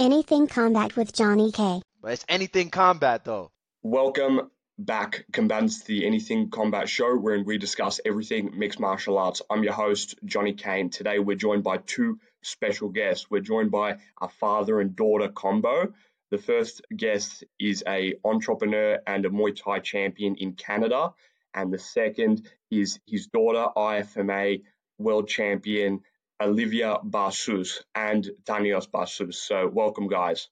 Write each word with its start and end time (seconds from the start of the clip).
Anything 0.00 0.46
Combat 0.46 0.96
with 0.96 1.12
Johnny 1.12 1.52
K. 1.52 1.82
But 2.00 2.12
it's 2.12 2.24
anything 2.26 2.70
combat 2.70 3.22
though. 3.26 3.50
Welcome 3.82 4.50
back, 4.78 5.26
combatants, 5.30 5.80
to 5.80 5.88
the 5.88 6.06
Anything 6.06 6.48
Combat 6.48 6.88
Show, 6.88 7.18
wherein 7.18 7.44
we 7.44 7.58
discuss 7.58 8.00
everything 8.02 8.58
mixed 8.58 8.80
martial 8.80 9.18
arts. 9.18 9.42
I'm 9.50 9.62
your 9.62 9.74
host, 9.74 10.14
Johnny 10.24 10.54
Kane. 10.54 10.88
Today 10.88 11.18
we're 11.18 11.36
joined 11.36 11.64
by 11.64 11.76
two 11.76 12.18
special 12.40 12.88
guests. 12.88 13.30
We're 13.30 13.42
joined 13.42 13.70
by 13.70 13.98
a 14.18 14.28
father 14.28 14.80
and 14.80 14.96
daughter 14.96 15.28
combo. 15.28 15.92
The 16.30 16.38
first 16.38 16.80
guest 16.96 17.44
is 17.58 17.84
a 17.86 18.14
entrepreneur 18.24 19.00
and 19.06 19.26
a 19.26 19.28
Muay 19.28 19.54
Thai 19.54 19.80
champion 19.80 20.36
in 20.36 20.54
Canada, 20.54 21.12
and 21.52 21.70
the 21.70 21.78
second 21.78 22.48
is 22.70 22.98
his 23.06 23.26
daughter, 23.26 23.66
IFMA 23.76 24.62
world 24.96 25.28
champion 25.28 26.00
Olivia 26.40 26.98
Bahsous 27.04 27.82
and 27.94 28.30
Tanios 28.44 28.90
Bahsous. 28.90 29.34
So, 29.34 29.68
welcome, 29.68 30.08
guys. 30.08 30.48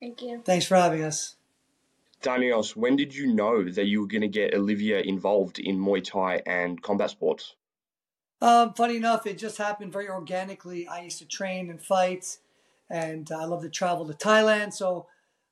Thank 0.00 0.22
you. 0.22 0.42
Thanks 0.44 0.66
for 0.66 0.76
having 0.76 1.02
us. 1.02 1.36
Tanios, 2.22 2.74
when 2.74 2.96
did 2.96 3.14
you 3.14 3.34
know 3.34 3.64
that 3.64 3.86
you 3.86 4.00
were 4.00 4.06
going 4.06 4.22
to 4.22 4.28
get 4.28 4.54
Olivia 4.54 5.00
involved 5.00 5.58
in 5.58 5.78
Muay 5.78 6.02
Thai 6.02 6.40
and 6.46 6.80
combat 6.80 7.10
sports? 7.10 7.54
Um, 8.40 8.72
funny 8.74 8.96
enough, 8.96 9.26
it 9.26 9.38
just 9.38 9.58
happened 9.58 9.92
very 9.92 10.08
organically. 10.08 10.86
I 10.86 11.02
used 11.02 11.18
to 11.18 11.26
train 11.26 11.70
and 11.70 11.80
fight, 11.80 12.38
and 12.88 13.30
I 13.30 13.44
love 13.44 13.62
to 13.62 13.68
travel 13.68 14.06
to 14.06 14.14
Thailand. 14.14 14.72
So, 14.72 15.06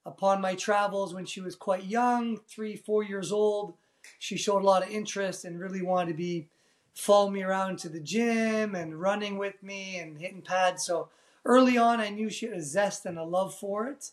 upon 0.06 0.40
my 0.40 0.54
travels, 0.54 1.14
when 1.14 1.26
she 1.26 1.40
was 1.40 1.56
quite 1.56 1.84
young, 1.84 2.38
three, 2.48 2.76
four 2.76 3.02
years 3.02 3.32
old, 3.32 3.74
she 4.18 4.36
showed 4.36 4.62
a 4.62 4.66
lot 4.66 4.82
of 4.82 4.90
interest 4.90 5.44
and 5.44 5.60
really 5.60 5.82
wanted 5.82 6.12
to 6.12 6.16
be 6.16 6.48
follow 6.94 7.30
me 7.30 7.42
around 7.42 7.78
to 7.78 7.88
the 7.88 8.00
gym 8.00 8.74
and 8.74 9.00
running 9.00 9.38
with 9.38 9.62
me 9.62 9.98
and 9.98 10.18
hitting 10.18 10.42
pads. 10.42 10.84
So 10.84 11.08
early 11.44 11.78
on, 11.78 12.00
I 12.00 12.10
knew 12.10 12.30
she 12.30 12.46
had 12.46 12.56
a 12.56 12.62
zest 12.62 13.06
and 13.06 13.18
a 13.18 13.24
love 13.24 13.54
for 13.54 13.86
it. 13.88 14.10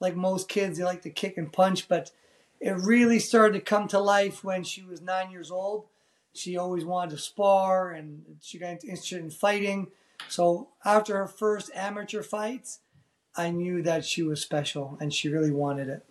Like 0.00 0.16
most 0.16 0.48
kids, 0.48 0.78
they 0.78 0.84
like 0.84 1.02
to 1.02 1.10
kick 1.10 1.36
and 1.36 1.52
punch, 1.52 1.88
but 1.88 2.10
it 2.60 2.72
really 2.72 3.18
started 3.18 3.54
to 3.54 3.60
come 3.60 3.88
to 3.88 3.98
life 3.98 4.44
when 4.44 4.64
she 4.64 4.82
was 4.82 5.00
nine 5.00 5.30
years 5.30 5.50
old. 5.50 5.86
She 6.34 6.56
always 6.56 6.84
wanted 6.84 7.12
to 7.12 7.18
spar 7.18 7.92
and 7.92 8.22
she 8.42 8.58
got 8.58 8.84
interested 8.84 9.20
in 9.20 9.30
fighting. 9.30 9.88
So 10.28 10.68
after 10.84 11.16
her 11.16 11.26
first 11.26 11.70
amateur 11.74 12.22
fights, 12.22 12.80
I 13.36 13.50
knew 13.50 13.82
that 13.82 14.04
she 14.04 14.22
was 14.22 14.42
special 14.42 14.98
and 15.00 15.12
she 15.12 15.28
really 15.28 15.50
wanted 15.50 15.88
it. 15.88 16.04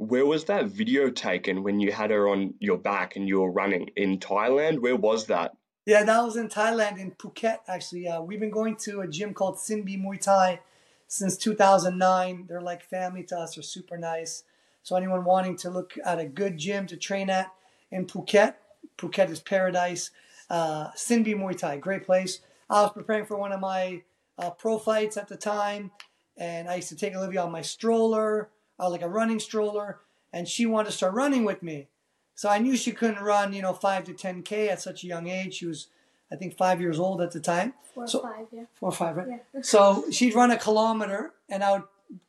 Where 0.00 0.24
was 0.24 0.46
that 0.46 0.64
video 0.64 1.10
taken 1.10 1.62
when 1.62 1.78
you 1.78 1.92
had 1.92 2.10
her 2.10 2.26
on 2.26 2.54
your 2.58 2.78
back 2.78 3.16
and 3.16 3.28
you 3.28 3.42
were 3.42 3.50
running 3.50 3.90
in 3.96 4.18
Thailand? 4.18 4.78
Where 4.78 4.96
was 4.96 5.26
that? 5.26 5.52
Yeah, 5.84 6.04
that 6.04 6.24
was 6.24 6.36
in 6.36 6.48
Thailand, 6.48 6.98
in 6.98 7.10
Phuket, 7.10 7.58
actually. 7.68 8.08
Uh, 8.08 8.22
we've 8.22 8.40
been 8.40 8.50
going 8.50 8.76
to 8.76 9.02
a 9.02 9.06
gym 9.06 9.34
called 9.34 9.56
Sinbi 9.56 10.02
Muay 10.02 10.18
Thai 10.18 10.60
since 11.06 11.36
2009. 11.36 12.46
They're 12.48 12.62
like 12.62 12.82
family 12.82 13.24
to 13.24 13.36
us, 13.36 13.56
they're 13.56 13.62
super 13.62 13.98
nice. 13.98 14.44
So, 14.82 14.96
anyone 14.96 15.22
wanting 15.22 15.58
to 15.58 15.68
look 15.68 15.92
at 16.02 16.18
a 16.18 16.24
good 16.24 16.56
gym 16.56 16.86
to 16.86 16.96
train 16.96 17.28
at 17.28 17.52
in 17.90 18.06
Phuket, 18.06 18.54
Phuket 18.96 19.28
is 19.28 19.40
paradise. 19.40 20.12
Uh, 20.48 20.92
Sinbi 20.92 21.34
Muay 21.34 21.58
Thai, 21.58 21.76
great 21.76 22.06
place. 22.06 22.40
I 22.70 22.80
was 22.80 22.92
preparing 22.92 23.26
for 23.26 23.36
one 23.36 23.52
of 23.52 23.60
my 23.60 24.00
uh, 24.38 24.48
pro 24.48 24.78
fights 24.78 25.18
at 25.18 25.28
the 25.28 25.36
time, 25.36 25.90
and 26.38 26.70
I 26.70 26.76
used 26.76 26.88
to 26.88 26.96
take 26.96 27.14
Olivia 27.14 27.42
on 27.42 27.52
my 27.52 27.60
stroller 27.60 28.48
uh, 28.80 28.90
like 28.90 29.02
a 29.02 29.08
running 29.08 29.38
stroller, 29.38 29.98
and 30.32 30.48
she 30.48 30.66
wanted 30.66 30.90
to 30.90 30.96
start 30.96 31.14
running 31.14 31.44
with 31.44 31.62
me. 31.62 31.88
So 32.34 32.48
I 32.48 32.58
knew 32.58 32.76
she 32.76 32.92
couldn't 32.92 33.22
run, 33.22 33.52
you 33.52 33.62
know, 33.62 33.74
five 33.74 34.04
to 34.04 34.14
ten 34.14 34.42
k 34.42 34.68
at 34.68 34.80
such 34.80 35.04
a 35.04 35.06
young 35.06 35.28
age. 35.28 35.54
She 35.54 35.66
was, 35.66 35.88
I 36.32 36.36
think, 36.36 36.56
five 36.56 36.80
years 36.80 36.98
old 36.98 37.20
at 37.20 37.32
the 37.32 37.40
time. 37.40 37.74
Four 37.94 38.06
so, 38.06 38.20
or 38.20 38.32
five, 38.32 38.46
yeah. 38.50 38.64
Four 38.74 38.88
or 38.88 38.92
five, 38.92 39.16
right? 39.16 39.28
Yeah. 39.28 39.60
so 39.62 40.04
she'd 40.10 40.34
run 40.34 40.50
a 40.50 40.56
kilometer, 40.56 41.34
and 41.48 41.62
I 41.62 41.72
would 41.72 41.82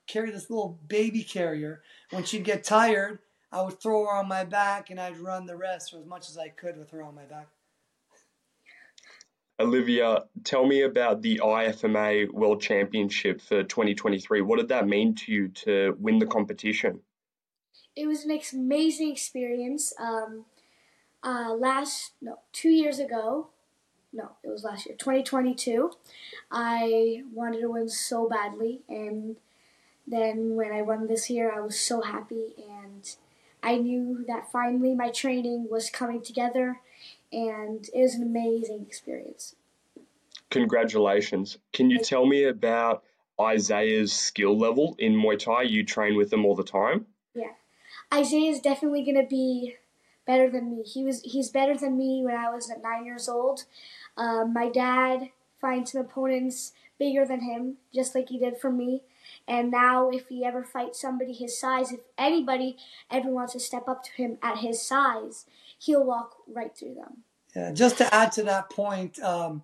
carry 0.07 0.31
this 0.31 0.49
little 0.49 0.77
baby 0.87 1.23
carrier. 1.23 1.81
When 2.09 2.25
she'd 2.25 2.43
get 2.43 2.63
tired, 2.63 3.19
I 3.51 3.61
would 3.61 3.79
throw 3.79 4.05
her 4.05 4.13
on 4.13 4.27
my 4.27 4.43
back, 4.43 4.89
and 4.89 4.99
I'd 4.99 5.17
run 5.17 5.45
the 5.45 5.55
rest 5.55 5.93
as 5.93 6.05
much 6.05 6.29
as 6.29 6.37
I 6.37 6.49
could 6.49 6.77
with 6.77 6.91
her 6.91 7.01
on 7.03 7.15
my 7.15 7.23
back. 7.23 7.47
Olivia, 9.59 10.23
tell 10.43 10.65
me 10.65 10.81
about 10.81 11.21
the 11.21 11.39
IFMA 11.43 12.31
World 12.31 12.61
Championship 12.61 13.41
for 13.41 13.63
2023. 13.63 14.41
What 14.41 14.57
did 14.57 14.69
that 14.69 14.87
mean 14.87 15.13
to 15.15 15.31
you 15.31 15.47
to 15.49 15.95
win 15.99 16.19
the 16.19 16.25
competition? 16.25 17.01
It 17.95 18.07
was 18.07 18.25
an 18.25 18.39
amazing 18.53 19.11
experience. 19.11 19.93
Um, 19.99 20.45
uh, 21.23 21.53
last, 21.53 22.13
no, 22.21 22.39
two 22.51 22.69
years 22.69 22.99
ago, 22.99 23.49
no, 24.13 24.31
it 24.43 24.49
was 24.49 24.63
last 24.63 24.87
year, 24.87 24.95
2022, 24.97 25.91
I 26.51 27.23
wanted 27.33 27.61
to 27.61 27.69
win 27.69 27.87
so 27.89 28.27
badly. 28.27 28.81
And 28.89 29.37
then 30.07 30.55
when 30.55 30.71
I 30.71 30.81
won 30.81 31.07
this 31.07 31.29
year, 31.29 31.53
I 31.55 31.61
was 31.61 31.79
so 31.79 32.01
happy. 32.01 32.55
And 32.57 33.15
I 33.63 33.77
knew 33.77 34.25
that 34.27 34.51
finally 34.51 34.95
my 34.95 35.09
training 35.09 35.67
was 35.69 35.89
coming 35.89 36.21
together 36.21 36.79
and 37.31 37.87
it 37.93 38.01
was 38.01 38.15
an 38.15 38.23
amazing 38.23 38.85
experience. 38.87 39.55
Congratulations. 40.49 41.57
Can 41.71 41.89
you 41.89 41.99
tell 41.99 42.25
me 42.25 42.43
about 42.43 43.03
Isaiah's 43.39 44.11
skill 44.11 44.57
level 44.57 44.95
in 44.99 45.13
Muay 45.13 45.39
Thai? 45.39 45.63
You 45.63 45.85
train 45.85 46.15
with 46.15 46.31
him 46.31 46.45
all 46.45 46.55
the 46.55 46.63
time? 46.63 47.05
Yeah. 47.33 47.53
Isaiah 48.13 48.51
is 48.51 48.59
definitely 48.59 49.03
going 49.03 49.21
to 49.21 49.27
be 49.27 49.75
better 50.27 50.49
than 50.49 50.69
me. 50.69 50.83
He 50.83 51.03
was 51.03 51.21
he's 51.21 51.49
better 51.49 51.75
than 51.75 51.97
me 51.97 52.21
when 52.23 52.35
I 52.35 52.49
was 52.49 52.69
at 52.69 52.83
9 52.83 53.05
years 53.05 53.29
old. 53.29 53.63
Um, 54.17 54.53
my 54.53 54.69
dad 54.69 55.29
finds 55.59 55.93
some 55.93 56.01
opponents 56.01 56.73
bigger 56.99 57.25
than 57.25 57.41
him, 57.41 57.77
just 57.93 58.13
like 58.13 58.29
he 58.29 58.37
did 58.37 58.57
for 58.57 58.71
me. 58.71 59.01
And 59.47 59.71
now, 59.71 60.09
if 60.09 60.27
he 60.27 60.45
ever 60.45 60.63
fights 60.63 61.01
somebody 61.01 61.33
his 61.33 61.59
size, 61.59 61.91
if 61.91 62.01
anybody 62.17 62.77
ever 63.09 63.29
wants 63.29 63.53
to 63.53 63.59
step 63.59 63.87
up 63.87 64.03
to 64.03 64.11
him 64.11 64.37
at 64.41 64.59
his 64.59 64.81
size, 64.81 65.45
he'll 65.81 66.05
walk 66.05 66.35
right 66.47 66.75
through 66.77 66.95
them. 66.95 67.23
Yeah, 67.55 67.71
just 67.71 67.97
to 67.97 68.13
add 68.13 68.31
to 68.33 68.43
that 68.43 68.69
point, 68.69 69.19
um, 69.19 69.63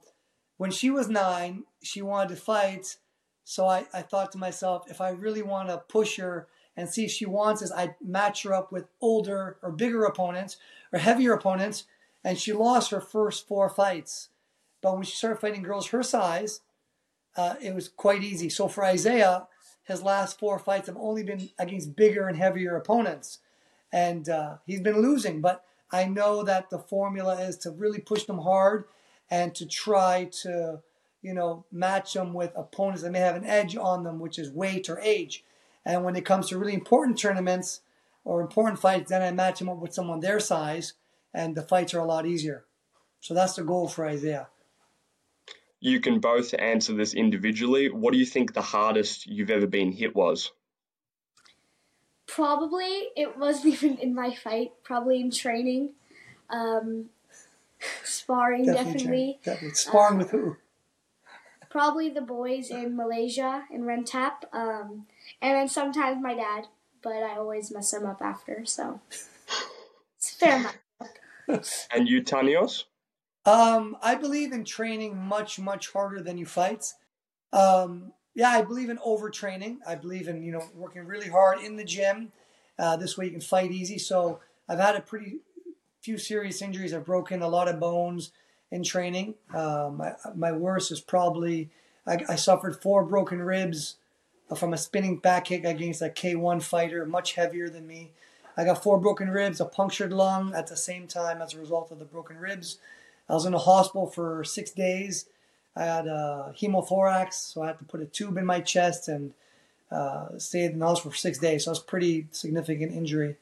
when 0.58 0.72
she 0.72 0.90
was 0.90 1.08
nine, 1.08 1.64
she 1.82 2.02
wanted 2.02 2.30
to 2.30 2.42
fight. 2.42 2.98
So 3.44 3.68
I, 3.68 3.86
I 3.94 4.02
thought 4.02 4.32
to 4.34 4.38
myself, 4.38 4.90
if 4.90 5.00
I 5.00 5.10
really 5.10 5.44
want 5.44 5.70
to 5.70 5.78
push 5.78 6.18
her 6.18 6.48
and 6.76 6.90
see 6.90 7.06
if 7.06 7.12
she 7.12 7.26
wants 7.26 7.62
this, 7.62 7.72
I'd 7.72 7.96
match 8.04 8.44
her 8.44 8.54
up 8.54 8.72
with 8.72 8.88
older 9.00 9.58
or 9.62 9.72
bigger 9.72 10.04
opponents 10.04 10.58
or 10.92 11.00
heavier 11.00 11.34
opponents. 11.34 11.86
And 12.24 12.38
she 12.38 12.52
lost 12.52 12.92
her 12.92 13.00
first 13.00 13.48
four 13.48 13.70
fights. 13.70 14.30
But 14.82 14.96
when 14.96 15.04
she 15.04 15.16
started 15.16 15.40
fighting 15.40 15.64
girls 15.64 15.88
her 15.88 16.04
size, 16.04 16.62
uh, 17.36 17.56
it 17.62 17.74
was 17.74 17.88
quite 17.88 18.24
easy. 18.24 18.50
So 18.50 18.68
for 18.68 18.84
Isaiah, 18.84 19.48
his 19.84 20.02
last 20.02 20.40
four 20.40 20.60
fights 20.60 20.88
have 20.88 20.98
only 20.98 21.24
been 21.24 21.50
against 21.58 21.96
bigger 21.96 22.28
and 22.28 22.38
heavier 22.38 22.76
opponents. 22.76 23.40
And 23.94 24.28
uh, 24.28 24.58
he's 24.66 24.82
been 24.82 25.02
losing. 25.02 25.40
But 25.40 25.64
I 25.92 26.06
know 26.06 26.44
that 26.44 26.70
the 26.70 26.80
formula 26.80 27.42
is 27.42 27.58
to 27.60 27.72
really 27.72 28.00
push 28.00 28.24
them 28.24 28.40
hard 28.40 28.86
and 29.30 29.54
to 29.56 29.66
try 29.66 30.30
to, 30.44 30.82
you 31.22 31.34
know, 31.34 31.66
match 31.72 32.14
them 32.14 32.34
with 32.34 32.52
opponents 32.56 33.02
that 33.02 33.12
may 33.12 33.20
have 33.20 33.36
an 33.36 33.46
edge 33.46 33.76
on 33.76 34.04
them, 34.04 34.20
which 34.20 34.40
is 34.40 34.52
weight 34.52 34.90
or 34.90 35.00
age. 35.00 35.44
And 35.86 36.04
when 36.04 36.16
it 36.16 36.26
comes 36.26 36.50
to 36.50 36.58
really 36.58 36.74
important 36.74 37.18
tournaments 37.18 37.82
or 38.26 38.42
important 38.42 38.80
fights, 38.80 39.10
then 39.10 39.22
I 39.22 39.32
match 39.32 39.60
them 39.60 39.70
up 39.70 39.78
with 39.78 39.94
someone 39.94 40.20
their 40.20 40.40
size, 40.40 40.94
and 41.34 41.56
the 41.56 41.62
fights 41.62 41.94
are 41.94 42.00
a 42.00 42.06
lot 42.06 42.26
easier. 42.26 42.66
So 43.22 43.34
that's 43.34 43.56
the 43.56 43.64
goal 43.64 43.88
for 43.88 44.06
Isaiah. 44.06 44.48
You 45.80 46.00
can 46.02 46.20
both 46.20 46.54
answer 46.58 46.94
this 46.94 47.14
individually. 47.14 47.90
What 47.90 48.12
do 48.12 48.20
you 48.20 48.26
think 48.26 48.54
the 48.54 48.62
hardest 48.62 49.28
you've 49.28 49.52
ever 49.52 49.68
been 49.68 49.92
hit 49.92 50.16
was? 50.16 50.52
Probably 52.28 53.10
it 53.16 53.38
wasn't 53.38 53.74
even 53.74 53.98
in 53.98 54.14
my 54.14 54.34
fight. 54.34 54.74
Probably 54.84 55.20
in 55.22 55.32
training, 55.32 55.92
um, 56.50 57.10
sparring 58.04 58.66
definitely. 58.66 58.94
Definitely. 58.94 59.40
definitely. 59.44 59.74
Sparring 59.76 60.14
Um, 60.14 60.18
with 60.20 60.32
who? 60.32 60.58
Probably 61.70 62.10
the 62.10 62.22
boys 62.22 62.70
in 62.70 62.96
Malaysia 62.96 63.66
in 63.72 63.82
Rentap, 63.84 64.46
um, 64.54 65.06
and 65.42 65.56
then 65.56 65.68
sometimes 65.68 66.22
my 66.22 66.34
dad. 66.34 66.68
But 67.02 67.24
I 67.24 67.38
always 67.38 67.72
mess 67.72 67.92
them 67.92 68.06
up 68.06 68.22
after, 68.22 68.66
so 68.66 69.00
it's 70.18 70.32
fair 70.32 70.58
enough. 70.58 70.78
And 71.92 72.10
you, 72.10 72.22
Tanios? 72.22 72.84
Um, 73.46 73.96
I 74.02 74.16
believe 74.16 74.52
in 74.52 74.66
training 74.66 75.16
much, 75.16 75.58
much 75.58 75.94
harder 75.94 76.22
than 76.22 76.38
you 76.38 76.46
fight. 76.46 76.94
Um, 77.54 78.12
yeah, 78.38 78.52
I 78.52 78.62
believe 78.62 78.92
in 78.92 79.00
overtraining. 79.00 79.78
I 79.86 79.96
believe 79.96 80.28
in 80.28 80.44
you 80.44 80.52
know 80.52 80.64
working 80.76 81.08
really 81.08 81.28
hard 81.28 81.60
in 81.60 81.76
the 81.76 81.84
gym. 81.84 82.32
Uh, 82.78 82.96
this 82.96 83.18
way 83.18 83.26
you 83.26 83.32
can 83.32 83.42
fight 83.42 83.72
easy. 83.72 83.98
So 83.98 84.40
I've 84.70 84.80
had 84.80 84.96
a 84.96 85.02
pretty 85.02 85.40
few 86.02 86.20
serious 86.20 86.62
injuries. 86.62 86.94
I've 86.94 87.04
broken 87.04 87.42
a 87.42 87.48
lot 87.48 87.68
of 87.68 87.80
bones 87.80 88.32
in 88.70 88.84
training. 88.84 89.34
Um, 89.56 90.04
my, 90.36 90.52
worst 90.52 90.92
is 90.92 91.02
probably 91.02 91.72
I, 92.06 92.20
I 92.30 92.36
suffered 92.36 92.80
four 92.80 93.04
broken 93.04 93.42
ribs 93.42 93.96
from 94.56 94.72
a 94.72 94.78
spinning 94.78 95.18
back 95.18 95.46
kick 95.46 95.66
against 95.66 96.04
a 96.04 96.10
K1 96.10 96.62
fighter, 96.62 97.08
much 97.08 97.34
heavier 97.34 97.70
than 97.70 97.88
me. 97.88 98.12
I 98.56 98.66
got 98.66 98.84
four 98.84 99.00
broken 99.00 99.32
ribs, 99.32 99.60
a 99.60 99.66
punctured 99.66 100.14
lung 100.14 100.54
at 100.54 100.68
the 100.68 100.78
same 100.78 101.08
time 101.08 101.42
as 101.42 101.56
a 101.56 101.60
result 101.60 101.92
of 101.92 101.98
the 101.98 102.06
broken 102.06 102.38
ribs. 102.38 102.78
I 103.28 103.34
was 103.34 103.46
in 103.48 103.54
the 103.54 103.60
hospital 103.60 104.06
for 104.06 104.44
six 104.44 104.70
days. 104.70 105.26
I 105.78 105.86
had 105.86 106.08
a 106.08 106.54
hemothorax, 106.58 107.34
so 107.34 107.62
I 107.62 107.68
had 107.68 107.80
to 107.80 107.86
put 107.86 108.02
a 108.02 108.06
tube 108.06 108.38
in 108.38 108.46
my 108.46 108.62
chest 108.62 109.08
and 109.08 109.34
uh, 109.92 110.38
stayed 110.38 110.72
in 110.72 110.80
the 110.80 110.86
hospital 110.86 111.12
for 111.12 111.18
six 111.18 111.38
days. 111.38 111.66
So 111.66 111.72
it 111.72 111.74
was 111.74 111.80
pretty 111.80 112.28
significant 112.32 112.92
injury, 112.92 113.38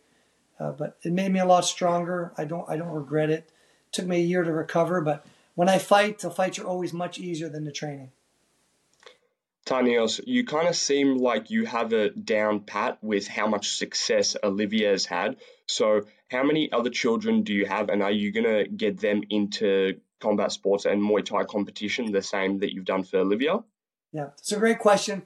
uh, 0.59 0.71
but 0.71 0.97
it 1.03 1.13
made 1.13 1.31
me 1.31 1.39
a 1.39 1.45
lot 1.45 1.65
stronger. 1.65 2.33
I 2.37 2.45
don't 2.45 2.69
I 2.69 2.77
don't 2.77 2.89
regret 2.89 3.29
it. 3.29 3.33
it. 3.33 3.49
Took 3.91 4.07
me 4.07 4.17
a 4.17 4.23
year 4.23 4.43
to 4.43 4.51
recover, 4.51 5.01
but 5.01 5.25
when 5.55 5.69
I 5.69 5.77
fight, 5.77 6.19
the 6.19 6.29
fights 6.29 6.59
are 6.59 6.65
always 6.65 6.91
much 6.91 7.17
easier 7.17 7.47
than 7.47 7.63
the 7.63 7.71
training. 7.71 8.11
Tanios, 9.65 10.21
you 10.27 10.45
kind 10.45 10.67
of 10.67 10.75
seem 10.75 11.17
like 11.17 11.49
you 11.49 11.65
have 11.65 11.91
a 11.91 12.11
down 12.11 12.59
pat 12.59 12.99
with 13.01 13.27
how 13.27 13.47
much 13.47 13.69
success 13.69 14.35
Olivia 14.43 14.91
has 14.91 15.05
had. 15.05 15.37
So, 15.65 16.01
how 16.29 16.43
many 16.43 16.71
other 16.71 16.91
children 16.91 17.41
do 17.41 17.53
you 17.53 17.65
have, 17.65 17.89
and 17.89 18.03
are 18.03 18.11
you 18.11 18.31
going 18.31 18.45
to 18.45 18.69
get 18.69 18.99
them 18.99 19.23
into 19.29 19.99
combat 20.19 20.51
sports 20.51 20.85
and 20.85 21.01
Muay 21.01 21.23
Thai 21.23 21.43
competition 21.43 22.11
the 22.11 22.21
same 22.21 22.59
that 22.59 22.73
you've 22.73 22.85
done 22.85 23.03
for 23.03 23.17
Olivia? 23.17 23.59
Yeah, 24.11 24.29
it's 24.37 24.51
a 24.51 24.59
great 24.59 24.79
question. 24.79 25.25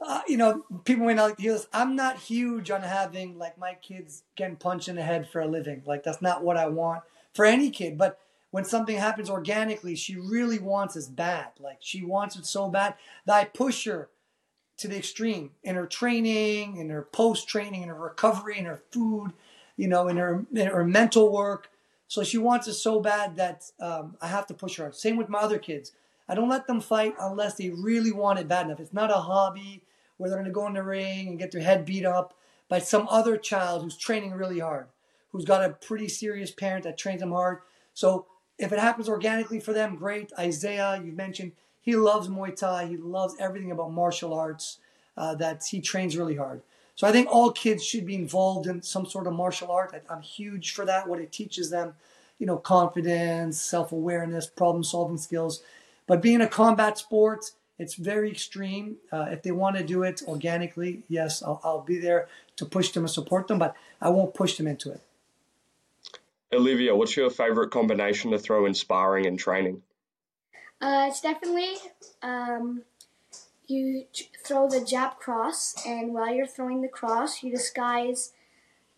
Uh, 0.00 0.22
you 0.26 0.36
know, 0.36 0.64
people 0.84 1.06
may 1.06 1.14
not 1.14 1.24
like 1.24 1.36
to 1.36 1.42
hear 1.42 1.52
this. 1.52 1.68
I'm 1.72 1.94
not 1.94 2.18
huge 2.18 2.70
on 2.70 2.82
having 2.82 3.38
like 3.38 3.56
my 3.56 3.74
kids 3.74 4.24
getting 4.34 4.56
punched 4.56 4.88
in 4.88 4.96
the 4.96 5.02
head 5.02 5.28
for 5.28 5.40
a 5.40 5.46
living. 5.46 5.82
Like 5.86 6.02
that's 6.02 6.22
not 6.22 6.42
what 6.42 6.56
I 6.56 6.66
want 6.66 7.02
for 7.34 7.44
any 7.44 7.70
kid. 7.70 7.96
But 7.96 8.18
when 8.50 8.64
something 8.64 8.96
happens 8.96 9.30
organically, 9.30 9.94
she 9.94 10.16
really 10.16 10.58
wants 10.58 10.94
this 10.94 11.06
bad. 11.06 11.48
Like 11.60 11.78
she 11.80 12.04
wants 12.04 12.36
it 12.36 12.46
so 12.46 12.68
bad 12.68 12.94
that 13.26 13.34
I 13.34 13.44
push 13.44 13.84
her 13.84 14.08
to 14.78 14.88
the 14.88 14.96
extreme 14.96 15.52
in 15.62 15.76
her 15.76 15.86
training, 15.86 16.76
in 16.76 16.90
her 16.90 17.02
post 17.02 17.48
training, 17.48 17.82
in 17.82 17.88
her 17.88 17.94
recovery, 17.94 18.58
in 18.58 18.64
her 18.64 18.82
food, 18.90 19.32
you 19.76 19.86
know, 19.86 20.08
in 20.08 20.16
her 20.16 20.44
in 20.52 20.66
her 20.66 20.84
mental 20.84 21.32
work. 21.32 21.70
So 22.12 22.22
she 22.22 22.36
wants 22.36 22.68
it 22.68 22.74
so 22.74 23.00
bad 23.00 23.36
that 23.36 23.70
um, 23.80 24.18
I 24.20 24.26
have 24.26 24.46
to 24.48 24.52
push 24.52 24.76
her. 24.76 24.92
Same 24.92 25.16
with 25.16 25.30
my 25.30 25.38
other 25.38 25.58
kids. 25.58 25.92
I 26.28 26.34
don't 26.34 26.50
let 26.50 26.66
them 26.66 26.78
fight 26.78 27.14
unless 27.18 27.54
they 27.54 27.70
really 27.70 28.12
want 28.12 28.38
it 28.38 28.46
bad 28.46 28.66
enough. 28.66 28.80
It's 28.80 28.92
not 28.92 29.10
a 29.10 29.14
hobby 29.14 29.82
where 30.18 30.28
they're 30.28 30.38
going 30.38 30.44
to 30.44 30.52
go 30.52 30.66
in 30.66 30.74
the 30.74 30.82
ring 30.82 31.28
and 31.28 31.38
get 31.38 31.52
their 31.52 31.62
head 31.62 31.86
beat 31.86 32.04
up 32.04 32.34
by 32.68 32.80
some 32.80 33.08
other 33.08 33.38
child 33.38 33.82
who's 33.82 33.96
training 33.96 34.32
really 34.32 34.58
hard, 34.58 34.88
who's 35.30 35.46
got 35.46 35.64
a 35.64 35.70
pretty 35.70 36.06
serious 36.06 36.50
parent 36.50 36.84
that 36.84 36.98
trains 36.98 37.20
them 37.20 37.32
hard. 37.32 37.60
So 37.94 38.26
if 38.58 38.74
it 38.74 38.78
happens 38.78 39.08
organically 39.08 39.58
for 39.58 39.72
them, 39.72 39.96
great. 39.96 40.34
Isaiah, 40.38 41.00
you 41.02 41.12
mentioned, 41.12 41.52
he 41.80 41.96
loves 41.96 42.28
Muay 42.28 42.54
Thai. 42.54 42.88
He 42.88 42.98
loves 42.98 43.36
everything 43.40 43.70
about 43.70 43.90
martial 43.90 44.34
arts. 44.34 44.76
Uh, 45.14 45.34
that 45.34 45.62
he 45.64 45.80
trains 45.80 46.16
really 46.16 46.36
hard. 46.36 46.62
So 46.94 47.06
I 47.06 47.12
think 47.12 47.28
all 47.30 47.50
kids 47.50 47.84
should 47.84 48.06
be 48.06 48.14
involved 48.14 48.66
in 48.66 48.82
some 48.82 49.06
sort 49.06 49.26
of 49.26 49.32
martial 49.32 49.70
art. 49.70 49.94
I, 49.94 50.12
I'm 50.12 50.22
huge 50.22 50.72
for 50.72 50.84
that. 50.84 51.08
What 51.08 51.20
it 51.20 51.32
teaches 51.32 51.70
them, 51.70 51.94
you 52.38 52.46
know, 52.46 52.56
confidence, 52.56 53.60
self-awareness, 53.60 54.46
problem-solving 54.48 55.18
skills. 55.18 55.62
But 56.06 56.20
being 56.20 56.40
a 56.40 56.48
combat 56.48 56.98
sport, 56.98 57.52
it's 57.78 57.94
very 57.94 58.30
extreme. 58.30 58.96
Uh, 59.10 59.28
if 59.30 59.42
they 59.42 59.52
want 59.52 59.76
to 59.76 59.84
do 59.84 60.02
it 60.02 60.22
organically, 60.26 61.02
yes, 61.08 61.42
I'll, 61.42 61.60
I'll 61.64 61.80
be 61.80 61.98
there 61.98 62.28
to 62.56 62.66
push 62.66 62.90
them 62.90 63.04
and 63.04 63.10
support 63.10 63.48
them, 63.48 63.58
but 63.58 63.74
I 64.00 64.10
won't 64.10 64.34
push 64.34 64.56
them 64.56 64.66
into 64.66 64.92
it. 64.92 65.00
Olivia, 66.52 66.94
what's 66.94 67.16
your 67.16 67.30
favorite 67.30 67.70
combination 67.70 68.30
to 68.32 68.38
throw 68.38 68.66
in 68.66 68.74
sparring 68.74 69.26
and 69.26 69.38
training? 69.38 69.82
Uh, 70.82 71.06
it's 71.08 71.20
definitely 71.20 71.74
um, 72.22 72.82
you 73.72 74.04
throw 74.44 74.68
the 74.68 74.84
jab 74.84 75.18
cross, 75.18 75.74
and 75.86 76.12
while 76.14 76.32
you're 76.32 76.46
throwing 76.46 76.82
the 76.82 76.88
cross, 76.88 77.42
you 77.42 77.50
disguise 77.50 78.32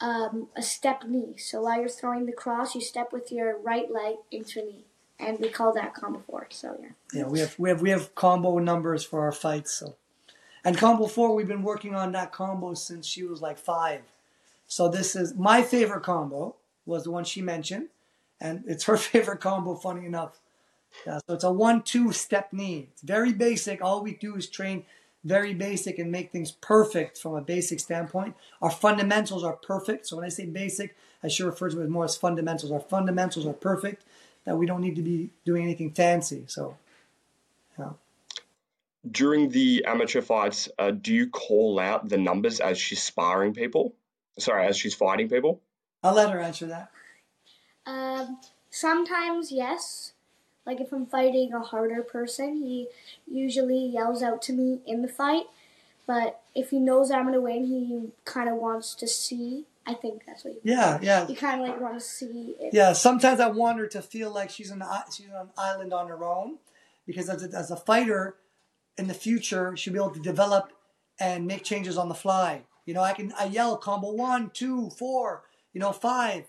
um, 0.01 0.49
a 0.57 0.63
step 0.63 1.05
knee. 1.07 1.37
So 1.39 1.63
while 1.63 1.81
you're 1.81 1.89
throwing 1.89 2.27
the 2.27 2.33
cross, 2.33 2.75
you 2.75 2.81
step 2.81 3.13
with 3.13 3.33
your 3.33 3.59
right 3.59 3.91
leg 3.91 4.17
into 4.31 4.61
a 4.61 4.65
knee, 4.65 4.85
and 5.19 5.39
we 5.39 5.49
call 5.49 5.73
that 5.75 5.95
combo 5.95 6.23
four. 6.27 6.49
So 6.51 6.77
yeah. 6.81 6.89
Yeah, 7.13 7.27
we 7.27 7.41
have 7.41 7.59
we 7.59 7.69
have 7.69 7.81
we 7.81 7.91
have 7.91 8.15
combo 8.15 8.59
numbers 8.59 9.05
for 9.05 9.23
our 9.23 9.33
fights. 9.33 9.73
So, 9.73 9.97
and 10.65 10.77
combo 10.77 11.07
four, 11.07 11.35
we've 11.35 11.49
been 11.49 11.63
working 11.63 11.95
on 11.95 12.13
that 12.13 12.33
combo 12.33 12.75
since 12.75 13.07
she 13.07 13.23
was 13.25 13.41
like 13.41 13.59
five. 13.59 14.03
So 14.67 14.89
this 14.89 15.15
is 15.15 15.35
my 15.35 15.63
favorite 15.63 16.03
combo 16.03 16.57
was 16.87 17.05
the 17.05 17.11
one 17.11 17.25
she 17.25 17.41
mentioned, 17.41 17.89
and 18.41 18.65
it's 18.67 18.85
her 18.85 18.97
favorite 18.99 19.41
combo. 19.41 19.75
Funny 19.75 20.07
enough, 20.07 20.41
yeah, 21.07 21.19
so 21.27 21.35
it's 21.35 21.45
a 21.45 21.53
one-two 21.53 22.13
step 22.13 22.53
knee. 22.53 22.89
It's 22.93 23.03
very 23.03 23.33
basic. 23.33 23.83
All 23.83 24.03
we 24.03 24.15
do 24.15 24.37
is 24.37 24.49
train 24.49 24.85
very 25.25 25.55
basic 25.55 25.99
and 25.99 26.13
make 26.13 26.31
things 26.31 26.53
perfect 26.53 27.19
from 27.19 27.35
a 27.35 27.41
basic 27.41 27.81
standpoint. 27.81 28.37
Our 28.61 28.71
fundamentals 28.71 29.43
are 29.43 29.55
perfect. 29.55 30.07
So 30.07 30.17
when 30.17 30.25
I 30.25 30.29
say 30.29 30.47
basic, 30.47 30.97
I 31.23 31.29
should 31.29 31.47
refer 31.47 31.71
to 31.71 31.81
it 31.81 31.89
more 31.89 32.05
as 32.05 32.17
fundamentals. 32.17 32.71
Our 32.71 32.81
fundamentals 32.81 33.47
are 33.47 33.55
perfect. 33.55 34.05
That 34.45 34.59
we 34.59 34.67
don't 34.67 34.83
need 34.83 34.97
to 34.97 35.03
be 35.03 35.31
doing 35.47 35.63
anything 35.63 35.93
fancy. 35.93 36.45
So, 36.49 36.77
yeah. 37.79 37.93
During 39.11 39.49
the 39.49 39.85
amateur 39.87 40.21
fights, 40.21 40.69
uh, 40.79 40.91
do 40.91 41.15
you 41.15 41.31
call 41.31 41.79
out 41.79 42.09
the 42.11 42.19
numbers 42.19 42.61
as 42.61 42.79
she's 42.79 43.03
sparring 43.03 43.55
people? 43.55 43.95
Sorry, 44.39 44.67
as 44.67 44.77
she's 44.77 44.95
fighting 44.95 45.31
people. 45.31 45.63
I'll 46.03 46.15
let 46.15 46.31
her 46.31 46.41
answer 46.41 46.67
that. 46.67 46.91
Um, 47.87 48.39
sometimes 48.69 49.51
yes. 49.51 50.14
Like 50.67 50.81
if 50.81 50.93
I'm 50.93 51.07
fighting 51.07 51.53
a 51.53 51.61
harder 51.61 52.03
person, 52.03 52.57
he 52.57 52.89
usually 53.31 53.87
yells 53.87 54.23
out 54.23 54.41
to 54.43 54.53
me 54.53 54.81
in 54.87 55.03
the 55.03 55.09
fight. 55.09 55.45
But 56.07 56.41
if 56.55 56.71
he 56.71 56.79
knows 56.81 57.11
I'm 57.11 57.25
gonna 57.25 57.41
win, 57.41 57.67
he 57.67 58.11
kind 58.25 58.49
of 58.49 58.57
wants 58.57 58.95
to 58.97 59.07
see. 59.07 59.65
I 59.87 59.95
think 59.95 60.23
that's 60.27 60.45
what. 60.45 60.55
He 60.55 60.71
yeah, 60.71 60.99
yeah. 61.03 61.29
You 61.29 61.37
kind 61.37 61.61
of 61.61 61.69
like 61.69 61.81
want 61.81 61.95
to 61.95 62.01
see. 62.01 62.57
Yeah. 62.73 62.95
Sometimes 62.95 63.41
I 63.41 63.49
want 63.49 63.79
her 63.79 63.87
to 63.89 64.03
feel 64.03 64.31
like 64.31 64.51
she's 64.51 64.71
an 64.71 64.83
she's 65.15 65.29
on 65.29 65.43
an 65.43 65.53
island 65.59 65.93
on 65.93 66.09
her 66.09 66.25
own, 66.25 66.59
because 67.07 67.29
as 67.29 67.43
a, 67.45 67.57
as 67.57 67.71
a 67.71 67.77
fighter, 67.77 68.37
in 68.97 69.07
the 69.09 69.15
future 69.15 69.77
she'll 69.77 69.93
be 69.93 69.99
able 69.99 70.11
to 70.11 70.21
develop 70.21 70.73
and 71.21 71.47
make 71.47 71.63
changes 71.65 71.99
on 71.99 72.09
the 72.09 72.15
fly. 72.15 72.63
You 72.87 72.95
know, 72.95 73.03
I 73.03 73.13
can 73.13 73.33
I 73.39 73.47
yell 73.47 73.77
combo 73.77 74.13
one, 74.13 74.51
two, 74.53 74.91
four, 74.91 75.43
you 75.73 75.81
know, 75.81 75.93
five. 75.93 76.45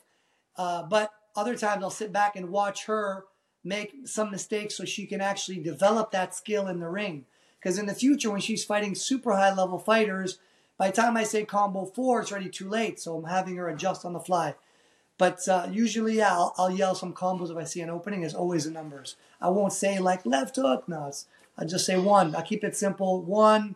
Uh, 0.57 0.83
but 0.83 1.11
other 1.35 1.57
times 1.57 1.83
I'll 1.83 1.89
sit 1.89 2.13
back 2.13 2.35
and 2.35 2.50
watch 2.50 2.85
her 2.85 3.25
make 3.65 3.95
some 4.06 4.31
mistakes 4.31 4.75
so 4.75 4.85
she 4.85 5.06
can 5.06 5.19
actually 5.19 5.57
develop 5.57 6.12
that 6.12 6.35
skill 6.35 6.67
in 6.67 6.79
the 6.79 6.88
ring. 6.88 7.25
Because 7.59 7.79
in 7.79 7.88
the 7.88 7.95
future, 7.95 8.29
when 8.29 8.41
she's 8.41 8.63
fighting 8.63 8.94
super 8.95 9.33
high 9.33 9.53
level 9.53 9.79
fighters, 9.79 10.38
by 10.77 10.91
the 10.91 10.95
time 10.95 11.17
I 11.17 11.23
say 11.23 11.45
combo 11.45 11.85
four, 11.85 12.21
it's 12.21 12.31
already 12.31 12.50
too 12.50 12.69
late. 12.69 13.00
So 13.00 13.17
I'm 13.17 13.25
having 13.25 13.56
her 13.56 13.67
adjust 13.67 14.06
on 14.06 14.13
the 14.13 14.19
fly. 14.19 14.56
But 15.17 15.47
uh, 15.47 15.67
usually, 15.71 16.17
yeah, 16.17 16.33
I'll, 16.33 16.53
I'll, 16.57 16.71
yell 16.71 16.94
some 16.94 17.13
combos 17.13 17.50
if 17.50 17.57
I 17.57 17.63
see 17.63 17.81
an 17.81 17.89
opening. 17.89 18.23
It's 18.23 18.33
always 18.33 18.65
the 18.65 18.71
numbers. 18.71 19.15
I 19.41 19.50
won't 19.50 19.73
say 19.73 19.97
like 19.97 20.25
left 20.25 20.57
hook. 20.57 20.88
No, 20.88 21.11
I 21.57 21.65
just 21.65 21.85
say 21.85 21.97
one. 21.97 22.35
I 22.35 22.41
keep 22.41 22.63
it 22.63 22.75
simple. 22.75 23.21
One, 23.21 23.75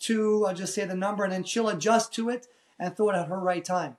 two. 0.00 0.44
I'll 0.46 0.54
just 0.54 0.74
say 0.74 0.84
the 0.84 0.96
number, 0.96 1.22
and 1.22 1.32
then 1.32 1.44
she'll 1.44 1.68
adjust 1.68 2.12
to 2.14 2.28
it 2.28 2.48
and 2.78 2.96
throw 2.96 3.10
it 3.10 3.16
at 3.16 3.28
her 3.28 3.38
right 3.38 3.64
time 3.64 3.96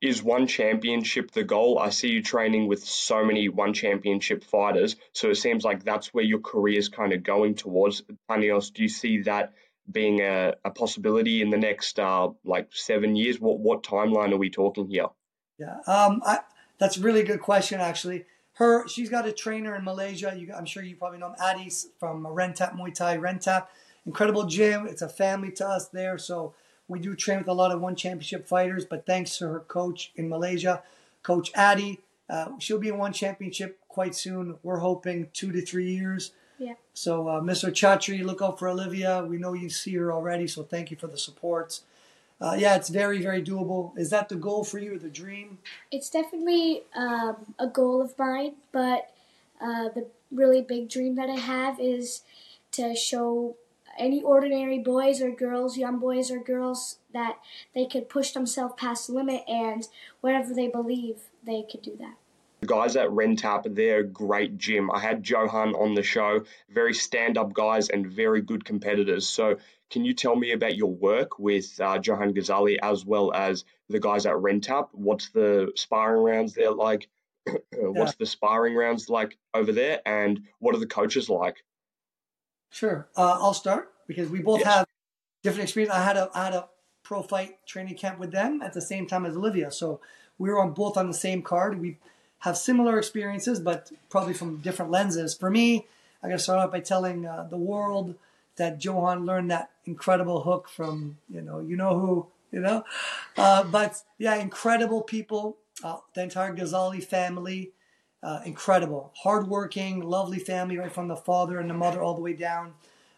is 0.00 0.22
one 0.22 0.46
championship 0.46 1.30
the 1.30 1.44
goal? 1.44 1.78
I 1.78 1.90
see 1.90 2.08
you 2.08 2.22
training 2.22 2.66
with 2.66 2.84
so 2.84 3.24
many 3.24 3.48
one 3.48 3.72
championship 3.72 4.44
fighters, 4.44 4.96
so 5.12 5.30
it 5.30 5.36
seems 5.36 5.64
like 5.64 5.84
that's 5.84 6.12
where 6.12 6.24
your 6.24 6.40
career 6.40 6.78
is 6.78 6.88
kind 6.88 7.12
of 7.12 7.22
going 7.22 7.54
towards. 7.54 8.02
Tanios, 8.30 8.72
do 8.72 8.82
you 8.82 8.88
see 8.88 9.22
that 9.22 9.54
being 9.90 10.20
a, 10.20 10.54
a 10.64 10.70
possibility 10.70 11.40
in 11.40 11.50
the 11.50 11.56
next 11.56 11.98
uh, 11.98 12.28
like 12.44 12.68
seven 12.72 13.16
years? 13.16 13.40
What 13.40 13.58
what 13.58 13.82
timeline 13.82 14.32
are 14.32 14.38
we 14.38 14.50
talking 14.50 14.88
here? 14.88 15.06
Yeah, 15.58 15.78
um, 15.86 16.22
I, 16.24 16.40
that's 16.78 16.98
a 16.98 17.00
really 17.00 17.22
good 17.22 17.40
question 17.40 17.80
actually. 17.80 18.26
Her, 18.54 18.88
she's 18.88 19.10
got 19.10 19.26
a 19.26 19.32
trainer 19.32 19.76
in 19.76 19.84
Malaysia. 19.84 20.34
You, 20.36 20.52
I'm 20.54 20.64
sure 20.64 20.82
you 20.82 20.96
probably 20.96 21.18
know 21.18 21.34
him, 21.38 21.70
from 21.98 22.24
Rentap 22.24 22.74
Muay 22.74 22.94
Thai. 22.94 23.18
Rentap, 23.18 23.66
incredible 24.06 24.44
gym. 24.44 24.86
It's 24.86 25.02
a 25.02 25.10
family 25.10 25.52
to 25.52 25.66
us 25.66 25.88
there, 25.88 26.16
so 26.16 26.54
we 26.88 27.00
do 27.00 27.14
train 27.14 27.38
with 27.38 27.48
a 27.48 27.52
lot 27.52 27.72
of 27.72 27.80
one 27.80 27.96
championship 27.96 28.46
fighters, 28.46 28.84
but 28.84 29.06
thanks 29.06 29.38
to 29.38 29.48
her 29.48 29.60
coach 29.60 30.12
in 30.16 30.28
Malaysia, 30.28 30.82
Coach 31.22 31.50
Addy, 31.54 32.00
uh, 32.28 32.50
she'll 32.58 32.78
be 32.78 32.88
in 32.88 32.98
one 32.98 33.12
championship 33.12 33.78
quite 33.88 34.14
soon. 34.14 34.56
We're 34.62 34.78
hoping 34.78 35.28
two 35.32 35.52
to 35.52 35.60
three 35.60 35.90
years. 35.90 36.32
Yeah. 36.58 36.74
So, 36.94 37.28
uh, 37.28 37.40
Mr. 37.40 37.70
Chatri, 37.70 38.24
look 38.24 38.40
out 38.40 38.58
for 38.58 38.68
Olivia. 38.68 39.24
We 39.24 39.36
know 39.36 39.52
you 39.52 39.68
see 39.68 39.94
her 39.96 40.12
already, 40.12 40.46
so 40.46 40.62
thank 40.62 40.90
you 40.90 40.96
for 40.96 41.06
the 41.06 41.18
support. 41.18 41.80
Uh, 42.40 42.56
yeah, 42.58 42.76
it's 42.76 42.88
very, 42.88 43.20
very 43.20 43.42
doable. 43.42 43.96
Is 43.98 44.10
that 44.10 44.28
the 44.28 44.36
goal 44.36 44.64
for 44.64 44.78
you, 44.78 44.98
the 44.98 45.08
dream? 45.08 45.58
It's 45.90 46.10
definitely 46.10 46.82
um, 46.94 47.54
a 47.58 47.66
goal 47.66 48.02
of 48.02 48.18
mine, 48.18 48.54
but 48.72 49.10
uh, 49.60 49.88
the 49.88 50.06
really 50.30 50.60
big 50.60 50.88
dream 50.88 51.14
that 51.16 51.30
I 51.30 51.36
have 51.36 51.80
is 51.80 52.22
to 52.72 52.94
show 52.94 53.56
any 53.98 54.22
ordinary 54.22 54.78
boys 54.78 55.20
or 55.20 55.30
girls, 55.30 55.76
young 55.76 55.98
boys 55.98 56.30
or 56.30 56.38
girls, 56.38 56.98
that 57.12 57.38
they 57.74 57.86
could 57.86 58.08
push 58.08 58.32
themselves 58.32 58.74
past 58.76 59.06
the 59.06 59.12
limit 59.12 59.42
and 59.48 59.88
whatever 60.20 60.54
they 60.54 60.68
believe, 60.68 61.16
they 61.44 61.62
could 61.62 61.82
do 61.82 61.96
that. 61.98 62.14
The 62.60 62.66
guys 62.66 62.96
at 62.96 63.08
Rentap, 63.08 63.74
they're 63.74 64.00
a 64.00 64.04
great 64.04 64.56
gym. 64.56 64.90
I 64.90 64.98
had 64.98 65.28
Johan 65.28 65.74
on 65.74 65.94
the 65.94 66.02
show, 66.02 66.44
very 66.70 66.94
stand 66.94 67.36
up 67.36 67.52
guys 67.52 67.90
and 67.90 68.06
very 68.06 68.40
good 68.40 68.64
competitors. 68.64 69.28
So, 69.28 69.58
can 69.90 70.04
you 70.04 70.14
tell 70.14 70.34
me 70.34 70.52
about 70.52 70.74
your 70.74 70.90
work 70.90 71.38
with 71.38 71.78
uh, 71.80 72.00
Johan 72.02 72.34
Ghazali 72.34 72.78
as 72.82 73.04
well 73.04 73.32
as 73.32 73.64
the 73.88 74.00
guys 74.00 74.26
at 74.26 74.34
Rentap? 74.34 74.88
What's 74.92 75.28
the 75.30 75.70
sparring 75.76 76.24
rounds 76.24 76.54
there 76.54 76.72
like? 76.72 77.08
What's 77.72 78.16
the 78.16 78.26
sparring 78.26 78.74
rounds 78.74 79.08
like 79.08 79.36
over 79.54 79.70
there, 79.70 80.00
and 80.04 80.40
what 80.58 80.74
are 80.74 80.80
the 80.80 80.86
coaches 80.86 81.28
like? 81.28 81.62
Sure, 82.76 83.08
uh, 83.16 83.38
I'll 83.40 83.54
start 83.54 83.90
because 84.06 84.28
we 84.28 84.40
both 84.40 84.58
Yes. 84.58 84.66
have 84.66 84.86
different 85.42 85.62
experience. 85.62 85.94
I 85.94 86.04
had 86.04 86.18
a 86.18 86.30
I 86.34 86.44
had 86.44 86.52
a 86.52 86.68
pro 87.02 87.22
fight 87.22 87.64
training 87.66 87.94
camp 87.94 88.18
with 88.18 88.32
them 88.32 88.60
at 88.60 88.74
the 88.74 88.82
same 88.82 89.06
time 89.06 89.24
as 89.24 89.34
Olivia, 89.34 89.70
so 89.70 89.98
we 90.36 90.50
were 90.50 90.60
on 90.60 90.72
both 90.72 90.98
on 90.98 91.06
the 91.06 91.14
same 91.14 91.40
card. 91.40 91.80
We 91.80 91.96
have 92.40 92.58
similar 92.58 92.98
experiences, 92.98 93.60
but 93.60 93.90
probably 94.10 94.34
from 94.34 94.58
different 94.58 94.90
lenses. 94.90 95.34
For 95.34 95.50
me, 95.50 95.86
I 96.22 96.28
got 96.28 96.34
to 96.34 96.38
start 96.38 96.58
off 96.58 96.70
by 96.70 96.80
telling 96.80 97.24
uh, 97.24 97.46
the 97.48 97.56
world 97.56 98.14
that 98.56 98.84
Johan 98.84 99.24
learned 99.24 99.50
that 99.50 99.70
incredible 99.86 100.42
hook 100.42 100.68
from 100.68 101.16
you 101.30 101.40
know 101.40 101.60
you 101.60 101.76
know 101.78 101.98
who 101.98 102.26
you 102.52 102.60
know, 102.60 102.84
uh, 103.38 103.64
but 103.64 104.02
yeah, 104.18 104.34
incredible 104.34 105.00
people. 105.00 105.56
Uh, 105.82 105.96
the 106.14 106.22
entire 106.22 106.54
Ghazali 106.54 107.02
family, 107.02 107.70
uh, 108.26 108.40
incredible, 108.44 109.12
hardworking, 109.14 110.00
lovely 110.00 110.40
family, 110.40 110.76
right 110.76 110.92
from 110.92 111.06
the 111.06 111.14
father 111.14 111.60
and 111.60 111.70
the 111.70 111.74
mother 111.74 112.02
all 112.02 112.14
the 112.14 112.20
way 112.20 112.32
down. 112.32 112.74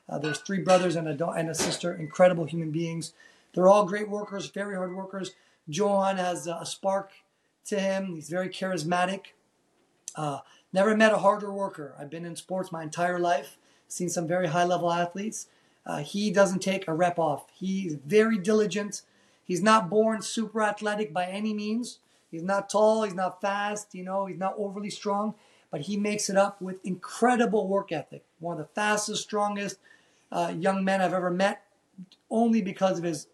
Uh, 0.07 0.19
there's 0.19 0.39
three 0.39 0.61
brothers 0.61 0.97
and 0.97 1.09
a 1.09 1.29
and 1.31 1.49
a 1.49 1.55
sister, 1.55 1.95
incredible 1.95 2.45
human 2.45 2.71
beings. 2.71 3.15
They're 3.55 3.69
all 3.69 3.87
great 3.87 4.11
workers, 4.11 4.51
very 4.51 4.77
hard 4.77 4.95
workers. 4.95 5.31
Johan 5.67 6.19
has 6.19 6.47
a 6.47 6.67
spark 6.67 7.13
to 7.69 7.81
him. 7.81 8.17
He's 8.17 8.29
very 8.29 8.51
charismatic. 8.51 9.29
Uh, 10.15 10.41
never 10.75 10.95
met 10.95 11.15
a 11.15 11.19
harder 11.19 11.51
worker. 11.51 11.95
I've 11.99 12.11
been 12.11 12.27
in 12.27 12.37
sports 12.37 12.71
my 12.71 12.83
entire 12.83 13.19
life, 13.19 13.57
seen 13.89 14.11
some 14.11 14.29
very 14.29 14.49
high 14.49 14.65
level 14.65 14.93
athletes. 14.93 15.47
Uh, 15.87 15.99
he 15.99 16.31
doesn't 16.31 16.61
take 16.61 16.87
a 16.87 16.93
rep 16.93 17.19
off. 17.19 17.47
He's 17.55 17.95
very 17.95 18.37
diligent. 18.37 19.01
He's 19.43 19.63
not 19.63 19.89
born 19.89 20.21
super 20.21 20.61
athletic 20.61 21.15
by 21.15 21.25
any 21.25 21.55
means. 21.55 21.99
He's 22.31 22.43
not 22.43 22.69
tall. 22.69 23.03
He's 23.03 23.15
not 23.15 23.41
fast. 23.41 23.95
You 23.95 24.05
know, 24.05 24.27
he's 24.27 24.39
not 24.39 24.55
overly 24.59 24.91
strong, 24.91 25.35
but 25.71 25.83
he 25.83 25.97
makes 25.97 26.29
it 26.29 26.37
up 26.37 26.61
with 26.61 26.85
incredible 26.85 27.67
work 27.69 27.93
ethic. 27.93 28.25
One 28.41 28.59
of 28.59 28.67
the 28.67 28.75
fastest, 28.75 29.23
strongest 29.23 29.79
uh, 30.31 30.55
young 30.57 30.85
men 30.85 31.01
I've 31.01 31.15
ever 31.15 31.31
met, 31.31 31.65
only 32.31 32.63
because 32.63 32.99
of 32.99 33.05
his 33.05 33.29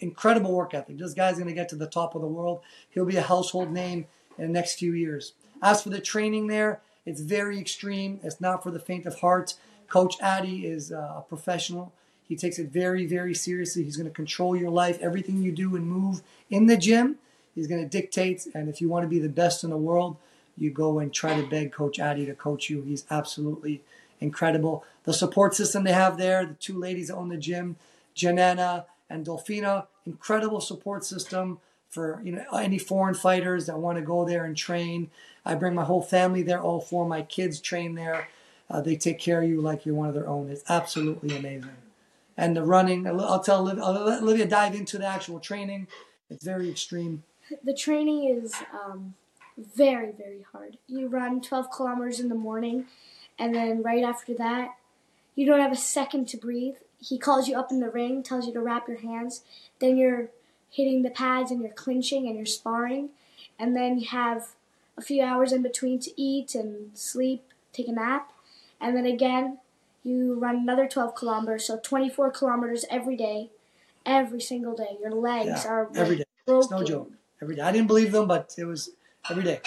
incredible 0.00 0.52
work 0.52 0.74
ethic. 0.74 0.98
This 0.98 1.14
guy's 1.14 1.36
going 1.36 1.48
to 1.48 1.54
get 1.54 1.68
to 1.70 1.76
the 1.76 1.86
top 1.86 2.14
of 2.14 2.22
the 2.22 2.26
world. 2.26 2.60
He'll 2.90 3.04
be 3.04 3.16
a 3.16 3.22
household 3.22 3.70
name 3.70 4.06
in 4.38 4.46
the 4.46 4.52
next 4.52 4.78
few 4.78 4.92
years. 4.92 5.34
As 5.62 5.82
for 5.82 5.90
the 5.90 6.00
training 6.00 6.46
there, 6.46 6.80
it's 7.06 7.20
very 7.20 7.58
extreme. 7.58 8.20
It's 8.22 8.40
not 8.40 8.62
for 8.62 8.70
the 8.70 8.78
faint 8.78 9.06
of 9.06 9.20
heart. 9.20 9.54
Coach 9.88 10.16
Addy 10.20 10.66
is 10.66 10.92
uh, 10.92 11.14
a 11.16 11.24
professional. 11.28 11.92
He 12.22 12.36
takes 12.36 12.58
it 12.58 12.68
very, 12.68 13.06
very 13.06 13.34
seriously. 13.34 13.82
He's 13.82 13.96
going 13.96 14.08
to 14.08 14.14
control 14.14 14.56
your 14.56 14.70
life, 14.70 14.98
everything 15.00 15.42
you 15.42 15.52
do 15.52 15.74
and 15.76 15.86
move 15.86 16.22
in 16.48 16.66
the 16.66 16.76
gym. 16.76 17.16
He's 17.54 17.66
going 17.66 17.82
to 17.82 17.88
dictate. 17.88 18.46
And 18.54 18.68
if 18.68 18.80
you 18.80 18.88
want 18.88 19.04
to 19.04 19.08
be 19.08 19.18
the 19.18 19.28
best 19.28 19.64
in 19.64 19.70
the 19.70 19.76
world, 19.76 20.16
you 20.56 20.70
go 20.70 20.98
and 20.98 21.12
try 21.12 21.40
to 21.40 21.46
beg 21.46 21.72
Coach 21.72 21.98
Addy 21.98 22.26
to 22.26 22.34
coach 22.34 22.68
you. 22.68 22.82
He's 22.82 23.04
absolutely 23.10 23.82
incredible. 24.20 24.84
The 25.04 25.14
support 25.14 25.54
system 25.54 25.84
they 25.84 25.92
have 25.92 26.18
there, 26.18 26.44
the 26.44 26.54
two 26.54 26.78
ladies 26.78 27.08
that 27.08 27.16
own 27.16 27.28
the 27.28 27.36
gym, 27.36 27.76
Janana 28.14 28.84
and 29.08 29.24
Dolphina, 29.24 29.86
incredible 30.06 30.60
support 30.60 31.04
system 31.04 31.58
for 31.88 32.20
you 32.22 32.32
know 32.32 32.44
any 32.54 32.78
foreign 32.78 33.14
fighters 33.14 33.66
that 33.66 33.78
want 33.78 33.98
to 33.98 34.02
go 34.02 34.24
there 34.24 34.44
and 34.44 34.56
train. 34.56 35.10
I 35.44 35.54
bring 35.54 35.74
my 35.74 35.84
whole 35.84 36.02
family 36.02 36.42
there. 36.42 36.60
All 36.60 36.80
four 36.80 37.04
of 37.04 37.08
my 37.08 37.22
kids 37.22 37.60
train 37.60 37.94
there. 37.94 38.28
Uh, 38.70 38.80
they 38.80 38.96
take 38.96 39.18
care 39.18 39.42
of 39.42 39.48
you 39.48 39.60
like 39.60 39.84
you're 39.84 39.94
one 39.94 40.08
of 40.08 40.14
their 40.14 40.28
own. 40.28 40.48
It's 40.50 40.62
absolutely 40.68 41.36
amazing. 41.36 41.70
And 42.36 42.56
the 42.56 42.62
running, 42.62 43.06
I'll 43.06 43.42
tell 43.42 43.60
Olivia, 43.60 43.82
I'll 43.82 44.04
let 44.04 44.22
Olivia 44.22 44.46
dive 44.46 44.74
into 44.74 44.96
the 44.96 45.06
actual 45.06 45.40
training. 45.40 45.88
It's 46.30 46.44
very 46.44 46.70
extreme. 46.70 47.24
The 47.64 47.74
training 47.74 48.24
is 48.24 48.54
um, 48.72 49.14
very, 49.58 50.12
very 50.12 50.44
hard. 50.52 50.78
You 50.86 51.08
run 51.08 51.40
12 51.40 51.70
kilometers 51.70 52.20
in 52.20 52.28
the 52.28 52.34
morning, 52.34 52.86
and 53.38 53.54
then 53.54 53.82
right 53.82 54.04
after 54.04 54.34
that, 54.34 54.76
you 55.34 55.46
don't 55.46 55.60
have 55.60 55.72
a 55.72 55.76
second 55.76 56.28
to 56.28 56.36
breathe. 56.36 56.76
He 56.98 57.18
calls 57.18 57.48
you 57.48 57.58
up 57.58 57.70
in 57.70 57.80
the 57.80 57.90
ring, 57.90 58.22
tells 58.22 58.46
you 58.46 58.52
to 58.52 58.60
wrap 58.60 58.88
your 58.88 58.98
hands. 58.98 59.42
Then 59.78 59.96
you're 59.96 60.28
hitting 60.70 61.02
the 61.02 61.10
pads 61.10 61.50
and 61.50 61.60
you're 61.62 61.72
clinching 61.72 62.26
and 62.26 62.36
you're 62.36 62.46
sparring. 62.46 63.10
And 63.58 63.74
then 63.74 63.98
you 63.98 64.06
have 64.08 64.48
a 64.98 65.02
few 65.02 65.22
hours 65.22 65.52
in 65.52 65.62
between 65.62 65.98
to 66.00 66.20
eat 66.20 66.54
and 66.54 66.90
sleep, 66.96 67.42
take 67.72 67.88
a 67.88 67.92
nap. 67.92 68.32
And 68.80 68.96
then 68.96 69.06
again, 69.06 69.58
you 70.04 70.34
run 70.34 70.56
another 70.56 70.86
12 70.86 71.14
kilometers, 71.14 71.66
so 71.66 71.78
24 71.82 72.30
kilometers 72.32 72.84
every 72.90 73.16
day, 73.16 73.50
every 74.04 74.40
single 74.40 74.74
day. 74.74 74.96
Your 75.00 75.12
legs 75.12 75.64
Yeah, 75.64 75.68
are 75.68 75.84
like, 75.88 75.96
every 75.96 76.16
day. 76.16 76.24
broken. 76.46 76.62
It's 76.62 76.70
no 76.70 76.84
joke. 76.84 77.12
Every 77.42 77.56
day. 77.56 77.62
I 77.62 77.72
didn't 77.72 77.86
believe 77.86 78.12
them, 78.12 78.28
but 78.28 78.54
it 78.58 78.64
was 78.64 78.90
every 79.28 79.44
day. 79.44 79.60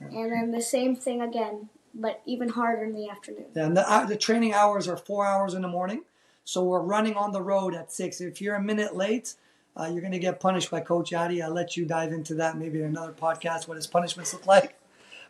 And 0.00 0.32
then 0.32 0.52
the 0.52 0.62
same 0.62 0.94
thing 0.94 1.20
again, 1.20 1.68
but 1.94 2.22
even 2.26 2.50
harder 2.50 2.84
in 2.84 2.94
the 2.94 3.08
afternoon. 3.08 3.46
And 3.54 3.76
the, 3.76 3.90
uh, 3.90 4.04
the 4.04 4.16
training 4.16 4.54
hours 4.54 4.86
are 4.86 4.96
four 4.96 5.26
hours 5.26 5.54
in 5.54 5.62
the 5.62 5.68
morning. 5.68 6.02
So 6.44 6.64
we're 6.64 6.80
running 6.80 7.14
on 7.14 7.32
the 7.32 7.42
road 7.42 7.74
at 7.74 7.92
six. 7.92 8.20
If 8.20 8.40
you're 8.40 8.54
a 8.54 8.62
minute 8.62 8.96
late, 8.96 9.34
uh, 9.76 9.86
you're 9.86 10.00
going 10.00 10.12
to 10.12 10.18
get 10.18 10.40
punished 10.40 10.70
by 10.70 10.80
Coach 10.80 11.12
Addy. 11.12 11.42
I'll 11.42 11.52
let 11.52 11.76
you 11.76 11.84
dive 11.84 12.12
into 12.12 12.34
that 12.36 12.56
maybe 12.56 12.80
in 12.80 12.86
another 12.86 13.12
podcast, 13.12 13.68
what 13.68 13.76
his 13.76 13.86
punishments 13.86 14.32
look 14.32 14.46
like. 14.46 14.78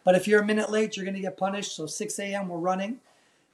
But 0.04 0.14
if 0.14 0.28
you're 0.28 0.42
a 0.42 0.46
minute 0.46 0.70
late, 0.70 0.96
you're 0.96 1.04
going 1.04 1.16
to 1.16 1.20
get 1.20 1.36
punished. 1.36 1.74
So 1.74 1.86
6 1.86 2.18
a.m. 2.20 2.48
we're 2.48 2.58
running. 2.58 3.00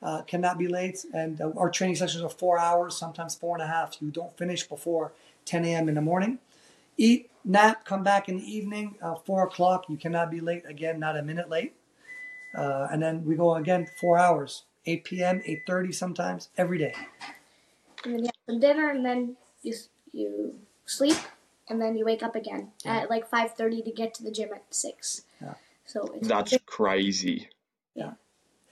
Uh, 0.02 0.22
cannot 0.22 0.58
be 0.58 0.68
late. 0.68 1.04
And 1.14 1.40
uh, 1.40 1.52
our 1.56 1.70
training 1.70 1.96
sessions 1.96 2.22
are 2.22 2.28
four 2.28 2.58
hours, 2.58 2.96
sometimes 2.96 3.34
four 3.34 3.56
and 3.56 3.62
a 3.62 3.66
half. 3.66 3.96
You 4.00 4.10
don't 4.10 4.36
finish 4.36 4.64
before 4.64 5.12
10 5.46 5.64
a.m. 5.64 5.88
in 5.88 5.94
the 5.94 6.02
morning. 6.02 6.38
Eat, 6.98 7.30
nap, 7.44 7.84
come 7.84 8.02
back 8.02 8.28
in 8.28 8.38
the 8.38 8.44
evening, 8.44 8.96
uh, 9.02 9.14
4 9.14 9.44
o'clock. 9.44 9.84
You 9.88 9.96
cannot 9.96 10.30
be 10.30 10.40
late. 10.40 10.64
Again, 10.68 10.98
not 10.98 11.16
a 11.16 11.22
minute 11.22 11.48
late. 11.48 11.74
Uh, 12.56 12.88
and 12.90 13.02
then 13.02 13.24
we 13.24 13.34
go 13.34 13.56
again 13.56 13.86
four 14.00 14.16
hours, 14.18 14.64
8 14.86 15.04
p.m., 15.04 15.40
8.30 15.40 15.94
sometimes, 15.94 16.48
every 16.56 16.78
day. 16.78 16.94
And 18.04 18.14
then 18.14 18.20
you 18.20 18.26
have 18.26 18.34
some 18.48 18.60
dinner, 18.60 18.90
and 18.90 19.04
then 19.04 19.36
you 19.62 19.74
you 20.12 20.54
sleep, 20.84 21.16
and 21.68 21.80
then 21.80 21.96
you 21.96 22.04
wake 22.04 22.22
up 22.22 22.36
again 22.36 22.70
at 22.84 23.10
like 23.10 23.28
5:30 23.28 23.84
to 23.86 23.90
get 23.90 24.14
to 24.14 24.22
the 24.22 24.30
gym 24.30 24.50
at 24.54 24.62
six. 24.70 25.22
Yeah. 25.40 25.54
So 25.86 26.12
it's 26.14 26.28
That's 26.28 26.56
crazy. 26.66 27.48
Yeah. 27.94 28.12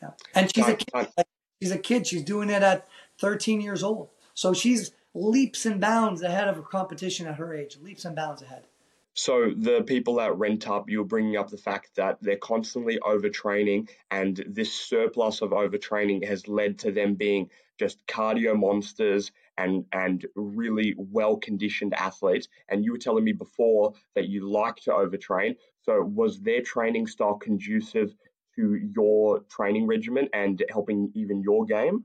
Yeah. 0.01 0.11
And 0.35 0.55
she's 0.55 0.69
a 0.69 0.77
kid. 0.77 0.93
time- 0.93 1.25
she's 1.61 1.73
a 1.73 1.79
kid. 1.79 2.07
She's 2.07 2.23
doing 2.23 2.51
it 2.51 2.63
at 2.63 2.87
13 3.19 3.61
years 3.61 3.83
old. 3.83 4.11
So 4.35 4.53
she's 4.53 4.93
leaps 5.15 5.67
and 5.67 5.81
bounds 5.81 6.23
ahead 6.23 6.49
of 6.49 6.57
her 6.57 6.63
competition 6.63 7.27
at 7.27 7.37
her 7.37 7.55
age. 7.55 7.79
Leaps 7.83 8.05
and 8.05 8.17
bounds 8.17 8.43
ahead. 8.43 8.67
So 9.15 9.53
the 9.55 9.83
people 9.83 10.15
that 10.15 10.33
Rentap, 10.33 10.85
you're 10.89 11.05
bringing 11.05 11.37
up 11.37 11.51
the 11.51 11.59
fact 11.59 11.97
that 11.97 12.19
they're 12.23 12.37
constantly 12.37 12.99
overtraining, 12.99 13.91
and 14.11 14.43
this 14.49 14.73
surplus 14.73 15.43
of 15.43 15.51
overtraining 15.51 16.27
has 16.27 16.49
led 16.49 16.79
to 16.81 16.93
them 16.93 17.15
being 17.15 17.51
just 17.79 18.07
cardio 18.07 18.59
monsters 18.59 19.31
and 19.59 19.85
and 19.93 20.25
really 20.35 20.95
well 20.97 21.37
conditioned 21.37 21.93
athletes. 21.93 22.49
And 22.71 22.85
you 22.85 22.93
were 22.93 22.99
telling 22.99 23.25
me 23.25 23.33
before 23.33 23.93
that 24.15 24.29
you 24.29 24.49
like 24.49 24.77
to 24.85 24.93
overtrain. 24.93 25.57
So 25.83 26.01
was 26.01 26.41
their 26.41 26.63
training 26.63 27.07
style 27.07 27.35
conducive 27.35 28.15
to 28.57 28.77
your 28.77 29.41
training 29.51 29.87
regimen 29.87 30.29
and 30.33 30.63
helping 30.71 31.13
even 31.15 31.43
your 31.43 31.67
game? 31.67 32.05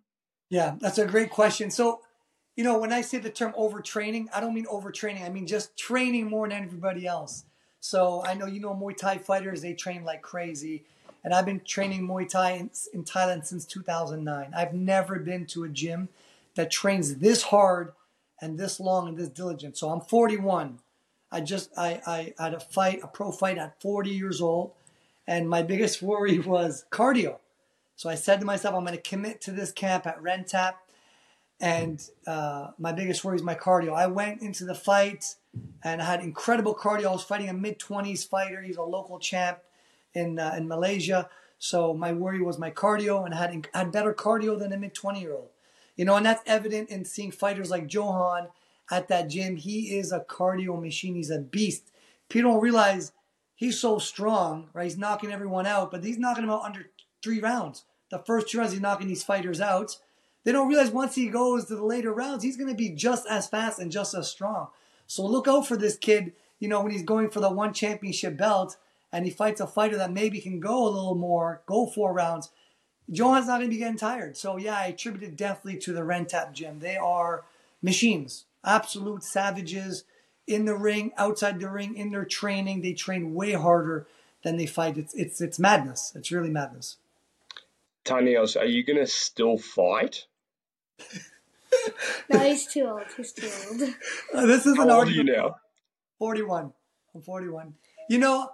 Yeah, 0.50 0.76
that's 0.80 0.98
a 0.98 1.06
great 1.06 1.30
question. 1.30 1.72
So, 1.72 2.02
you 2.58 2.64
know, 2.64 2.80
when 2.80 2.92
I 2.92 3.02
say 3.02 3.20
the 3.20 3.30
term 3.30 3.54
overtraining, 3.54 4.26
I 4.34 4.42
don't 4.42 4.56
mean 4.56 4.66
overtraining. 4.66 5.24
I 5.24 5.30
mean 5.30 5.46
just 5.46 5.78
training 5.78 6.28
more 6.28 6.50
than 6.50 6.64
everybody 6.64 7.06
else. 7.06 7.46
So 7.80 8.26
I 8.26 8.34
know 8.34 8.48
you 8.48 8.60
know 8.60 8.74
Muay 8.74 8.98
Thai 8.98 9.20
fighters; 9.20 9.62
they 9.62 9.74
train 9.74 10.04
like 10.04 10.24
crazy, 10.24 10.84
and 11.24 11.34
I've 11.34 11.46
been 11.46 11.62
training 11.64 12.08
Muay 12.08 12.28
Thai 12.28 12.52
in, 12.54 12.72
in 12.94 13.04
Thailand 13.04 13.46
since 13.46 13.64
2009. 13.64 14.54
I've 14.58 14.74
never 14.74 15.20
been 15.20 15.46
to 15.48 15.64
a 15.64 15.70
gym 15.70 16.10
that 16.56 16.72
trains 16.72 17.18
this 17.18 17.44
hard 17.44 17.94
and 18.42 18.58
this 18.58 18.80
long 18.80 19.08
and 19.08 19.18
this 19.18 19.30
diligent. 19.30 19.78
So 19.78 19.90
I'm 19.90 20.02
41. 20.02 20.80
I 21.32 21.42
just 21.42 21.70
I, 21.78 22.02
I 22.08 22.34
had 22.44 22.56
a 22.56 22.60
fight, 22.60 23.02
a 23.04 23.08
pro 23.08 23.32
fight 23.32 23.60
at 23.60 23.80
40 23.80 24.10
years 24.10 24.42
old, 24.42 24.72
and 25.28 25.48
my 25.48 25.62
biggest 25.62 26.02
worry 26.02 26.40
was 26.56 26.86
cardio. 26.92 27.38
So 27.96 28.10
I 28.10 28.16
said 28.16 28.40
to 28.40 28.46
myself, 28.48 28.74
I'm 28.74 28.84
going 28.84 28.96
to 28.96 29.02
commit 29.02 29.42
to 29.42 29.52
this 29.52 29.72
camp 29.72 30.08
at 30.08 30.22
Rentap, 30.22 30.74
and 31.60 32.08
uh, 32.28 32.72
my 32.78 32.92
biggest 32.92 33.24
worry 33.24 33.36
is 33.36 33.44
my 33.44 33.56
cardio. 33.56 33.94
I 33.94 34.08
went 34.08 34.42
into 34.42 34.64
the 34.66 34.76
fight 34.76 35.36
and 35.84 36.02
I 36.02 36.06
had 36.06 36.22
incredible 36.22 36.76
cardio. 36.76 37.08
I 37.08 37.12
was 37.12 37.24
fighting 37.24 37.50
a 37.50 37.54
mid 37.54 37.80
20s 37.80 38.28
fighter. 38.28 38.62
He's 38.62 38.78
a 38.78 38.84
local 38.84 39.20
champ 39.20 39.60
in 40.14 40.40
uh, 40.40 40.54
in 40.58 40.68
Malaysia. 40.68 41.30
So 41.60 41.94
my 41.94 42.14
worry 42.14 42.42
was 42.42 42.60
my 42.60 42.70
cardio, 42.70 43.26
and 43.26 43.34
I 43.34 43.38
had 43.38 43.68
I 43.74 43.78
had 43.80 43.92
better 43.92 44.14
cardio 44.14 44.58
than 44.60 44.72
a 44.72 44.78
mid 44.78 44.94
20 44.94 45.20
year 45.20 45.34
old. 45.34 45.50
You 45.96 46.06
know, 46.06 46.16
and 46.16 46.26
that's 46.26 46.44
evident 46.46 46.90
in 46.90 47.06
seeing 47.06 47.32
fighters 47.32 47.72
like 47.72 47.92
Johan 47.92 48.50
at 48.92 49.08
that 49.08 49.30
gym. 49.30 49.56
He 49.56 49.98
is 49.98 50.12
a 50.12 50.20
cardio 50.20 50.80
machine. 50.80 51.16
He's 51.16 51.32
a 51.32 51.40
beast. 51.40 51.92
People 52.30 52.52
don't 52.52 52.62
realize 52.62 53.14
he's 53.56 53.80
so 53.80 53.98
strong, 53.98 54.70
right? 54.74 54.84
He's 54.84 54.98
knocking 54.98 55.32
everyone 55.32 55.66
out, 55.66 55.90
but 55.90 56.04
he's 56.04 56.20
knocking 56.20 56.44
them 56.44 56.52
out 56.52 56.64
under 56.64 56.92
three 57.24 57.40
rounds. 57.40 57.86
The 58.12 58.20
first 58.20 58.50
two 58.50 58.60
rounds, 58.60 58.74
he's 58.74 58.82
knocking 58.82 59.08
these 59.08 59.24
fighters 59.24 59.60
out. 59.60 59.98
They 60.48 60.54
don't 60.54 60.70
realize 60.70 60.92
once 60.92 61.16
he 61.16 61.28
goes 61.28 61.66
to 61.66 61.76
the 61.76 61.84
later 61.84 62.14
rounds, 62.14 62.42
he's 62.42 62.56
going 62.56 62.70
to 62.70 62.74
be 62.74 62.88
just 62.88 63.28
as 63.28 63.50
fast 63.50 63.80
and 63.80 63.92
just 63.92 64.14
as 64.14 64.30
strong. 64.30 64.70
So 65.06 65.26
look 65.26 65.46
out 65.46 65.68
for 65.68 65.76
this 65.76 65.98
kid, 65.98 66.32
you 66.58 66.70
know, 66.70 66.82
when 66.82 66.94
he's 66.94 67.04
going 67.04 67.32
for 67.32 67.42
the 67.42 67.50
one 67.50 67.74
championship 67.74 68.38
belt 68.38 68.78
and 69.12 69.26
he 69.26 69.30
fights 69.30 69.60
a 69.60 69.68
fighter 69.68 69.98
that 69.98 70.14
maybe 70.14 70.40
can 70.40 70.62
go 70.62 70.88
a 70.88 70.88
little 70.88 71.16
more, 71.16 71.64
go 71.66 71.86
four 71.86 72.14
rounds, 72.14 72.50
Johan's 73.12 73.48
not 73.48 73.58
going 73.58 73.70
to 73.70 73.76
be 73.76 73.80
getting 73.80 73.98
tired. 73.98 74.38
So 74.38 74.56
yeah, 74.56 74.78
I 74.78 74.86
attribute 74.86 75.24
it 75.24 75.36
definitely 75.36 75.82
to 75.82 75.92
the 75.92 76.00
Rentap 76.00 76.54
gym. 76.54 76.80
They 76.80 76.96
are 76.96 77.44
machines, 77.82 78.46
absolute 78.64 79.26
savages 79.26 80.06
in 80.48 80.64
the 80.64 80.78
ring, 80.78 81.12
outside 81.18 81.60
the 81.60 81.70
ring, 81.70 81.98
in 81.98 82.12
their 82.12 82.24
training. 82.24 82.84
They 82.84 82.94
train 82.94 83.34
way 83.34 83.52
harder 83.52 84.08
than 84.46 84.56
they 84.56 84.66
fight. 84.66 84.98
It's 84.98 85.14
it's 85.14 85.42
it's 85.42 85.60
madness. 85.60 86.14
It's 86.16 86.32
really 86.32 86.52
madness. 86.52 86.96
Tanios, 88.06 88.58
are 88.58 88.64
you 88.64 88.86
going 88.86 89.00
to 89.00 89.08
still 89.08 89.58
fight? 89.58 90.26
no, 92.30 92.40
he's 92.40 92.66
too 92.68 92.86
old. 92.86 93.04
He's 93.16 93.32
too 93.32 93.50
old. 93.70 93.82
Uh, 94.34 94.46
this 94.46 94.66
is 94.66 94.76
How 94.78 94.84
an 94.84 94.92
old 94.92 95.08
are 95.08 95.12
you 95.12 95.24
now? 95.24 95.58
41. 96.20 96.74
I'm 97.14 97.22
41. 97.22 97.74
You 98.10 98.18
know, 98.20 98.50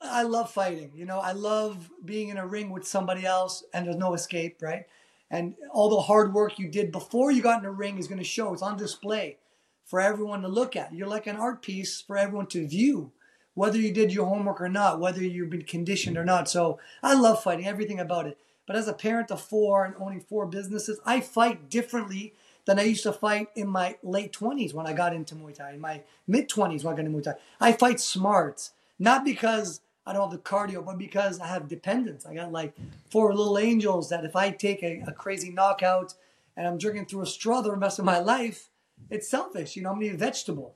I 0.00 0.22
love 0.22 0.50
fighting. 0.50 0.92
You 0.94 1.06
know, 1.06 1.18
I 1.18 1.32
love 1.32 1.90
being 2.04 2.28
in 2.28 2.36
a 2.36 2.46
ring 2.46 2.70
with 2.70 2.86
somebody 2.86 3.24
else 3.24 3.64
and 3.72 3.86
there's 3.86 3.96
no 3.96 4.14
escape, 4.14 4.58
right? 4.60 4.86
And 5.30 5.54
all 5.72 5.90
the 5.90 6.02
hard 6.02 6.32
work 6.32 6.58
you 6.58 6.68
did 6.68 6.92
before 6.92 7.30
you 7.30 7.42
got 7.42 7.58
in 7.58 7.64
the 7.64 7.70
ring 7.70 7.98
is 7.98 8.08
going 8.08 8.18
to 8.18 8.24
show. 8.24 8.52
It's 8.52 8.62
on 8.62 8.76
display 8.76 9.36
for 9.84 10.00
everyone 10.00 10.42
to 10.42 10.48
look 10.48 10.76
at. 10.76 10.94
You're 10.94 11.08
like 11.08 11.26
an 11.26 11.36
art 11.36 11.62
piece 11.62 12.00
for 12.00 12.16
everyone 12.16 12.46
to 12.48 12.66
view, 12.66 13.12
whether 13.54 13.78
you 13.78 13.92
did 13.92 14.12
your 14.12 14.26
homework 14.26 14.60
or 14.60 14.68
not, 14.68 15.00
whether 15.00 15.22
you've 15.22 15.50
been 15.50 15.62
conditioned 15.62 16.16
or 16.16 16.24
not. 16.24 16.48
So 16.48 16.78
I 17.02 17.14
love 17.14 17.42
fighting, 17.42 17.66
everything 17.66 18.00
about 18.00 18.26
it. 18.26 18.38
But 18.68 18.76
as 18.76 18.86
a 18.86 18.92
parent 18.92 19.30
of 19.30 19.40
four 19.40 19.86
and 19.86 19.94
owning 19.98 20.20
four 20.20 20.44
businesses, 20.44 21.00
I 21.06 21.20
fight 21.20 21.70
differently 21.70 22.34
than 22.66 22.78
I 22.78 22.82
used 22.82 23.02
to 23.04 23.14
fight 23.14 23.48
in 23.56 23.66
my 23.66 23.96
late 24.02 24.30
20s 24.30 24.74
when 24.74 24.86
I 24.86 24.92
got 24.92 25.14
into 25.14 25.34
Muay 25.34 25.54
Thai, 25.54 25.72
in 25.72 25.80
my 25.80 26.02
mid 26.26 26.50
20s 26.50 26.84
when 26.84 26.92
I 26.92 26.96
got 26.98 27.06
into 27.06 27.18
Muay 27.18 27.22
Thai. 27.22 27.34
I 27.58 27.72
fight 27.72 27.98
smart, 27.98 28.68
not 28.98 29.24
because 29.24 29.80
I 30.06 30.12
don't 30.12 30.30
have 30.30 30.38
the 30.38 30.44
cardio, 30.44 30.84
but 30.84 30.98
because 30.98 31.40
I 31.40 31.46
have 31.46 31.66
dependence. 31.66 32.26
I 32.26 32.34
got 32.34 32.52
like 32.52 32.74
four 33.10 33.34
little 33.34 33.58
angels 33.58 34.10
that 34.10 34.26
if 34.26 34.36
I 34.36 34.50
take 34.50 34.82
a, 34.82 35.02
a 35.06 35.12
crazy 35.12 35.50
knockout 35.50 36.12
and 36.54 36.66
I'm 36.66 36.76
drinking 36.76 37.06
through 37.06 37.22
a 37.22 37.26
straw 37.26 37.62
the 37.62 37.74
rest 37.74 37.98
of 37.98 38.04
my 38.04 38.18
life, 38.18 38.68
it's 39.08 39.30
selfish. 39.30 39.76
You 39.76 39.82
know, 39.82 39.92
I'm 39.92 39.98
be 39.98 40.10
a 40.10 40.14
vegetable. 40.14 40.74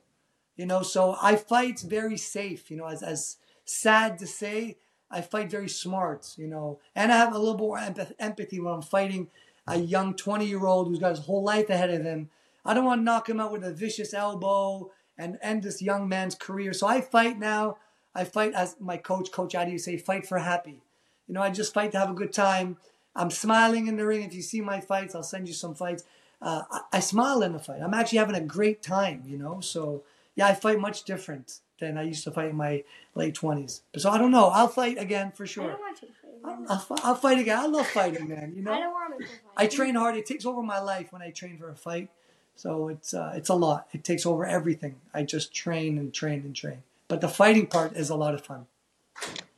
You 0.55 0.65
know, 0.65 0.81
so 0.81 1.15
I 1.21 1.35
fight 1.35 1.81
very 1.81 2.17
safe. 2.17 2.71
You 2.71 2.77
know, 2.77 2.87
as 2.87 3.03
as 3.03 3.37
sad 3.65 4.17
to 4.17 4.25
say, 4.25 4.77
I 5.13 5.21
fight 5.21 5.49
very 5.49 5.69
smart. 5.69 6.33
You 6.37 6.47
know, 6.47 6.79
and 6.95 7.11
I 7.11 7.17
have 7.17 7.33
a 7.33 7.39
little 7.39 7.57
more 7.57 7.77
empath- 7.77 8.13
empathy 8.19 8.59
when 8.59 8.73
I'm 8.73 8.81
fighting 8.81 9.27
a 9.67 9.77
young 9.77 10.13
20 10.13 10.45
year 10.45 10.65
old 10.65 10.87
who's 10.87 10.99
got 10.99 11.15
his 11.15 11.25
whole 11.25 11.43
life 11.43 11.69
ahead 11.69 11.89
of 11.89 12.03
him. 12.03 12.29
I 12.65 12.73
don't 12.73 12.85
want 12.85 12.99
to 12.99 13.05
knock 13.05 13.29
him 13.29 13.39
out 13.39 13.51
with 13.51 13.63
a 13.63 13.73
vicious 13.73 14.13
elbow 14.13 14.91
and 15.17 15.37
end 15.41 15.63
this 15.63 15.81
young 15.81 16.07
man's 16.07 16.35
career. 16.35 16.73
So 16.73 16.87
I 16.87 17.01
fight 17.01 17.37
now. 17.37 17.77
I 18.15 18.23
fight 18.23 18.53
as 18.53 18.75
my 18.79 18.97
coach, 18.97 19.31
Coach 19.31 19.55
Adi, 19.55 19.77
say, 19.77 19.97
fight 19.97 20.27
for 20.27 20.39
happy. 20.39 20.81
You 21.27 21.33
know, 21.33 21.41
I 21.41 21.49
just 21.49 21.73
fight 21.73 21.91
to 21.93 21.99
have 21.99 22.09
a 22.09 22.13
good 22.13 22.33
time. 22.33 22.77
I'm 23.15 23.31
smiling 23.31 23.87
in 23.87 23.95
the 23.95 24.05
ring. 24.05 24.23
If 24.23 24.33
you 24.33 24.41
see 24.41 24.61
my 24.61 24.79
fights, 24.79 25.15
I'll 25.15 25.23
send 25.23 25.47
you 25.47 25.53
some 25.53 25.75
fights. 25.75 26.03
Uh, 26.41 26.63
I, 26.69 26.81
I 26.93 26.99
smile 26.99 27.41
in 27.41 27.53
the 27.53 27.59
fight. 27.59 27.81
I'm 27.81 27.93
actually 27.93 28.19
having 28.19 28.35
a 28.35 28.41
great 28.41 28.81
time, 28.81 29.23
you 29.25 29.37
know. 29.37 29.61
So 29.61 30.03
yeah, 30.35 30.47
I 30.47 30.53
fight 30.53 30.79
much 30.79 31.03
different 31.03 31.59
than 31.83 31.97
I 31.97 32.03
used 32.03 32.23
to 32.23 32.31
fight 32.31 32.49
in 32.49 32.55
my 32.55 32.83
late 33.15 33.35
20s. 33.35 33.81
So 33.97 34.09
I 34.09 34.17
don't 34.17 34.31
know. 34.31 34.47
I'll 34.47 34.67
fight 34.67 34.97
again 34.97 35.31
for 35.31 35.45
sure. 35.45 35.63
I 35.63 35.67
sure. 35.67 35.73
don't 35.73 35.81
want 35.81 35.97
to 35.97 36.05
fight. 36.05 36.19
I'll, 36.45 36.65
I'll, 36.69 37.09
I'll 37.09 37.15
fight 37.15 37.39
again. 37.39 37.59
I 37.59 37.65
love 37.67 37.87
fighting, 37.87 38.27
man. 38.27 38.53
You 38.55 38.63
know. 38.63 38.71
I 38.71 38.75
know, 38.75 38.83
don't 38.85 38.93
want 38.93 39.19
to 39.19 39.27
fight. 39.27 39.39
I 39.57 39.67
train 39.67 39.95
hard. 39.95 40.15
It 40.15 40.25
takes 40.25 40.45
over 40.45 40.61
my 40.61 40.79
life 40.79 41.11
when 41.11 41.21
I 41.21 41.31
train 41.31 41.57
for 41.57 41.69
a 41.69 41.75
fight. 41.75 42.09
So 42.55 42.87
it's 42.87 43.13
uh, 43.13 43.33
it's 43.35 43.49
a 43.49 43.55
lot. 43.55 43.87
It 43.93 44.03
takes 44.03 44.25
over 44.25 44.45
everything. 44.45 44.95
I 45.13 45.23
just 45.23 45.53
train 45.53 45.97
and 45.97 46.13
train 46.13 46.41
and 46.41 46.55
train. 46.55 46.83
But 47.07 47.21
the 47.21 47.29
fighting 47.29 47.67
part 47.67 47.93
is 47.95 48.09
a 48.09 48.15
lot 48.15 48.33
of 48.33 48.45
fun. 48.45 48.67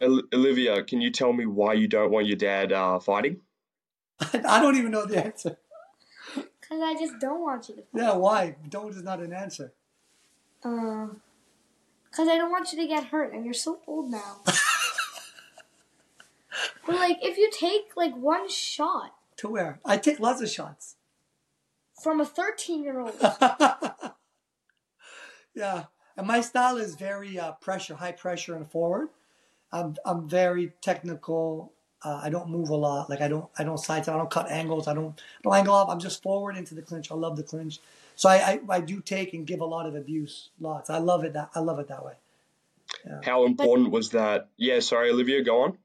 Olivia, 0.02 0.84
can 0.84 1.02
you 1.02 1.12
tell 1.12 1.34
me 1.34 1.46
why 1.46 1.74
you 1.74 1.88
don't 1.88 2.12
want 2.12 2.28
your 2.28 2.36
dad 2.36 2.72
uh, 2.72 3.00
fighting? 3.00 3.42
I 4.20 4.62
don't 4.62 4.76
even 4.76 4.92
know 4.92 5.06
the 5.06 5.24
answer. 5.26 5.58
Because 6.36 6.82
I 6.82 6.94
just 6.94 7.20
don't 7.20 7.42
want 7.42 7.70
you 7.70 7.76
to 7.76 7.82
fight. 7.82 8.02
Yeah, 8.02 8.14
why? 8.14 8.56
Don't 8.70 8.90
is 8.94 9.04
not 9.04 9.20
an 9.20 9.34
answer. 9.34 9.72
Um, 10.64 11.22
because 12.16 12.30
I 12.30 12.38
don't 12.38 12.52
want 12.52 12.72
you 12.72 12.80
to 12.80 12.88
get 12.88 13.06
hurt, 13.06 13.34
and 13.34 13.44
you're 13.44 13.54
so 13.54 13.80
old 13.88 14.10
now. 14.10 14.38
but 16.86 16.96
like, 16.96 17.18
if 17.22 17.38
you 17.38 17.50
take 17.52 17.98
like 17.98 18.16
one 18.16 18.48
shot 18.50 19.14
To 19.38 19.50
where? 19.50 19.80
I 19.84 19.98
take 19.98 20.20
lots 20.22 20.42
of 20.42 20.50
shots. 20.50 20.96
from 22.02 22.22
a 22.22 22.26
13 22.26 22.84
year 22.84 23.00
old, 23.02 23.14
yeah, 25.54 25.86
and 26.16 26.26
my 26.26 26.40
style 26.40 26.78
is 26.78 26.96
very 26.96 27.38
uh, 27.38 27.52
pressure, 27.54 27.96
high 27.96 28.14
pressure 28.14 28.56
and 28.56 28.70
forward. 28.70 29.10
I'm 29.72 29.96
I'm 30.06 30.30
very 30.30 30.72
technical. 30.82 31.74
Uh, 32.04 32.22
I 32.24 32.30
don't 32.30 32.50
move 32.50 32.70
a 32.70 32.76
lot. 32.76 33.10
Like 33.10 33.22
I 33.22 33.28
don't 33.28 33.50
I 33.58 33.64
don't 33.64 33.78
side 33.78 34.08
I 34.08 34.18
don't 34.18 34.30
cut 34.30 34.52
angles. 34.52 34.88
I 34.88 34.94
don't 34.94 35.20
I 35.40 35.42
don't 35.44 35.56
angle 35.56 35.74
off. 35.74 35.90
I'm 35.90 36.00
just 36.00 36.22
forward 36.22 36.58
into 36.58 36.76
the 36.76 36.82
clinch. 36.82 37.12
I 37.12 37.16
love 37.16 37.38
the 37.38 37.44
clinch. 37.44 37.80
So 38.16 38.30
I, 38.30 38.36
I, 38.36 38.60
I 38.70 38.82
do 38.82 39.02
take 39.02 39.34
and 39.34 39.46
give 39.46 39.60
a 39.60 39.66
lot 39.66 39.86
of 39.86 39.96
abuse. 39.96 40.50
Lots. 40.60 40.90
I 40.90 41.00
love 41.00 41.24
it 41.24 41.34
that 41.34 41.50
I 41.56 41.60
love 41.60 41.80
it 41.80 41.88
that 41.88 42.06
way. 42.06 42.14
How 43.24 43.46
important 43.46 43.92
was 43.92 44.12
that? 44.12 44.50
Yeah, 44.58 44.80
sorry, 44.80 45.10
Olivia, 45.10 45.44
go 45.44 45.64
on. 45.64 45.78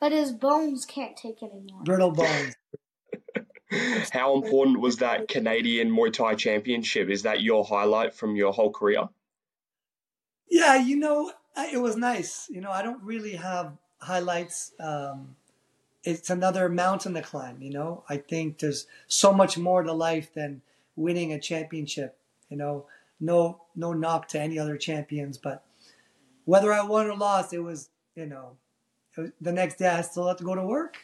but 0.00 0.12
his 0.12 0.32
bones 0.32 0.84
can't 0.84 1.16
take 1.16 1.42
anymore. 1.42 1.82
Brittle 1.84 2.10
bones. 2.10 2.54
How 4.10 4.34
important 4.34 4.80
was 4.80 4.96
that 4.96 5.28
Canadian 5.28 5.90
Muay 5.90 6.12
Thai 6.12 6.34
Championship? 6.34 7.08
Is 7.08 7.22
that 7.22 7.40
your 7.40 7.64
highlight 7.64 8.14
from 8.14 8.34
your 8.36 8.52
whole 8.52 8.72
career? 8.72 9.08
Yeah, 10.50 10.76
you 10.76 10.96
know, 10.96 11.30
it 11.72 11.80
was 11.80 11.96
nice. 11.96 12.48
You 12.50 12.60
know, 12.60 12.70
I 12.70 12.82
don't 12.82 13.02
really 13.04 13.36
have 13.36 13.76
highlights. 14.00 14.72
Um, 14.80 15.36
it's 16.04 16.30
another 16.30 16.68
mountain 16.68 17.14
to 17.14 17.22
climb. 17.22 17.62
You 17.62 17.70
know, 17.70 18.04
I 18.08 18.16
think 18.16 18.58
there's 18.58 18.86
so 19.06 19.32
much 19.32 19.58
more 19.58 19.82
to 19.82 19.92
life 19.92 20.32
than 20.34 20.62
winning 20.96 21.32
a 21.32 21.40
championship. 21.40 22.16
You 22.48 22.56
know, 22.56 22.86
no 23.20 23.62
no 23.76 23.92
knock 23.92 24.28
to 24.28 24.40
any 24.40 24.58
other 24.58 24.76
champions, 24.76 25.38
but 25.38 25.64
whether 26.44 26.72
I 26.72 26.82
won 26.82 27.06
or 27.06 27.16
lost, 27.16 27.52
it 27.52 27.60
was 27.60 27.90
you 28.14 28.26
know, 28.26 28.56
was, 29.16 29.30
the 29.40 29.52
next 29.52 29.78
day 29.78 29.88
I 29.88 30.00
still 30.02 30.26
have 30.26 30.38
to 30.38 30.44
go 30.44 30.54
to 30.54 30.66
work. 30.66 30.98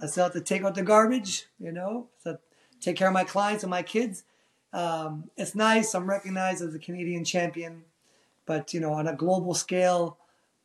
I 0.00 0.06
still 0.06 0.24
have 0.24 0.32
to 0.32 0.40
take 0.40 0.64
out 0.64 0.74
the 0.74 0.82
garbage. 0.82 1.46
You 1.58 1.72
know, 1.72 2.08
so 2.22 2.38
take 2.80 2.96
care 2.96 3.08
of 3.08 3.14
my 3.14 3.24
clients 3.24 3.62
and 3.62 3.70
my 3.70 3.82
kids. 3.82 4.24
Um, 4.72 5.30
it's 5.36 5.54
nice. 5.54 5.94
I'm 5.94 6.08
recognized 6.08 6.62
as 6.62 6.74
a 6.74 6.78
Canadian 6.78 7.24
champion 7.24 7.84
but 8.50 8.74
you 8.74 8.80
know 8.80 8.92
on 8.92 9.06
a 9.06 9.14
global 9.14 9.54
scale 9.54 10.18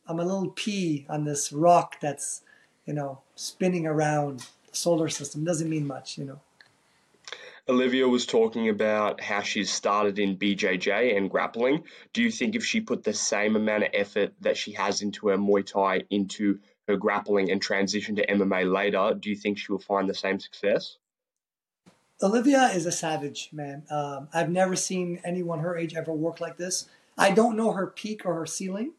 i'm 0.07 0.19
a 0.19 0.25
little 0.25 0.49
pea 0.49 1.05
on 1.07 1.23
this 1.23 1.53
rock 1.53 1.97
that's 2.01 2.41
you 2.85 2.93
know 2.93 3.19
spinning 3.35 3.85
around 3.85 4.39
the 4.69 4.75
solar 4.75 5.09
system 5.09 5.43
doesn't 5.43 5.69
mean 5.69 5.85
much 5.85 6.17
you 6.17 6.25
know 6.25 6.39
Olivia 7.67 8.07
was 8.07 8.27
talking 8.27 8.69
about 8.69 9.21
how 9.21 9.41
she's 9.41 9.73
started 9.73 10.19
in 10.19 10.37
BJJ 10.37 11.17
and 11.17 11.31
grappling. 11.31 11.83
Do 12.13 12.21
you 12.21 12.29
think 12.29 12.53
if 12.53 12.63
she 12.63 12.79
put 12.79 13.03
the 13.03 13.11
same 13.11 13.55
amount 13.55 13.85
of 13.85 13.89
effort 13.91 14.33
that 14.41 14.55
she 14.55 14.73
has 14.73 15.01
into 15.01 15.29
her 15.29 15.37
Muay 15.37 15.65
Thai 15.65 16.03
into 16.11 16.59
her 16.87 16.95
grappling 16.95 17.49
and 17.49 17.59
transition 17.59 18.17
to 18.17 18.27
MMA 18.27 18.71
later, 18.71 19.15
do 19.19 19.31
you 19.31 19.35
think 19.35 19.57
she 19.57 19.71
will 19.71 19.79
find 19.79 20.07
the 20.07 20.13
same 20.13 20.39
success? 20.39 20.99
olivia 22.23 22.69
is 22.73 22.85
a 22.85 22.91
savage 22.91 23.49
man 23.51 23.83
um, 23.89 24.27
i've 24.33 24.49
never 24.49 24.75
seen 24.75 25.19
anyone 25.25 25.59
her 25.59 25.77
age 25.77 25.95
ever 25.95 26.13
work 26.13 26.39
like 26.39 26.57
this 26.57 26.87
i 27.17 27.31
don't 27.31 27.57
know 27.57 27.71
her 27.71 27.87
peak 27.87 28.25
or 28.25 28.35
her 28.35 28.45
ceiling 28.45 28.93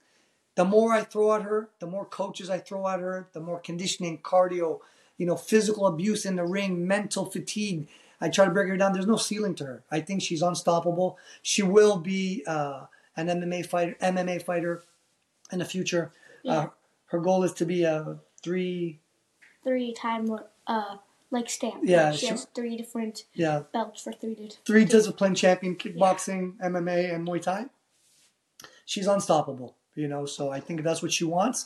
the 0.57 0.65
more 0.65 0.93
i 0.93 1.03
throw 1.03 1.35
at 1.35 1.43
her 1.43 1.69
the 1.79 1.87
more 1.87 2.05
coaches 2.05 2.51
i 2.51 2.59
throw 2.59 2.87
at 2.89 3.01
her 3.01 3.29
the 3.33 3.41
more 3.41 3.61
conditioning 3.61 4.19
cardio 4.19 4.81
you 5.19 5.27
know 5.27 5.37
physical 5.37 5.87
abuse 5.87 6.25
in 6.27 6.37
the 6.37 6.45
ring 6.45 6.87
mental 6.87 7.25
fatigue. 7.25 7.89
I 8.21 8.29
try 8.31 8.47
to 8.47 8.51
break 8.51 8.69
her 8.69 8.77
down. 8.77 8.93
There's 8.95 9.07
no 9.07 9.17
ceiling 9.17 9.55
to 9.57 9.65
her. 9.67 9.83
I 9.91 10.01
think 10.01 10.23
she's 10.23 10.43
unstoppable. 10.43 11.19
She 11.43 11.63
will 11.63 11.99
be 11.99 12.43
uh, 12.47 12.87
an 13.17 13.27
mma 13.29 13.65
fighter 13.67 13.97
mma 14.01 14.43
fighter 14.43 14.83
in 15.53 15.59
the 15.59 15.65
future. 15.65 16.13
Uh, 16.49 16.69
her 17.07 17.19
goal 17.19 17.43
is 17.43 17.53
to 17.55 17.67
be 17.67 17.83
a 17.85 18.19
three 18.43 19.01
Three 19.65 19.93
time, 19.93 20.31
uh, 20.69 20.97
like 21.33 21.51
stamp. 21.51 21.81
Yeah, 21.83 22.13
she 22.13 22.19
she- 22.19 22.27
has 22.29 22.47
three 22.55 22.77
different 22.77 23.25
yeah. 23.35 23.63
belts 23.73 24.03
for 24.03 24.13
three 24.13 24.31
different. 24.35 24.61
three 24.65 24.85
discipline 24.85 25.35
champion 25.35 25.75
kickboxing 25.77 26.57
mma 26.59 27.15
and 27.15 27.27
muay 27.27 27.43
thai. 27.43 27.67
She's 28.85 29.09
unstoppable 29.09 29.75
you 29.97 30.07
know 30.07 30.25
so 30.25 30.51
i 30.51 30.61
think 30.61 30.79
if 30.79 30.85
that's 30.85 31.03
what 31.03 31.13
she 31.13 31.25
wants 31.25 31.65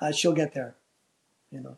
uh, 0.00 0.12
she'll 0.12 0.32
get 0.32 0.54
there 0.54 0.76
you 1.50 1.60
know 1.60 1.76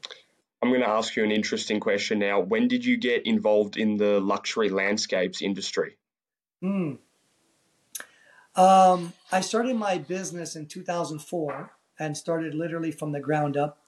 I'm 0.62 0.68
going 0.68 0.82
to 0.82 0.88
ask 0.88 1.16
you 1.16 1.24
an 1.24 1.32
interesting 1.32 1.80
question 1.80 2.20
now. 2.20 2.38
When 2.38 2.68
did 2.68 2.84
you 2.84 2.96
get 2.96 3.26
involved 3.26 3.76
in 3.76 3.96
the 3.96 4.20
luxury 4.20 4.68
landscapes 4.68 5.42
industry? 5.42 5.96
Mm. 6.62 6.98
Um, 8.54 9.12
I 9.32 9.40
started 9.40 9.74
my 9.74 9.98
business 9.98 10.54
in 10.54 10.66
2004 10.66 11.72
and 11.98 12.16
started 12.16 12.54
literally 12.54 12.92
from 12.92 13.10
the 13.10 13.18
ground 13.18 13.56
up. 13.56 13.78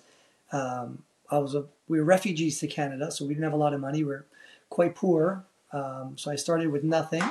Um, 0.51 1.05
I 1.31 1.39
was 1.39 1.55
a 1.55 1.67
we 1.87 1.99
were 1.99 2.05
refugees 2.05 2.59
to 2.61 2.67
Canada, 2.67 3.11
so 3.11 3.25
we 3.25 3.35
didn't 3.35 3.45
have 3.45 3.53
a 3.53 3.59
lot 3.59 3.75
of 3.75 3.81
money. 3.81 4.03
We 4.03 4.13
are 4.13 4.27
quite 4.71 4.95
poor, 4.95 5.45
um, 5.73 6.15
so 6.17 6.31
I 6.31 6.37
started 6.37 6.69
with 6.69 6.83
nothing. 6.83 7.23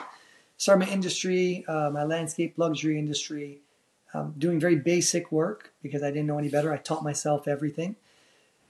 Started 0.58 0.86
my 0.86 0.94
industry, 0.94 1.66
uh, 1.68 1.90
my 1.90 2.04
landscape 2.04 2.54
luxury 2.58 3.00
industry, 3.00 3.62
um, 4.14 4.34
doing 4.38 4.60
very 4.60 4.76
basic 4.76 5.32
work 5.32 5.72
because 5.82 6.04
I 6.04 6.10
didn't 6.12 6.28
know 6.28 6.38
any 6.38 6.50
better. 6.50 6.72
I 6.72 6.78
taught 6.78 7.04
myself 7.04 7.48
everything. 7.48 7.96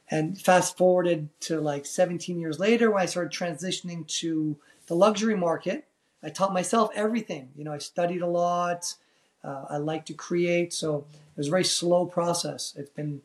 And 0.10 0.39
fast 0.39 0.77
forwarded 0.77 1.29
to 1.41 1.60
like 1.60 1.86
17 1.86 2.39
years 2.39 2.60
later, 2.60 2.91
when 2.91 3.01
I 3.01 3.06
started 3.06 3.32
transitioning 3.32 4.06
to 4.19 4.58
the 4.88 4.95
luxury 4.95 5.36
market, 5.36 5.86
I 6.21 6.29
taught 6.29 6.53
myself 6.53 6.91
everything. 6.95 7.49
You 7.56 7.63
know, 7.63 7.73
I 7.73 7.77
studied 7.79 8.21
a 8.21 8.27
lot. 8.27 8.95
Uh, 9.43 9.65
I 9.69 9.77
like 9.77 10.06
to 10.06 10.13
create. 10.13 10.73
So 10.73 11.06
it 11.12 11.38
was 11.38 11.47
a 11.47 11.51
very 11.51 11.63
slow 11.63 12.06
process. 12.06 12.73
It's 12.77 12.89
been, 12.89 13.21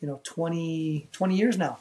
you 0.00 0.08
know, 0.08 0.20
20, 0.24 1.08
20 1.12 1.36
years 1.36 1.58
now. 1.58 1.78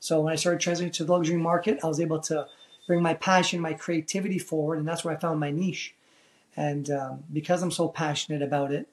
So 0.00 0.20
when 0.20 0.32
I 0.32 0.36
started 0.36 0.60
transitioning 0.60 0.92
to 0.94 1.04
the 1.04 1.12
luxury 1.12 1.36
market, 1.36 1.80
I 1.82 1.86
was 1.86 2.00
able 2.00 2.20
to 2.20 2.46
bring 2.86 3.02
my 3.02 3.14
passion, 3.14 3.60
my 3.60 3.74
creativity 3.74 4.38
forward, 4.38 4.78
and 4.78 4.86
that's 4.86 5.04
where 5.04 5.14
I 5.14 5.18
found 5.18 5.40
my 5.40 5.50
niche. 5.50 5.94
And 6.56 6.90
um, 6.90 7.24
because 7.32 7.62
I'm 7.62 7.70
so 7.70 7.88
passionate 7.88 8.42
about 8.42 8.72
it, 8.72 8.88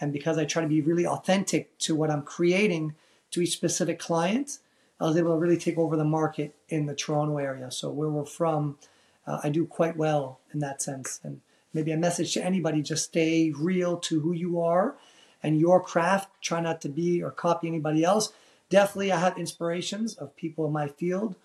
and 0.00 0.12
because 0.12 0.38
I 0.38 0.44
try 0.44 0.62
to 0.62 0.68
be 0.68 0.80
really 0.80 1.06
authentic 1.06 1.76
to 1.80 1.94
what 1.94 2.10
I'm 2.10 2.22
creating 2.22 2.94
to 3.30 3.40
each 3.40 3.52
specific 3.52 3.98
client, 3.98 4.58
I 5.00 5.04
was 5.04 5.16
able 5.16 5.32
to 5.34 5.38
really 5.38 5.56
take 5.56 5.78
over 5.78 5.96
the 5.96 6.04
market 6.04 6.54
in 6.68 6.86
the 6.86 6.94
Toronto 6.94 7.38
area. 7.38 7.70
So 7.70 7.90
where 7.90 8.08
we're 8.08 8.24
from, 8.24 8.78
uh, 9.26 9.40
I 9.42 9.48
do 9.48 9.66
quite 9.66 9.96
well 9.96 10.40
in 10.52 10.60
that 10.60 10.82
sense. 10.82 11.20
And 11.22 11.40
maybe 11.72 11.92
a 11.92 11.96
message 11.96 12.34
to 12.34 12.44
anybody: 12.44 12.82
just 12.82 13.04
stay 13.04 13.50
real 13.50 13.96
to 13.98 14.20
who 14.20 14.32
you 14.32 14.60
are 14.60 14.96
and 15.42 15.60
your 15.60 15.80
craft. 15.80 16.30
Try 16.40 16.60
not 16.60 16.80
to 16.82 16.88
be 16.88 17.22
or 17.22 17.30
copy 17.30 17.68
anybody 17.68 18.04
else. 18.04 18.32
Definitely, 18.70 19.12
I 19.12 19.20
have 19.20 19.38
inspirations 19.38 20.14
of 20.14 20.36
people 20.36 20.66
in 20.66 20.72
my 20.72 20.88
field, 20.88 21.36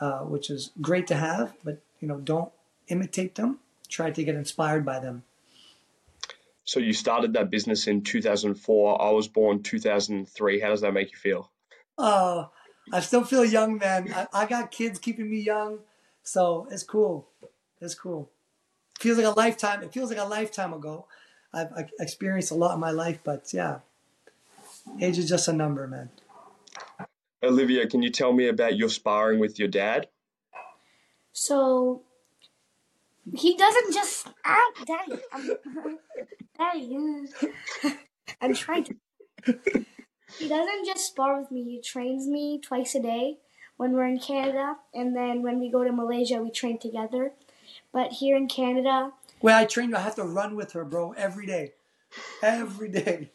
uh, 0.00 0.20
which 0.20 0.50
is 0.50 0.70
great 0.80 1.06
to 1.08 1.16
have. 1.16 1.54
But 1.64 1.80
you 2.00 2.08
know, 2.08 2.18
don't 2.18 2.52
imitate 2.88 3.34
them. 3.34 3.58
Try 3.88 4.10
to 4.10 4.24
get 4.24 4.34
inspired 4.34 4.84
by 4.84 5.00
them. 5.00 5.24
So 6.72 6.80
you 6.80 6.94
started 6.94 7.34
that 7.34 7.50
business 7.50 7.86
in 7.86 8.02
2004. 8.02 9.02
I 9.02 9.10
was 9.10 9.28
born 9.28 9.62
2003. 9.62 10.58
How 10.58 10.70
does 10.70 10.80
that 10.80 10.94
make 10.94 11.12
you 11.12 11.18
feel? 11.18 11.52
Uh, 11.98 12.46
I 12.90 13.00
still 13.00 13.24
feel 13.24 13.44
young, 13.44 13.76
man. 13.76 14.10
I, 14.14 14.26
I 14.32 14.46
got 14.46 14.70
kids 14.70 14.98
keeping 14.98 15.30
me 15.30 15.40
young, 15.40 15.80
so 16.22 16.66
it's 16.70 16.82
cool. 16.82 17.28
It's 17.82 17.94
cool. 17.94 18.30
Feels 18.98 19.18
like 19.18 19.26
a 19.26 19.38
lifetime. 19.38 19.82
It 19.82 19.92
feels 19.92 20.08
like 20.08 20.18
a 20.18 20.24
lifetime 20.24 20.72
ago. 20.72 21.04
I've, 21.52 21.68
I've 21.76 21.90
experienced 22.00 22.52
a 22.52 22.54
lot 22.54 22.72
in 22.72 22.80
my 22.80 22.90
life, 22.90 23.18
but 23.22 23.52
yeah, 23.52 23.80
age 24.98 25.18
is 25.18 25.28
just 25.28 25.48
a 25.48 25.52
number, 25.52 25.86
man. 25.86 26.08
Olivia, 27.42 27.86
can 27.86 28.00
you 28.00 28.08
tell 28.08 28.32
me 28.32 28.48
about 28.48 28.78
your 28.78 28.88
sparring 28.88 29.40
with 29.40 29.58
your 29.58 29.68
dad? 29.68 30.08
So 31.34 32.00
he 33.34 33.56
doesn't 33.56 33.92
just 33.94 34.28
ah, 34.44 34.70
daddy, 34.84 35.20
I'm, 35.32 35.50
daddy. 36.58 36.98
I'm 38.40 38.54
trying 38.54 38.84
to. 38.84 38.94
He 40.38 40.48
doesn't 40.48 40.86
just 40.86 41.06
spar 41.06 41.40
with 41.40 41.50
me. 41.50 41.62
He 41.64 41.80
trains 41.80 42.26
me 42.26 42.58
twice 42.60 42.94
a 42.94 43.00
day 43.00 43.38
when 43.76 43.92
we're 43.92 44.06
in 44.06 44.18
Canada, 44.18 44.76
and 44.94 45.14
then 45.16 45.42
when 45.42 45.60
we 45.60 45.70
go 45.70 45.84
to 45.84 45.92
Malaysia, 45.92 46.42
we 46.42 46.50
train 46.50 46.78
together. 46.78 47.32
But 47.92 48.12
here 48.12 48.36
in 48.36 48.48
Canada, 48.48 49.12
When 49.40 49.54
I 49.54 49.64
train 49.66 49.90
you, 49.90 49.96
I 49.96 50.00
have 50.00 50.14
to 50.16 50.24
run 50.24 50.56
with 50.56 50.72
her, 50.72 50.84
bro, 50.84 51.12
every 51.12 51.46
day, 51.46 51.72
every 52.42 52.88
day, 52.88 53.30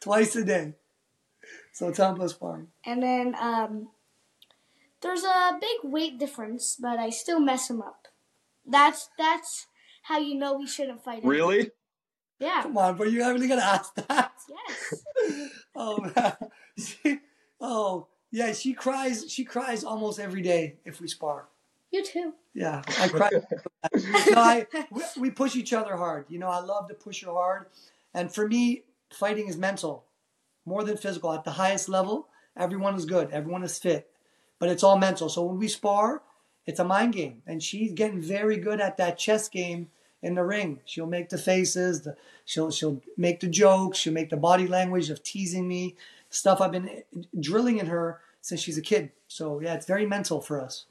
twice 0.00 0.36
a 0.36 0.44
day. 0.44 0.74
So 1.72 1.90
time 1.90 2.16
plus 2.16 2.32
sparring. 2.32 2.68
and 2.84 3.02
then 3.02 3.34
um, 3.40 3.88
there's 5.00 5.24
a 5.24 5.58
big 5.60 5.78
weight 5.90 6.18
difference, 6.18 6.76
but 6.80 6.98
I 6.98 7.08
still 7.10 7.40
mess 7.40 7.70
him 7.70 7.80
up. 7.80 8.08
That's 8.66 9.08
that's 9.18 9.66
how 10.02 10.18
you 10.18 10.34
know 10.34 10.58
we 10.58 10.66
shouldn't 10.66 11.02
fight. 11.04 11.22
him. 11.22 11.28
Really? 11.28 11.70
Yeah. 12.38 12.62
Come 12.62 12.76
on, 12.76 12.96
bro, 12.96 13.06
you 13.06 13.24
really 13.24 13.48
gonna 13.48 13.62
ask 13.62 13.94
that? 13.94 14.32
Yes. 14.48 15.04
Oh 15.74 16.00
man. 16.00 16.34
She, 16.78 17.18
oh 17.60 18.08
yeah, 18.30 18.52
she 18.54 18.72
cries. 18.72 19.30
She 19.30 19.44
cries 19.44 19.84
almost 19.84 20.18
every 20.18 20.40
day 20.40 20.78
if 20.86 21.00
we 21.00 21.06
spar. 21.06 21.48
You 21.90 22.02
too. 22.02 22.32
Yeah, 22.54 22.82
I 22.98 23.08
cry. 23.08 23.28
no, 23.94 24.40
I, 24.40 24.66
we, 24.90 25.02
we 25.18 25.30
push 25.30 25.54
each 25.54 25.74
other 25.74 25.96
hard. 25.96 26.24
You 26.30 26.38
know, 26.38 26.48
I 26.48 26.60
love 26.60 26.88
to 26.88 26.94
push 26.94 27.22
her 27.24 27.30
hard, 27.30 27.66
and 28.14 28.34
for 28.34 28.48
me, 28.48 28.84
fighting 29.12 29.48
is 29.48 29.58
mental, 29.58 30.06
more 30.64 30.82
than 30.82 30.96
physical. 30.96 31.32
At 31.32 31.44
the 31.44 31.52
highest 31.52 31.90
level, 31.90 32.28
everyone 32.56 32.94
is 32.94 33.04
good, 33.04 33.30
everyone 33.30 33.62
is 33.64 33.78
fit, 33.78 34.10
but 34.58 34.70
it's 34.70 34.82
all 34.82 34.96
mental. 34.98 35.28
So 35.28 35.44
when 35.44 35.58
we 35.58 35.68
spar, 35.68 36.22
it's 36.66 36.80
a 36.80 36.84
mind 36.84 37.14
game, 37.14 37.42
and 37.46 37.62
she's 37.62 37.92
getting 37.92 38.20
very 38.20 38.56
good 38.56 38.80
at 38.80 38.96
that 38.96 39.18
chess 39.18 39.48
game 39.48 39.88
in 40.22 40.34
the 40.34 40.44
ring. 40.44 40.80
She'll 40.84 41.06
make 41.06 41.28
the 41.28 41.38
faces, 41.38 42.02
the, 42.02 42.16
she'll 42.44 42.70
she'll 42.70 43.02
make 43.16 43.40
the 43.40 43.48
jokes, 43.48 43.98
she'll 43.98 44.12
make 44.12 44.30
the 44.30 44.36
body 44.36 44.68
language 44.68 45.10
of 45.10 45.22
teasing 45.22 45.66
me, 45.66 45.96
stuff 46.30 46.60
I've 46.60 46.72
been 46.72 46.88
eh, 46.88 47.22
drilling 47.38 47.78
in 47.78 47.86
her 47.86 48.20
since 48.40 48.60
she's 48.60 48.78
a 48.78 48.82
kid. 48.82 49.10
So 49.28 49.60
yeah, 49.60 49.74
it's 49.74 49.86
very 49.86 50.06
mental 50.06 50.40
for 50.40 50.60
us. 50.60 50.86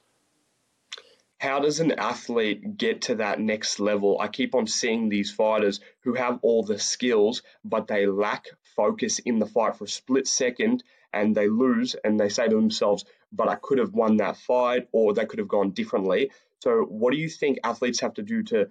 How 1.40 1.60
does 1.60 1.80
an 1.80 1.94
athlete 1.94 2.78
get 2.78 3.04
to 3.04 3.16
that 3.16 3.40
next 3.40 3.80
level? 3.80 4.20
I 4.20 4.28
keep 4.28 4.54
on 4.54 4.68
seeing 4.68 5.10
these 5.10 5.32
fighters 5.32 5.80
who 6.02 6.14
have 6.14 6.38
all 6.44 6.62
the 6.62 6.78
skills, 6.78 7.42
but 7.66 7.88
they 7.88 8.06
lack 8.06 8.46
focus 8.76 9.18
in 9.18 9.40
the 9.40 9.48
fight 9.48 9.76
for 9.76 9.86
a 9.86 9.88
split 9.88 10.28
second 10.28 10.84
and 11.12 11.36
they 11.36 11.50
lose 11.50 11.96
and 11.96 12.20
they 12.20 12.30
say 12.30 12.48
to 12.48 12.56
themselves, 12.56 13.06
but 13.32 13.48
I 13.48 13.56
could 13.56 13.78
have 13.78 13.94
won 13.94 14.18
that 14.18 14.38
fight 14.38 14.88
or 14.92 15.14
they 15.14 15.26
could 15.26 15.40
have 15.40 15.48
gone 15.48 15.72
differently. 15.72 16.32
So, 16.60 16.82
what 16.84 17.12
do 17.12 17.18
you 17.18 17.30
think 17.30 17.60
athletes 17.64 18.00
have 18.02 18.14
to 18.16 18.22
do 18.22 18.44
to 18.44 18.70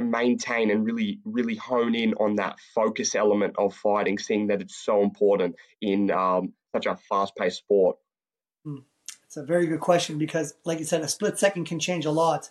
maintain 0.00 0.70
and 0.70 0.84
really, 0.84 1.20
really 1.24 1.56
hone 1.56 1.94
in 1.94 2.14
on 2.14 2.36
that 2.36 2.58
focus 2.74 3.14
element 3.14 3.54
of 3.58 3.74
fighting, 3.74 4.18
seeing 4.18 4.46
that 4.48 4.60
it's 4.60 4.76
so 4.76 5.02
important 5.02 5.56
in 5.80 6.10
um, 6.10 6.52
such 6.74 6.86
a 6.86 6.96
fast 6.96 7.34
paced 7.36 7.58
sport? 7.58 7.96
It's 9.32 9.38
a 9.38 9.42
very 9.42 9.66
good 9.66 9.80
question 9.80 10.18
because, 10.18 10.52
like 10.66 10.78
you 10.78 10.84
said, 10.84 11.00
a 11.00 11.08
split 11.08 11.38
second 11.38 11.64
can 11.64 11.80
change 11.80 12.04
a 12.04 12.10
lot. 12.10 12.50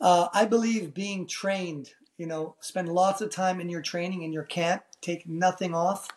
Uh, 0.00 0.28
I 0.32 0.44
believe 0.44 0.94
being 0.94 1.26
trained, 1.26 1.90
you 2.16 2.24
know, 2.24 2.54
spend 2.60 2.88
lots 2.88 3.20
of 3.20 3.30
time 3.30 3.60
in 3.60 3.68
your 3.68 3.82
training, 3.82 4.22
in 4.22 4.32
your 4.32 4.44
camp, 4.44 4.84
take 5.00 5.28
nothing 5.28 5.74
off. 5.74 6.08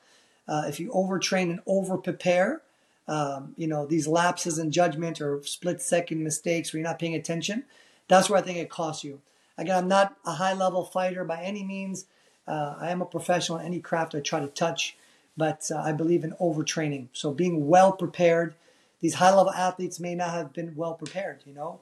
Uh, 0.47 0.65
if 0.67 0.79
you 0.79 0.91
overtrain 0.91 1.49
and 1.49 1.61
over 1.65 1.97
prepare, 1.97 2.61
um, 3.07 3.53
you 3.55 3.67
know, 3.67 3.85
these 3.85 4.07
lapses 4.07 4.57
in 4.57 4.71
judgment 4.71 5.21
or 5.21 5.41
split 5.43 5.81
second 5.81 6.23
mistakes 6.23 6.73
where 6.73 6.79
you're 6.79 6.89
not 6.89 6.99
paying 6.99 7.15
attention, 7.15 7.63
that's 8.07 8.29
where 8.29 8.39
I 8.39 8.41
think 8.41 8.57
it 8.57 8.69
costs 8.69 9.03
you. 9.03 9.21
Again, 9.57 9.77
I'm 9.77 9.87
not 9.87 10.17
a 10.25 10.33
high 10.33 10.53
level 10.53 10.83
fighter 10.83 11.23
by 11.23 11.41
any 11.41 11.63
means. 11.63 12.05
Uh, 12.47 12.75
I 12.79 12.89
am 12.89 13.01
a 13.01 13.05
professional 13.05 13.59
in 13.59 13.65
any 13.65 13.79
craft 13.79 14.15
I 14.15 14.19
try 14.19 14.39
to 14.39 14.47
touch, 14.47 14.97
but 15.37 15.69
uh, 15.71 15.77
I 15.77 15.91
believe 15.91 16.23
in 16.23 16.31
overtraining. 16.41 17.07
So 17.13 17.31
being 17.31 17.67
well 17.67 17.91
prepared. 17.91 18.55
These 19.01 19.15
high 19.15 19.33
level 19.33 19.51
athletes 19.51 19.99
may 19.99 20.15
not 20.15 20.31
have 20.31 20.53
been 20.53 20.75
well 20.75 20.93
prepared, 20.93 21.41
you 21.45 21.53
know. 21.53 21.79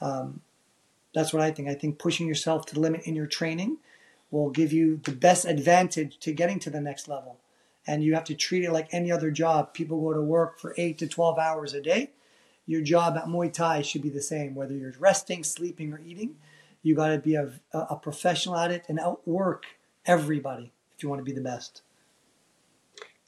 Um, 0.00 0.40
that's 1.14 1.32
what 1.32 1.42
I 1.42 1.50
think. 1.50 1.68
I 1.68 1.74
think 1.74 1.98
pushing 1.98 2.26
yourself 2.26 2.66
to 2.66 2.74
the 2.74 2.80
limit 2.80 3.02
in 3.04 3.14
your 3.14 3.26
training 3.26 3.78
will 4.30 4.50
give 4.50 4.72
you 4.72 5.00
the 5.04 5.12
best 5.12 5.46
advantage 5.46 6.18
to 6.18 6.32
getting 6.32 6.58
to 6.60 6.70
the 6.70 6.80
next 6.80 7.08
level. 7.08 7.38
And 7.86 8.02
you 8.02 8.14
have 8.14 8.24
to 8.24 8.34
treat 8.34 8.64
it 8.64 8.72
like 8.72 8.88
any 8.92 9.12
other 9.12 9.30
job. 9.30 9.72
People 9.72 10.00
go 10.00 10.12
to 10.12 10.22
work 10.22 10.58
for 10.58 10.74
eight 10.76 10.98
to 10.98 11.06
12 11.06 11.38
hours 11.38 11.72
a 11.72 11.80
day. 11.80 12.10
Your 12.66 12.80
job 12.80 13.16
at 13.16 13.26
Muay 13.26 13.52
Thai 13.52 13.82
should 13.82 14.02
be 14.02 14.10
the 14.10 14.22
same, 14.22 14.54
whether 14.54 14.74
you're 14.74 14.92
resting, 14.98 15.44
sleeping, 15.44 15.92
or 15.92 16.00
eating. 16.04 16.36
You 16.82 16.96
got 16.96 17.08
to 17.08 17.18
be 17.18 17.36
a, 17.36 17.52
a 17.72 17.96
professional 17.96 18.56
at 18.56 18.70
it 18.70 18.84
and 18.88 18.98
outwork 18.98 19.66
everybody 20.04 20.72
if 20.96 21.02
you 21.02 21.08
want 21.08 21.20
to 21.20 21.24
be 21.24 21.32
the 21.32 21.40
best. 21.40 21.82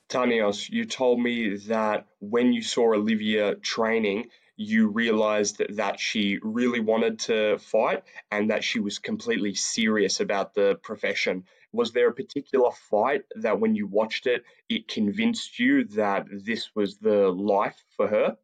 Tanios, 0.09 0.71
you 0.71 0.87
told 0.87 1.21
me 1.21 1.57
that 1.69 2.07
when 2.21 2.53
you 2.53 2.63
saw 2.63 2.95
Olivia 2.95 3.55
training, 3.57 4.31
you 4.57 4.89
realized 4.89 5.59
that, 5.59 5.77
that 5.77 6.01
she 6.01 6.39
really 6.43 6.81
wanted 6.81 7.21
to 7.21 7.59
fight 7.59 8.03
and 8.31 8.51
that 8.51 8.65
she 8.65 8.81
was 8.81 8.99
completely 8.99 9.55
serious 9.55 10.21
about 10.21 10.55
the 10.55 10.77
profession. 10.83 11.45
Was 11.73 11.93
there 11.93 12.09
a 12.09 12.15
particular 12.15 12.71
fight 12.71 13.23
that 13.37 13.61
when 13.61 13.75
you 13.75 13.87
watched 13.87 14.27
it, 14.27 14.45
it 14.69 14.89
convinced 14.89 15.59
you 15.59 15.85
that 15.85 16.27
this 16.31 16.75
was 16.75 16.99
the 16.99 17.29
life 17.29 17.85
for 17.97 18.09
her? 18.09 18.37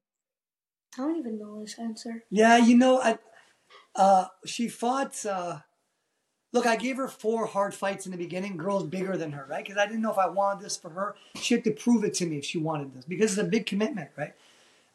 I 0.94 1.02
don't 1.02 1.16
even 1.16 1.38
know 1.38 1.60
this 1.60 1.78
answer. 1.78 2.24
Yeah, 2.30 2.58
you 2.58 2.76
know, 2.76 3.00
I, 3.00 3.18
uh, 3.96 4.26
she 4.44 4.68
fought. 4.68 5.24
Uh, 5.24 5.60
look, 6.52 6.66
I 6.66 6.76
gave 6.76 6.98
her 6.98 7.08
four 7.08 7.46
hard 7.46 7.74
fights 7.74 8.06
in 8.06 8.12
the 8.12 8.18
beginning. 8.18 8.56
Girls 8.56 8.84
bigger 8.84 9.16
than 9.16 9.32
her, 9.32 9.46
right? 9.48 9.64
Because 9.64 9.78
I 9.78 9.86
didn't 9.86 10.02
know 10.02 10.12
if 10.12 10.18
I 10.18 10.28
wanted 10.28 10.64
this 10.64 10.76
for 10.76 10.90
her. 10.90 11.16
She 11.36 11.54
had 11.54 11.64
to 11.64 11.70
prove 11.70 12.04
it 12.04 12.14
to 12.14 12.26
me 12.26 12.38
if 12.38 12.44
she 12.44 12.58
wanted 12.58 12.94
this 12.94 13.06
because 13.06 13.32
it's 13.32 13.40
a 13.40 13.44
big 13.44 13.66
commitment, 13.66 14.10
right? 14.16 14.34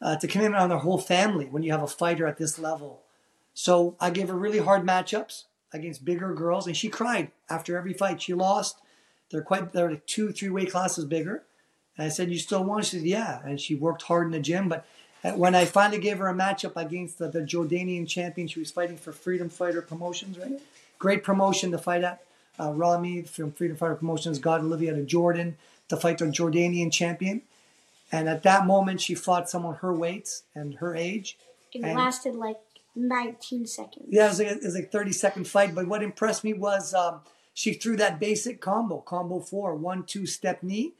Uh, 0.00 0.12
it's 0.14 0.24
a 0.24 0.28
commitment 0.28 0.62
on 0.62 0.70
their 0.70 0.78
whole 0.78 0.98
family 0.98 1.46
when 1.46 1.62
you 1.62 1.72
have 1.72 1.82
a 1.82 1.88
fighter 1.88 2.26
at 2.26 2.38
this 2.38 2.58
level. 2.58 3.02
So 3.52 3.96
I 4.00 4.10
gave 4.10 4.28
her 4.28 4.34
really 4.34 4.60
hard 4.60 4.86
matchups 4.86 5.44
against 5.72 6.04
bigger 6.04 6.34
girls, 6.34 6.66
and 6.66 6.76
she 6.76 6.88
cried 6.88 7.30
after 7.48 7.76
every 7.76 7.92
fight. 7.92 8.22
She 8.22 8.34
lost. 8.34 8.78
They're 9.30 9.42
quite 9.42 9.72
they're 9.72 9.90
like 9.90 10.06
two, 10.06 10.32
three 10.32 10.48
weight 10.50 10.70
classes 10.70 11.04
bigger. 11.04 11.42
And 11.96 12.06
I 12.06 12.08
said, 12.08 12.30
"You 12.30 12.38
still 12.38 12.64
want?" 12.64 12.84
She 12.86 12.98
said, 12.98 13.06
"Yeah." 13.06 13.40
And 13.44 13.60
she 13.60 13.74
worked 13.74 14.02
hard 14.02 14.26
in 14.26 14.32
the 14.32 14.40
gym, 14.40 14.68
but 14.68 14.84
when 15.36 15.54
I 15.54 15.64
finally 15.66 16.00
gave 16.00 16.18
her 16.18 16.28
a 16.28 16.34
matchup 16.34 16.72
against 16.76 17.18
the, 17.18 17.28
the 17.28 17.40
Jordanian 17.42 18.08
champion, 18.08 18.48
she 18.48 18.58
was 18.58 18.70
fighting 18.70 18.96
for 18.96 19.12
Freedom 19.12 19.48
Fighter 19.50 19.82
Promotions, 19.82 20.38
right? 20.38 20.60
Great 20.98 21.22
promotion 21.22 21.70
to 21.72 21.78
fight 21.78 22.02
at. 22.04 22.22
uh, 22.58 22.72
Rami 22.72 23.22
from 23.22 23.52
Freedom 23.52 23.76
Fighter 23.76 23.94
Promotions 23.96 24.38
got 24.38 24.60
Olivia 24.60 24.94
to 24.94 25.02
Jordan 25.04 25.56
to 25.88 25.96
fight 25.96 26.18
the 26.18 26.24
Jordanian 26.26 26.90
champion. 26.92 27.42
And 28.12 28.28
at 28.28 28.42
that 28.42 28.66
moment, 28.66 29.00
she 29.00 29.14
fought 29.14 29.48
someone 29.48 29.76
her 29.76 29.92
weight 29.92 30.40
and 30.54 30.74
her 30.76 30.96
age. 30.96 31.36
It 31.72 31.82
And- 31.82 31.96
lasted 31.96 32.34
like 32.34 32.58
19 32.94 33.66
seconds. 33.66 34.06
Yeah, 34.08 34.26
it 34.26 34.28
was 34.28 34.38
like 34.38 34.48
it 34.48 34.62
was 34.62 34.74
like 34.74 34.92
thirty 34.92 35.12
second 35.12 35.46
fight. 35.46 35.74
But 35.74 35.88
what 35.88 36.02
impressed 36.02 36.44
me 36.44 36.52
was 36.52 36.94
um, 36.94 37.20
she 37.54 37.74
threw 37.74 37.96
that 37.96 38.20
basic 38.20 38.60
combo, 38.60 38.98
combo 38.98 39.40
four, 39.40 39.74
one 39.74 40.04
two 40.04 40.26
step 40.26 40.62
knee, 40.62 40.92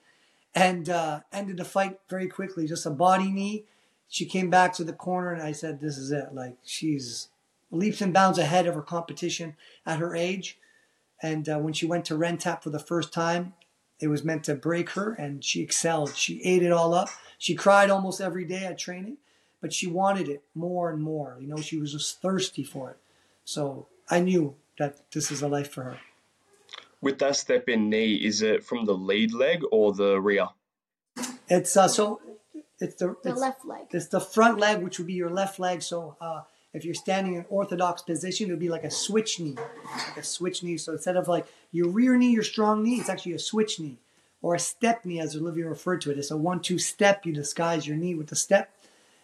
and 0.55 0.88
uh, 0.88 1.20
ended 1.33 1.57
the 1.57 1.64
fight 1.64 2.00
very 2.09 2.29
quickly. 2.29 2.66
Just 2.66 2.87
a 2.87 2.90
body 2.90 3.31
knee. 3.31 3.64
She 4.09 4.24
came 4.24 4.50
back 4.50 4.72
to 4.74 4.85
the 4.85 4.92
corner, 4.92 5.33
and 5.33 5.42
I 5.42 5.53
said, 5.53 5.81
"This 5.81 5.98
is 5.98 6.11
it." 6.11 6.35
Like 6.35 6.57
she's 6.64 7.29
leaps 7.70 8.00
and 8.00 8.12
bounds 8.12 8.38
ahead 8.38 8.66
of 8.66 8.74
her 8.74 8.83
competition 8.83 9.57
at 9.87 9.98
her 9.98 10.14
age. 10.14 10.59
And 11.22 11.48
uh, 11.48 11.59
when 11.59 11.72
she 11.72 11.87
went 11.87 12.05
to 12.07 12.14
Rentap 12.14 12.62
for 12.62 12.70
the 12.70 12.79
first 12.79 13.12
time, 13.12 13.55
it 14.00 14.09
was 14.09 14.24
meant 14.24 14.44
to 14.44 14.55
break 14.55 14.90
her, 14.90 15.12
and 15.12 15.44
she 15.44 15.61
excelled. 15.61 16.16
She 16.16 16.42
ate 16.42 16.62
it 16.62 16.72
all 16.72 16.94
up. 16.94 17.11
She 17.38 17.55
cried 17.55 17.90
almost 17.90 18.20
every 18.20 18.44
day 18.44 18.64
at 18.64 18.79
training, 18.79 19.18
but 19.61 19.73
she 19.73 19.87
wanted 19.87 20.29
it 20.29 20.42
more 20.55 20.90
and 20.90 21.03
more. 21.03 21.37
You 21.40 21.49
know, 21.49 21.57
she 21.57 21.79
was 21.79 21.92
just 21.92 22.20
thirsty 22.23 22.64
for 22.64 22.90
it. 22.90 22.96
So 23.44 23.87
I 24.09 24.20
knew 24.20 24.55
that 24.79 25.11
this 25.12 25.31
is 25.31 25.42
a 25.42 25.49
life 25.49 25.70
for 25.70 25.85
her. 25.85 25.99
With 27.01 27.18
that 27.18 27.37
step 27.37 27.68
in 27.68 27.88
knee, 27.90 28.14
is 28.14 28.42
it 28.42 28.64
from 28.64 28.85
the 28.85 28.94
lead 28.94 29.33
leg 29.33 29.62
or 29.70 29.92
the 29.92 30.20
rear? 30.20 30.49
It's 31.49 31.77
uh, 31.77 31.88
so 31.88 32.20
it's 32.79 32.94
the 32.96 33.16
The 33.23 33.31
it's, 33.31 33.40
left 33.40 33.64
leg. 33.64 33.87
it's 33.90 34.07
the 34.09 34.20
front 34.20 34.59
leg, 34.59 34.83
which 34.83 34.99
would 34.99 35.07
be 35.07 35.14
your 35.14 35.31
left 35.31 35.59
leg. 35.59 35.83
So 35.83 36.16
uh, 36.20 36.42
if 36.73 36.85
you're 36.85 36.94
standing 36.94 37.35
in 37.35 37.44
orthodox 37.49 38.03
position, 38.03 38.49
it 38.49 38.51
would 38.53 38.61
be 38.61 38.68
like 38.68 38.85
a 38.85 38.90
switch 38.90 39.40
knee, 39.40 39.57
like 40.09 40.16
a 40.18 40.23
switch 40.23 40.62
knee. 40.62 40.77
So 40.77 40.92
instead 40.92 41.16
of 41.16 41.27
like 41.27 41.46
your 41.73 41.88
rear 41.88 42.16
knee, 42.16 42.31
your 42.33 42.42
strong 42.42 42.83
knee, 42.83 42.96
it's 42.96 43.09
actually 43.09 43.33
a 43.33 43.38
switch 43.38 43.81
knee 43.81 43.99
or 44.42 44.55
a 44.55 44.59
step 44.59 45.05
knee, 45.05 45.20
as 45.20 45.37
Olivia 45.37 45.68
referred 45.68 46.01
to 46.03 46.11
it. 46.11 46.18
It's 46.18 46.31
a 46.31 46.37
one-two 46.37 46.79
step. 46.79 47.27
You 47.27 47.33
disguise 47.33 47.87
your 47.87 47.96
knee 47.96 48.14
with 48.14 48.29
the 48.29 48.37
step, 48.37 48.70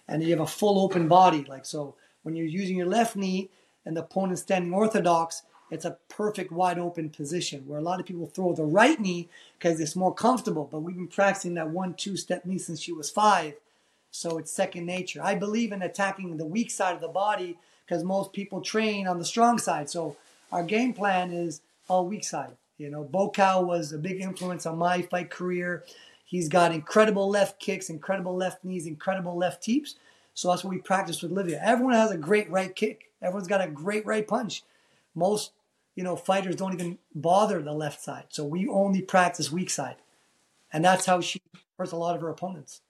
and 0.09 0.23
you 0.23 0.31
have 0.31 0.41
a 0.41 0.47
full 0.47 0.79
open 0.79 1.09
body. 1.09 1.45
Like 1.49 1.67
so, 1.67 1.95
when 2.23 2.37
you're 2.37 2.47
using 2.47 2.77
your 2.77 2.87
left 2.87 3.17
knee 3.17 3.51
and 3.85 3.97
the 3.97 4.03
opponent's 4.03 4.43
standing 4.43 4.73
orthodox, 4.73 5.43
it's 5.71 5.85
a 5.85 5.99
perfect 6.09 6.53
wide 6.53 6.79
open 6.79 7.11
position 7.11 7.65
where 7.67 7.79
a 7.79 7.83
lot 7.83 7.99
of 7.99 8.07
people 8.07 8.27
throw 8.27 8.53
the 8.53 8.65
right 8.65 9.01
knee 9.01 9.29
because 9.59 9.81
it's 9.81 9.97
more 9.97 10.15
comfortable. 10.15 10.69
But 10.71 10.81
we've 10.81 10.97
been 10.97 11.09
practicing 11.09 11.55
that 11.55 11.71
one-two 11.71 12.17
step 12.17 12.45
knee 12.45 12.59
since 12.59 12.81
she 12.81 12.93
was 12.93 13.11
five. 13.11 13.55
So 14.13 14.39
it's 14.39 14.51
second 14.51 14.87
nature. 14.87 15.21
I 15.23 15.35
believe 15.35 15.73
in 15.73 15.83
attacking 15.83 16.37
the 16.37 16.47
weak 16.47 16.71
side 16.71 16.95
of 16.95 17.01
the 17.01 17.09
body 17.09 17.59
because 17.85 18.05
most 18.05 18.33
people 18.33 18.61
train 18.61 19.07
on 19.07 19.19
the 19.19 19.25
strong 19.25 19.59
side. 19.59 19.91
So 19.91 20.17
our 20.53 20.63
game 20.63 20.93
plan 20.93 21.33
is 21.33 21.61
all 21.89 22.07
weak 22.07 22.25
side. 22.25 22.57
You 22.79 22.91
know, 22.91 23.05
Buakaw 23.05 23.65
was 23.67 23.93
a 23.93 23.99
big 23.99 24.21
influence 24.21 24.67
on 24.67 24.79
my 24.79 25.03
fight 25.03 25.31
career. 25.31 25.85
He's 26.27 26.49
got 26.49 26.75
incredible 26.75 27.31
left 27.31 27.61
kicks, 27.61 27.89
incredible 27.89 28.37
left 28.37 28.65
knees, 28.65 28.85
incredible 28.85 29.39
left 29.39 29.63
teeps. 29.63 29.95
So 30.35 30.49
that's 30.49 30.65
what 30.65 30.75
we 30.75 30.81
practice 30.81 31.23
with 31.23 31.31
Livia. 31.31 31.61
Everyone 31.63 31.95
has 31.95 32.11
a 32.11 32.19
great 32.19 32.51
right 32.51 32.75
kick. 32.75 33.13
Everyone's 33.23 33.47
got 33.47 33.63
a 33.65 33.69
great 33.69 34.05
right 34.05 34.27
punch. 34.27 34.65
Most, 35.15 35.53
you 35.95 36.03
know, 36.03 36.17
fighters 36.17 36.57
don't 36.57 36.75
even 36.75 36.99
bother 37.15 37.63
the 37.63 37.73
left 37.73 38.03
side. 38.03 38.25
So 38.31 38.45
we 38.45 38.67
only 38.67 39.03
practice 39.03 39.53
weak 39.53 39.71
side. 39.71 39.97
And 40.73 40.85
that's 40.85 41.07
how 41.07 41.21
she 41.21 41.41
hurts 41.79 41.93
a 41.93 41.97
lot 41.97 42.17
of 42.17 42.23
her 42.23 42.29
opponents. 42.29 42.83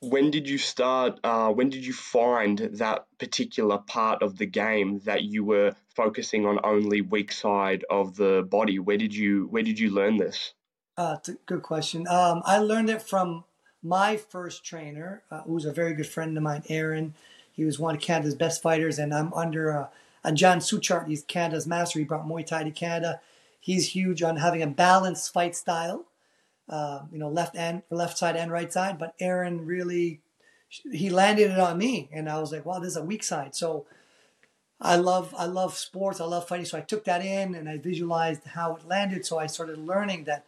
When 0.00 0.32
did 0.32 0.48
you 0.48 0.58
start? 0.58 1.20
Uh, 1.22 1.50
when 1.50 1.70
did 1.70 1.86
you 1.86 1.92
find 1.92 2.58
that 2.58 3.06
particular 3.18 3.78
part 3.78 4.22
of 4.22 4.36
the 4.36 4.46
game 4.46 4.98
that 5.04 5.22
you 5.22 5.44
were 5.44 5.76
focusing 5.94 6.46
on 6.46 6.58
only 6.64 7.00
weak 7.00 7.30
side 7.30 7.84
of 7.88 8.16
the 8.16 8.42
body? 8.42 8.80
Where 8.80 8.98
did 8.98 9.14
you 9.14 9.46
Where 9.46 9.62
did 9.62 9.78
you 9.78 9.90
learn 9.90 10.16
this? 10.16 10.52
Uh, 10.96 11.16
it's 11.18 11.28
a 11.28 11.34
good 11.46 11.62
question. 11.62 12.06
Um, 12.08 12.42
I 12.44 12.58
learned 12.58 12.90
it 12.90 13.02
from 13.02 13.44
my 13.82 14.16
first 14.16 14.64
trainer, 14.64 15.22
uh, 15.30 15.42
who 15.42 15.54
was 15.54 15.64
a 15.64 15.72
very 15.72 15.94
good 15.94 16.06
friend 16.06 16.36
of 16.36 16.42
mine, 16.42 16.62
Aaron. 16.68 17.14
He 17.52 17.64
was 17.64 17.78
one 17.78 17.94
of 17.96 18.00
Canada's 18.00 18.34
best 18.34 18.62
fighters, 18.62 18.98
and 18.98 19.12
I'm 19.14 19.32
under 19.34 19.76
uh, 19.76 19.86
Ajarn 20.24 20.58
Suchart. 20.58 21.08
He's 21.08 21.22
Canada's 21.24 21.66
master. 21.66 21.98
He 21.98 22.04
brought 22.04 22.26
Muay 22.26 22.46
Thai 22.46 22.64
to 22.64 22.70
Canada. 22.70 23.20
He's 23.60 23.90
huge 23.94 24.22
on 24.22 24.36
having 24.36 24.62
a 24.62 24.66
balanced 24.66 25.32
fight 25.32 25.56
style, 25.56 26.04
uh, 26.68 27.02
you 27.12 27.18
know, 27.18 27.28
left 27.28 27.56
and 27.56 27.82
left 27.90 28.18
side 28.18 28.36
and 28.36 28.50
right 28.52 28.72
side. 28.72 28.98
But 28.98 29.14
Aaron 29.20 29.66
really, 29.66 30.20
he 30.92 31.10
landed 31.10 31.50
it 31.52 31.58
on 31.58 31.78
me, 31.78 32.08
and 32.12 32.28
I 32.28 32.40
was 32.40 32.52
like, 32.52 32.66
wow, 32.66 32.78
this 32.80 32.90
is 32.92 32.96
a 32.96 33.04
weak 33.04 33.24
side. 33.24 33.54
So 33.54 33.86
I 34.80 34.96
love 34.96 35.34
I 35.38 35.46
love 35.46 35.76
sports. 35.76 36.20
I 36.20 36.24
love 36.24 36.48
fighting. 36.48 36.66
So 36.66 36.78
I 36.78 36.82
took 36.82 37.04
that 37.04 37.24
in 37.24 37.54
and 37.54 37.68
I 37.68 37.78
visualized 37.78 38.44
how 38.44 38.76
it 38.76 38.86
landed. 38.86 39.24
So 39.24 39.38
I 39.38 39.46
started 39.46 39.78
learning 39.78 40.24
that 40.24 40.44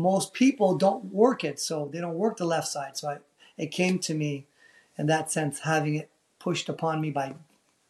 most 0.00 0.32
people 0.32 0.76
don't 0.76 1.06
work 1.06 1.44
it, 1.44 1.60
so 1.60 1.88
they 1.92 2.00
don't 2.00 2.14
work 2.14 2.36
the 2.36 2.44
left 2.44 2.68
side. 2.68 2.96
So 2.96 3.08
I, 3.10 3.18
it 3.56 3.70
came 3.70 3.98
to 4.00 4.14
me 4.14 4.46
in 4.96 5.06
that 5.06 5.30
sense, 5.30 5.60
having 5.60 5.94
it 5.94 6.10
pushed 6.38 6.68
upon 6.68 7.00
me 7.00 7.10
by 7.10 7.34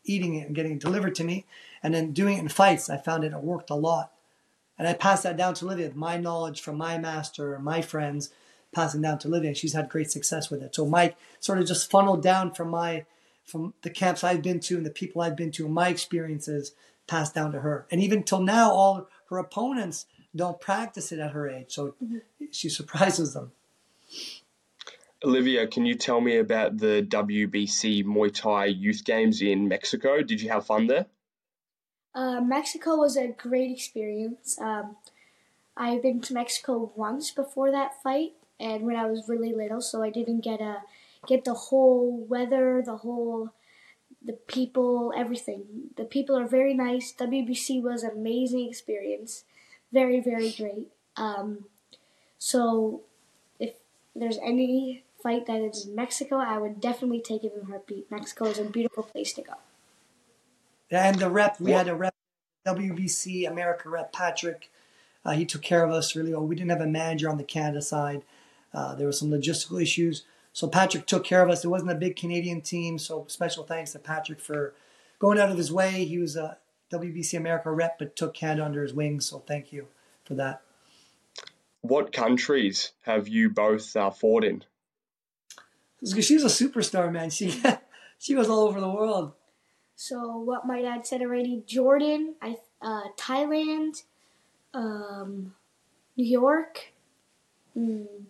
eating 0.04 0.34
it 0.34 0.46
and 0.46 0.54
getting 0.54 0.72
it 0.72 0.80
delivered 0.80 1.14
to 1.16 1.24
me, 1.24 1.44
and 1.82 1.94
then 1.94 2.12
doing 2.12 2.36
it 2.36 2.40
in 2.40 2.48
fights. 2.48 2.90
I 2.90 2.96
found 2.96 3.24
it, 3.24 3.32
it 3.32 3.42
worked 3.42 3.70
a 3.70 3.74
lot, 3.74 4.12
and 4.78 4.86
I 4.86 4.94
passed 4.94 5.22
that 5.22 5.36
down 5.36 5.54
to 5.54 5.64
Olivia. 5.64 5.92
My 5.94 6.16
knowledge 6.16 6.60
from 6.60 6.76
my 6.76 6.98
master 6.98 7.54
and 7.54 7.64
my 7.64 7.82
friends, 7.82 8.30
passing 8.72 9.02
down 9.02 9.18
to 9.20 9.28
Olivia, 9.28 9.54
she's 9.54 9.72
had 9.72 9.88
great 9.88 10.10
success 10.10 10.50
with 10.50 10.62
it. 10.62 10.74
So 10.74 10.86
Mike 10.86 11.16
sort 11.38 11.58
of 11.58 11.66
just 11.66 11.90
funneled 11.90 12.22
down 12.22 12.52
from 12.52 12.68
my 12.68 13.06
from 13.44 13.74
the 13.82 13.90
camps 13.90 14.22
I've 14.22 14.42
been 14.42 14.60
to 14.60 14.76
and 14.76 14.86
the 14.86 14.90
people 14.90 15.22
I've 15.22 15.36
been 15.36 15.50
to 15.52 15.68
my 15.68 15.88
experiences 15.88 16.72
passed 17.08 17.34
down 17.34 17.50
to 17.52 17.60
her. 17.60 17.86
And 17.90 18.00
even 18.00 18.22
till 18.22 18.40
now, 18.40 18.70
all 18.70 19.08
her 19.28 19.38
opponents 19.38 20.06
don't 20.34 20.60
practice 20.60 21.12
it 21.12 21.18
at 21.18 21.32
her 21.32 21.48
age. 21.48 21.72
So 21.72 21.94
she 22.50 22.68
surprises 22.68 23.34
them. 23.34 23.52
Olivia, 25.22 25.66
can 25.66 25.84
you 25.84 25.94
tell 25.94 26.20
me 26.20 26.38
about 26.38 26.78
the 26.78 27.06
WBC 27.06 28.04
Muay 28.04 28.32
Thai 28.32 28.66
Youth 28.66 29.04
Games 29.04 29.42
in 29.42 29.68
Mexico? 29.68 30.22
Did 30.22 30.40
you 30.40 30.48
have 30.48 30.66
fun 30.66 30.86
there? 30.86 31.06
Uh, 32.14 32.40
Mexico 32.40 32.96
was 32.96 33.16
a 33.16 33.28
great 33.28 33.70
experience. 33.70 34.58
Um, 34.58 34.96
I've 35.76 36.02
been 36.02 36.20
to 36.22 36.34
Mexico 36.34 36.90
once 36.96 37.30
before 37.30 37.70
that 37.70 38.02
fight, 38.02 38.32
and 38.58 38.82
when 38.84 38.96
I 38.96 39.06
was 39.06 39.28
really 39.28 39.52
little, 39.52 39.80
so 39.80 40.02
I 40.02 40.10
didn't 40.10 40.40
get 40.40 40.60
a 40.60 40.82
get 41.26 41.44
the 41.44 41.54
whole 41.54 42.24
weather, 42.28 42.82
the 42.84 42.96
whole 42.96 43.50
the 44.22 44.32
people, 44.32 45.12
everything. 45.16 45.90
The 45.96 46.04
people 46.04 46.36
are 46.36 46.46
very 46.46 46.74
nice. 46.74 47.14
WBC 47.18 47.82
was 47.82 48.02
an 48.02 48.10
amazing 48.10 48.68
experience, 48.68 49.44
very 49.92 50.20
very 50.20 50.52
great. 50.52 50.88
Um, 51.16 51.64
so 52.38 53.02
if 53.58 53.74
there's 54.14 54.38
any 54.38 55.04
fight 55.22 55.46
that 55.46 55.60
is 55.60 55.86
in 55.86 55.94
Mexico, 55.94 56.36
I 56.36 56.58
would 56.58 56.80
definitely 56.80 57.20
take 57.20 57.44
it 57.44 57.52
in 57.54 57.68
heartbeat. 57.68 58.10
Mexico 58.10 58.46
is 58.46 58.58
a 58.58 58.64
beautiful 58.64 59.02
place 59.02 59.32
to 59.34 59.42
go. 59.42 59.54
And 60.90 61.18
the 61.18 61.30
rep, 61.30 61.60
we 61.60 61.72
had 61.72 61.88
a 61.88 61.94
rep, 61.94 62.14
WBC 62.66 63.48
America 63.48 63.88
rep, 63.88 64.12
Patrick. 64.12 64.70
Uh, 65.24 65.32
he 65.32 65.44
took 65.44 65.62
care 65.62 65.84
of 65.84 65.90
us 65.90 66.16
really 66.16 66.32
well. 66.32 66.46
We 66.46 66.56
didn't 66.56 66.70
have 66.70 66.80
a 66.80 66.86
manager 66.86 67.28
on 67.28 67.36
the 67.36 67.44
Canada 67.44 67.82
side. 67.82 68.22
Uh, 68.72 68.94
there 68.94 69.06
were 69.06 69.12
some 69.12 69.30
logistical 69.30 69.80
issues. 69.80 70.24
So 70.52 70.66
Patrick 70.66 71.06
took 71.06 71.24
care 71.24 71.42
of 71.42 71.50
us. 71.50 71.64
It 71.64 71.68
wasn't 71.68 71.92
a 71.92 71.96
big 71.96 72.16
Canadian 72.16 72.60
team. 72.60 72.98
So 72.98 73.24
special 73.28 73.64
thanks 73.64 73.92
to 73.92 73.98
Patrick 73.98 74.40
for 74.40 74.74
going 75.18 75.38
out 75.38 75.50
of 75.50 75.58
his 75.58 75.72
way. 75.72 76.04
He 76.04 76.18
was 76.18 76.36
a 76.36 76.56
WBC 76.92 77.36
America 77.36 77.70
rep, 77.70 77.98
but 77.98 78.16
took 78.16 78.34
Canada 78.34 78.64
under 78.64 78.82
his 78.82 78.92
wings. 78.92 79.26
So 79.26 79.38
thank 79.40 79.72
you 79.72 79.86
for 80.24 80.34
that. 80.34 80.62
What 81.82 82.12
countries 82.12 82.92
have 83.02 83.26
you 83.28 83.48
both 83.48 83.96
uh, 83.96 84.10
fought 84.10 84.44
in? 84.44 84.64
She 86.04 86.34
was 86.34 86.44
a 86.44 86.64
superstar, 86.64 87.10
man. 87.12 87.30
She 87.30 87.62
she 88.18 88.34
was 88.34 88.48
all 88.48 88.60
over 88.60 88.80
the 88.80 88.88
world. 88.88 89.32
So 89.96 90.36
what 90.36 90.66
my 90.66 90.82
dad 90.82 91.06
said 91.06 91.22
already: 91.22 91.62
Jordan, 91.66 92.34
I, 92.40 92.56
uh, 92.80 93.02
Thailand, 93.18 94.02
um, 94.72 95.54
New 96.16 96.26
York. 96.26 96.92
Mm, 97.76 98.24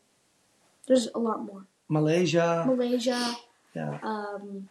there's 0.86 1.08
a 1.14 1.18
lot 1.18 1.44
more. 1.44 1.66
Malaysia, 1.88 2.64
Malaysia. 2.66 3.36
yeah. 3.74 3.98
Um, 4.02 4.68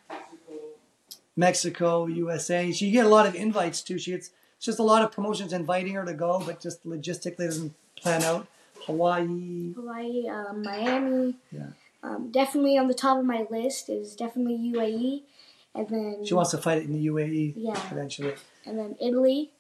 Mexico, 1.40 2.06
USA. 2.06 2.72
She 2.72 2.92
get 2.92 3.06
a 3.06 3.10
lot 3.10 3.26
of 3.26 3.34
invites 3.34 3.82
too. 3.82 3.98
She 3.98 4.12
gets 4.12 4.32
it's 4.58 4.66
just 4.66 4.80
a 4.80 4.84
lot 4.84 5.02
of 5.04 5.12
promotions 5.14 5.54
inviting 5.54 5.94
her 5.94 6.04
to 6.06 6.14
go, 6.14 6.44
but 6.46 6.60
just 6.60 6.86
logistically 6.86 7.46
doesn't 7.48 7.74
plan 7.96 8.24
out. 8.24 8.46
Hawaii, 8.86 9.74
Hawaii, 9.74 10.28
um, 10.28 10.62
Miami. 10.64 11.36
Yeah. 11.52 11.68
Um, 12.04 12.30
definitely 12.32 12.78
on 12.78 12.88
the 12.90 12.94
top 12.94 13.18
of 13.20 13.26
my 13.26 13.46
list 13.50 13.90
is 13.90 14.16
definitely 14.16 14.58
UAE, 14.74 15.24
and 15.76 15.88
then 15.90 16.26
she 16.26 16.34
wants 16.34 16.52
to 16.52 16.58
fight 16.58 16.80
it 16.80 16.86
in 16.86 16.94
the 16.94 17.06
UAE 17.08 17.54
Yeah. 17.56 17.80
eventually. 17.92 18.36
and 18.66 18.78
then 18.78 18.96
Italy, 19.00 19.52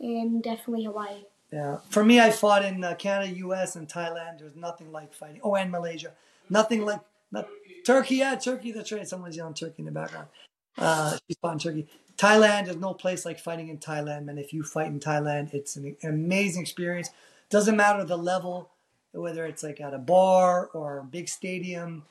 and 0.00 0.42
definitely 0.42 0.84
Hawaii. 0.84 1.22
Yeah. 1.52 1.78
For 1.88 2.04
me, 2.04 2.20
I 2.20 2.30
fought 2.30 2.64
in 2.64 2.82
uh, 2.82 2.94
Canada, 2.96 3.32
US, 3.46 3.76
and 3.76 3.88
Thailand. 3.88 4.40
There's 4.40 4.56
nothing 4.56 4.90
like 4.90 5.14
fighting. 5.14 5.40
Oh, 5.44 5.54
and 5.54 5.70
Malaysia. 5.70 6.10
Nothing 6.50 6.84
like 6.84 7.00
not, 7.30 7.46
Turkey. 7.86 8.16
Yeah, 8.16 8.34
Turkey. 8.34 8.72
That's 8.72 8.90
right. 8.90 9.06
Someone's 9.06 9.36
yelling 9.36 9.54
Turkey 9.54 9.76
in 9.78 9.84
the 9.86 9.92
background. 9.92 10.26
Uh, 10.76 11.16
she's 11.26 11.36
fought 11.38 11.52
in 11.54 11.58
Turkey. 11.58 11.88
Thailand 12.16 12.68
is 12.68 12.76
no 12.76 12.94
place 12.94 13.24
like 13.24 13.40
fighting 13.40 13.68
in 13.68 13.78
Thailand, 13.78 14.28
and 14.28 14.38
if 14.38 14.52
you 14.52 14.62
fight 14.62 14.86
in 14.86 15.00
Thailand, 15.00 15.52
it's 15.52 15.76
an, 15.76 15.96
an 16.02 16.10
amazing 16.10 16.62
experience. 16.62 17.10
Doesn't 17.50 17.76
matter 17.76 18.04
the 18.04 18.16
level, 18.16 18.70
whether 19.12 19.44
it's 19.46 19.62
like 19.62 19.80
at 19.80 19.94
a 19.94 19.98
bar 19.98 20.68
or 20.72 20.98
a 20.98 21.04
big 21.04 21.28
stadium. 21.28 22.04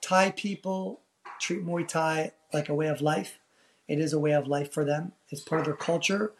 Thai 0.00 0.30
people 0.32 1.00
treat 1.40 1.64
Muay 1.64 1.86
Thai 1.86 2.32
like 2.52 2.68
a 2.68 2.74
way 2.74 2.88
of 2.88 3.00
life. 3.00 3.38
It 3.86 3.98
is 3.98 4.12
a 4.12 4.18
way 4.18 4.32
of 4.32 4.46
life 4.46 4.72
for 4.72 4.84
them. 4.84 5.12
It's 5.30 5.40
part 5.40 5.60
of 5.60 5.66
their 5.66 5.74
culture, 5.74 6.32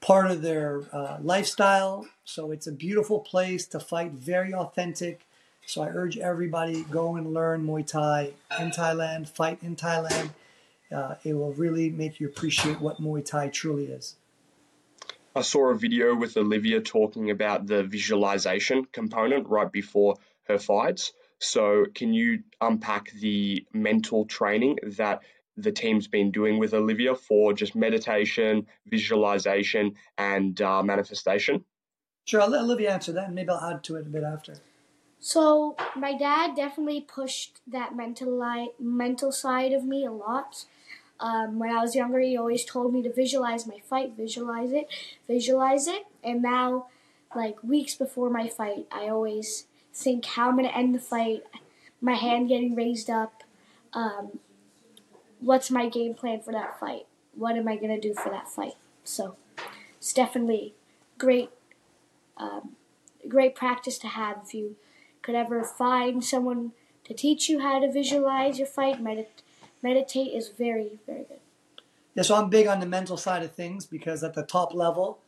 part 0.00 0.30
of 0.30 0.42
their 0.42 0.82
uh, 0.92 1.18
lifestyle. 1.22 2.06
So 2.24 2.50
it's 2.50 2.66
a 2.66 2.72
beautiful 2.72 3.20
place 3.20 3.66
to 3.68 3.80
fight, 3.80 4.12
very 4.12 4.52
authentic. 4.52 5.26
So 5.66 5.82
I 5.82 5.88
urge 5.88 6.18
everybody 6.18 6.84
go 6.84 7.14
and 7.16 7.32
learn 7.32 7.66
Muay 7.66 7.86
Thai 7.86 8.32
in 8.58 8.70
Thailand, 8.70 9.28
fight 9.28 9.58
in 9.62 9.76
Thailand. 9.76 10.30
Uh, 10.94 11.14
it 11.24 11.34
will 11.34 11.52
really 11.52 11.90
make 11.90 12.20
you 12.20 12.26
appreciate 12.26 12.80
what 12.80 13.00
Muay 13.00 13.24
Thai 13.24 13.48
truly 13.48 13.86
is. 13.86 14.16
I 15.36 15.42
saw 15.42 15.70
a 15.70 15.74
video 15.74 16.16
with 16.16 16.36
Olivia 16.36 16.80
talking 16.80 17.30
about 17.30 17.66
the 17.66 17.84
visualization 17.84 18.86
component 18.86 19.46
right 19.48 19.70
before 19.70 20.16
her 20.44 20.58
fights. 20.58 21.12
So, 21.38 21.84
can 21.94 22.12
you 22.12 22.42
unpack 22.60 23.12
the 23.12 23.64
mental 23.72 24.24
training 24.24 24.78
that 24.96 25.22
the 25.56 25.70
team's 25.70 26.08
been 26.08 26.30
doing 26.30 26.58
with 26.58 26.74
Olivia 26.74 27.14
for 27.14 27.52
just 27.52 27.76
meditation, 27.76 28.66
visualization, 28.86 29.94
and 30.16 30.60
uh, 30.60 30.82
manifestation? 30.82 31.64
Sure, 32.24 32.40
I'll 32.40 32.50
let 32.50 32.62
Olivia 32.62 32.92
answer 32.92 33.12
that, 33.12 33.26
and 33.26 33.34
maybe 33.34 33.50
I'll 33.50 33.70
add 33.74 33.84
to 33.84 33.96
it 33.96 34.06
a 34.06 34.10
bit 34.10 34.24
after. 34.24 34.54
So 35.20 35.76
my 35.96 36.16
dad 36.16 36.54
definitely 36.54 37.00
pushed 37.00 37.60
that 37.66 37.96
mental 37.96 38.38
li- 38.38 38.72
mental 38.78 39.32
side 39.32 39.72
of 39.72 39.84
me 39.84 40.04
a 40.04 40.12
lot. 40.12 40.64
Um, 41.20 41.58
when 41.58 41.70
I 41.70 41.82
was 41.82 41.96
younger, 41.96 42.20
he 42.20 42.36
always 42.36 42.64
told 42.64 42.92
me 42.92 43.02
to 43.02 43.12
visualize 43.12 43.66
my 43.66 43.80
fight, 43.80 44.12
visualize 44.16 44.72
it, 44.72 44.88
visualize 45.26 45.88
it. 45.88 46.06
And 46.22 46.42
now, 46.42 46.86
like 47.34 47.62
weeks 47.62 47.96
before 47.96 48.30
my 48.30 48.48
fight, 48.48 48.86
I 48.92 49.08
always 49.08 49.66
think 49.92 50.24
how 50.24 50.50
I'm 50.50 50.56
to 50.68 50.76
end 50.76 50.94
the 50.94 51.00
fight, 51.00 51.42
my 52.00 52.14
hand 52.14 52.48
getting 52.48 52.76
raised 52.76 53.10
up. 53.10 53.42
Um, 53.92 54.38
what's 55.40 55.70
my 55.70 55.88
game 55.88 56.14
plan 56.14 56.40
for 56.40 56.52
that 56.52 56.78
fight? 56.78 57.06
What 57.34 57.56
am 57.56 57.66
I 57.66 57.76
to 58.00 58.00
do 58.00 58.14
for 58.14 58.30
that 58.30 58.48
fight? 58.48 58.74
So 59.02 59.36
it's 59.96 60.12
definitely 60.12 60.74
great, 61.16 61.50
um, 62.36 62.76
great 63.26 63.56
practice 63.56 63.98
to 63.98 64.08
have 64.08 64.42
if 64.44 64.54
you 64.54 64.76
could 65.28 65.34
ever 65.34 65.62
find 65.62 66.24
someone 66.24 66.72
to 67.04 67.12
teach 67.12 67.50
you 67.50 67.58
how 67.58 67.78
to 67.78 67.92
visualize 67.92 68.56
your 68.58 68.66
fight. 68.66 69.04
Medit- 69.04 69.42
meditate 69.82 70.32
is 70.32 70.48
very, 70.48 71.00
very 71.04 71.24
good. 71.24 71.40
Yeah, 72.14 72.22
so 72.22 72.34
I'm 72.34 72.48
big 72.48 72.66
on 72.66 72.80
the 72.80 72.86
mental 72.86 73.18
side 73.18 73.42
of 73.42 73.52
things 73.52 73.84
because 73.84 74.24
at 74.24 74.32
the 74.32 74.42
top 74.42 74.72
level, 74.72 75.18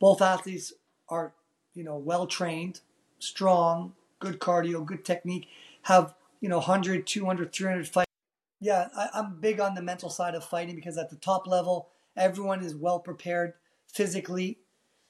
both 0.00 0.22
athletes 0.22 0.72
are, 1.10 1.34
you 1.74 1.84
know, 1.84 1.98
well 1.98 2.26
trained, 2.26 2.80
strong, 3.18 3.92
good 4.18 4.38
cardio, 4.38 4.82
good 4.82 5.04
technique, 5.04 5.46
have, 5.82 6.14
you 6.40 6.48
know, 6.48 6.56
100, 6.56 7.06
200, 7.06 7.52
300 7.52 7.86
fights. 7.86 8.10
Yeah, 8.62 8.88
I, 8.96 9.10
I'm 9.12 9.40
big 9.40 9.60
on 9.60 9.74
the 9.74 9.82
mental 9.82 10.08
side 10.08 10.34
of 10.34 10.42
fighting 10.42 10.74
because 10.74 10.96
at 10.96 11.10
the 11.10 11.16
top 11.16 11.46
level, 11.46 11.88
everyone 12.16 12.64
is 12.64 12.74
well 12.74 12.98
prepared 12.98 13.52
physically. 13.92 14.56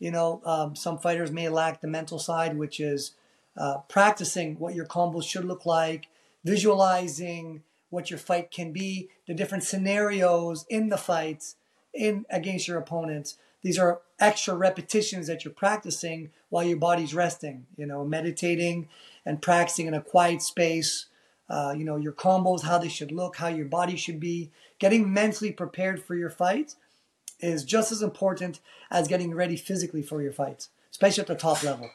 You 0.00 0.10
know, 0.10 0.42
um, 0.44 0.74
some 0.74 0.98
fighters 0.98 1.30
may 1.30 1.48
lack 1.48 1.80
the 1.80 1.86
mental 1.86 2.18
side, 2.18 2.58
which 2.58 2.80
is 2.80 3.12
uh, 3.56 3.78
practicing 3.88 4.56
what 4.56 4.74
your 4.74 4.86
combos 4.86 5.24
should 5.24 5.44
look 5.44 5.66
like, 5.66 6.08
visualizing 6.44 7.62
what 7.90 8.10
your 8.10 8.18
fight 8.18 8.50
can 8.50 8.72
be, 8.72 9.08
the 9.26 9.34
different 9.34 9.64
scenarios 9.64 10.64
in 10.68 10.88
the 10.88 10.96
fights 10.96 11.56
in 11.92 12.24
against 12.30 12.68
your 12.68 12.78
opponents. 12.78 13.36
These 13.62 13.78
are 13.78 14.00
extra 14.18 14.54
repetitions 14.54 15.26
that 15.26 15.44
you're 15.44 15.52
practicing 15.52 16.30
while 16.48 16.64
your 16.64 16.78
body's 16.78 17.14
resting. 17.14 17.66
You 17.76 17.86
know, 17.86 18.04
meditating 18.04 18.88
and 19.26 19.42
practicing 19.42 19.86
in 19.86 19.94
a 19.94 20.00
quiet 20.00 20.42
space. 20.42 21.06
Uh, 21.48 21.74
you 21.76 21.84
know, 21.84 21.96
your 21.96 22.12
combos, 22.12 22.62
how 22.62 22.78
they 22.78 22.88
should 22.88 23.10
look, 23.10 23.36
how 23.36 23.48
your 23.48 23.66
body 23.66 23.96
should 23.96 24.20
be. 24.20 24.50
Getting 24.78 25.12
mentally 25.12 25.50
prepared 25.50 26.02
for 26.02 26.14
your 26.14 26.30
fights 26.30 26.76
is 27.40 27.64
just 27.64 27.90
as 27.90 28.02
important 28.02 28.60
as 28.90 29.08
getting 29.08 29.34
ready 29.34 29.56
physically 29.56 30.02
for 30.02 30.22
your 30.22 30.32
fights, 30.32 30.68
especially 30.90 31.22
at 31.22 31.26
the 31.26 31.34
top 31.34 31.62
level. 31.64 31.90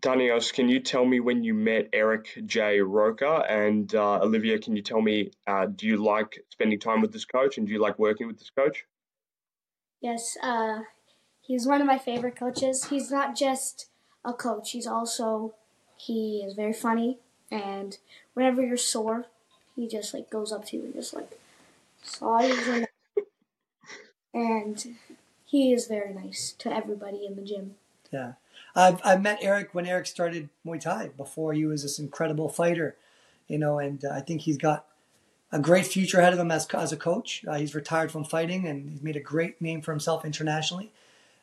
Tanios, 0.00 0.52
can 0.52 0.68
you 0.68 0.80
tell 0.80 1.04
me 1.04 1.20
when 1.20 1.44
you 1.44 1.54
met 1.54 1.88
Eric 1.92 2.42
J. 2.44 2.80
Roker? 2.80 3.44
And 3.48 3.94
uh, 3.94 4.20
Olivia, 4.20 4.58
can 4.58 4.74
you 4.74 4.82
tell 4.82 5.00
me, 5.00 5.30
uh, 5.46 5.66
do 5.66 5.86
you 5.86 5.96
like 5.96 6.44
spending 6.50 6.80
time 6.80 7.00
with 7.00 7.12
this 7.12 7.24
coach 7.24 7.56
and 7.56 7.66
do 7.66 7.72
you 7.72 7.80
like 7.80 7.98
working 7.98 8.26
with 8.26 8.38
this 8.38 8.50
coach? 8.50 8.84
Yes, 10.00 10.36
uh, 10.42 10.80
he's 11.40 11.66
one 11.66 11.80
of 11.80 11.86
my 11.86 11.98
favorite 11.98 12.36
coaches. 12.36 12.86
He's 12.86 13.10
not 13.10 13.36
just 13.36 13.88
a 14.24 14.32
coach, 14.32 14.72
he's 14.72 14.86
also, 14.86 15.54
he 15.96 16.42
is 16.44 16.54
very 16.54 16.72
funny. 16.72 17.18
And 17.50 17.96
whenever 18.34 18.62
you're 18.62 18.76
sore, 18.76 19.26
he 19.76 19.86
just 19.86 20.12
like 20.12 20.30
goes 20.30 20.52
up 20.52 20.66
to 20.66 20.76
you 20.76 20.84
and 20.84 20.94
just 20.94 21.14
like, 21.14 21.38
sorry. 22.02 22.86
and 24.34 24.96
he 25.44 25.72
is 25.72 25.86
very 25.86 26.12
nice 26.12 26.54
to 26.58 26.74
everybody 26.74 27.24
in 27.24 27.36
the 27.36 27.42
gym. 27.42 27.76
Yeah. 28.12 28.32
I've, 28.76 29.00
I've 29.02 29.22
met 29.22 29.38
Eric 29.40 29.70
when 29.72 29.86
Eric 29.86 30.06
started 30.06 30.50
Muay 30.64 30.80
Thai 30.80 31.08
before 31.16 31.54
he 31.54 31.64
was 31.64 31.82
this 31.82 31.98
incredible 31.98 32.50
fighter, 32.50 32.96
you 33.48 33.58
know, 33.58 33.78
and 33.78 34.04
uh, 34.04 34.10
I 34.12 34.20
think 34.20 34.42
he's 34.42 34.58
got 34.58 34.84
a 35.50 35.58
great 35.58 35.86
future 35.86 36.20
ahead 36.20 36.34
of 36.34 36.38
him 36.38 36.50
as, 36.50 36.66
as 36.74 36.92
a 36.92 36.96
coach. 36.96 37.42
Uh, 37.48 37.54
he's 37.54 37.74
retired 37.74 38.12
from 38.12 38.24
fighting 38.24 38.66
and 38.66 38.90
he's 38.90 39.02
made 39.02 39.16
a 39.16 39.20
great 39.20 39.62
name 39.62 39.80
for 39.80 39.92
himself 39.92 40.24
internationally 40.24 40.92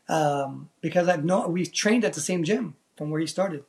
um, 0.08 0.70
because 0.80 1.08
I've 1.08 1.26
known, 1.26 1.52
we've 1.52 1.74
trained 1.74 2.06
at 2.06 2.14
the 2.14 2.22
same 2.22 2.44
gym 2.44 2.76
from 2.96 3.10
where 3.10 3.20
he 3.20 3.28
started. 3.28 3.64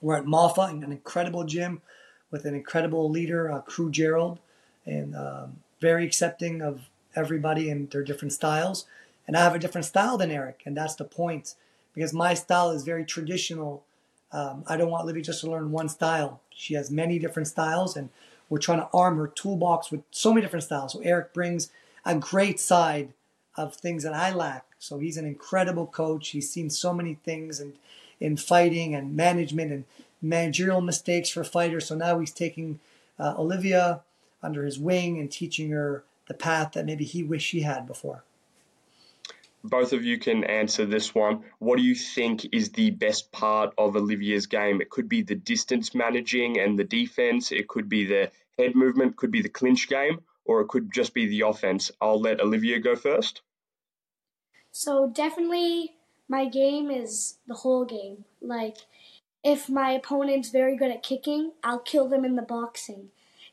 We're 0.00 0.16
at 0.16 0.24
Mafa, 0.24 0.68
an 0.68 0.90
incredible 0.90 1.44
gym 1.44 1.82
with 2.30 2.44
an 2.44 2.54
incredible 2.54 3.08
leader, 3.08 3.50
uh, 3.50 3.60
Kru 3.60 3.90
Gerald, 3.90 4.38
and 4.84 5.14
um, 5.14 5.58
very 5.80 6.04
accepting 6.04 6.62
of 6.62 6.88
everybody 7.14 7.70
and 7.70 7.90
their 7.90 8.02
different 8.02 8.32
styles. 8.32 8.86
And 9.26 9.36
I 9.36 9.42
have 9.42 9.54
a 9.54 9.58
different 9.58 9.84
style 9.84 10.16
than 10.16 10.30
Eric, 10.30 10.62
and 10.64 10.76
that's 10.76 10.94
the 10.94 11.04
point 11.04 11.54
because 11.98 12.12
my 12.12 12.32
style 12.32 12.70
is 12.70 12.84
very 12.84 13.04
traditional. 13.04 13.82
Um, 14.30 14.62
I 14.68 14.76
don't 14.76 14.88
want 14.88 15.04
Livy 15.04 15.20
just 15.20 15.40
to 15.40 15.50
learn 15.50 15.72
one 15.72 15.88
style. 15.88 16.40
She 16.50 16.74
has 16.74 16.92
many 16.92 17.18
different 17.18 17.48
styles, 17.48 17.96
and 17.96 18.10
we're 18.48 18.60
trying 18.60 18.78
to 18.78 18.88
arm 18.94 19.16
her 19.16 19.26
toolbox 19.26 19.90
with 19.90 20.02
so 20.12 20.30
many 20.30 20.42
different 20.42 20.62
styles. 20.62 20.92
So 20.92 21.00
Eric 21.00 21.34
brings 21.34 21.72
a 22.04 22.14
great 22.14 22.60
side 22.60 23.14
of 23.56 23.74
things 23.74 24.04
that 24.04 24.14
I 24.14 24.30
lack. 24.30 24.66
So 24.78 25.00
he's 25.00 25.16
an 25.16 25.24
incredible 25.24 25.88
coach. 25.88 26.28
He's 26.28 26.48
seen 26.48 26.70
so 26.70 26.94
many 26.94 27.14
things 27.14 27.58
and 27.58 27.72
in, 28.20 28.28
in 28.28 28.36
fighting 28.36 28.94
and 28.94 29.16
management 29.16 29.72
and 29.72 29.84
managerial 30.22 30.80
mistakes 30.80 31.30
for 31.30 31.42
fighters. 31.42 31.86
So 31.86 31.96
now 31.96 32.20
he's 32.20 32.32
taking 32.32 32.78
uh, 33.18 33.34
Olivia 33.36 34.02
under 34.40 34.64
his 34.64 34.78
wing 34.78 35.18
and 35.18 35.32
teaching 35.32 35.70
her 35.70 36.04
the 36.28 36.34
path 36.34 36.72
that 36.74 36.86
maybe 36.86 37.04
he 37.04 37.24
wished 37.24 37.48
she 37.48 37.62
had 37.62 37.88
before 37.88 38.22
both 39.64 39.92
of 39.92 40.04
you 40.04 40.18
can 40.18 40.44
answer 40.44 40.86
this 40.86 41.14
one. 41.14 41.44
What 41.58 41.76
do 41.76 41.82
you 41.82 41.94
think 41.94 42.46
is 42.52 42.70
the 42.70 42.90
best 42.90 43.32
part 43.32 43.74
of 43.76 43.96
Olivia's 43.96 44.46
game? 44.46 44.80
It 44.80 44.90
could 44.90 45.08
be 45.08 45.22
the 45.22 45.34
distance 45.34 45.94
managing 45.94 46.58
and 46.58 46.78
the 46.78 46.84
defense, 46.84 47.52
it 47.52 47.68
could 47.68 47.88
be 47.88 48.06
the 48.06 48.30
head 48.58 48.74
movement, 48.74 49.16
could 49.16 49.30
be 49.30 49.42
the 49.42 49.48
clinch 49.48 49.88
game, 49.88 50.20
or 50.44 50.60
it 50.60 50.68
could 50.68 50.92
just 50.92 51.14
be 51.14 51.26
the 51.26 51.42
offense. 51.42 51.90
I'll 52.00 52.20
let 52.20 52.40
Olivia 52.40 52.78
go 52.80 52.96
first. 52.96 53.42
So, 54.70 55.08
definitely 55.08 55.94
my 56.28 56.46
game 56.46 56.90
is 56.90 57.38
the 57.46 57.54
whole 57.54 57.84
game. 57.84 58.24
Like, 58.40 58.78
if 59.42 59.68
my 59.68 59.90
opponent's 59.90 60.50
very 60.50 60.76
good 60.76 60.90
at 60.90 61.02
kicking, 61.02 61.52
I'll 61.64 61.78
kill 61.78 62.08
them 62.08 62.24
in 62.24 62.36
the 62.36 62.42
boxing. 62.42 63.08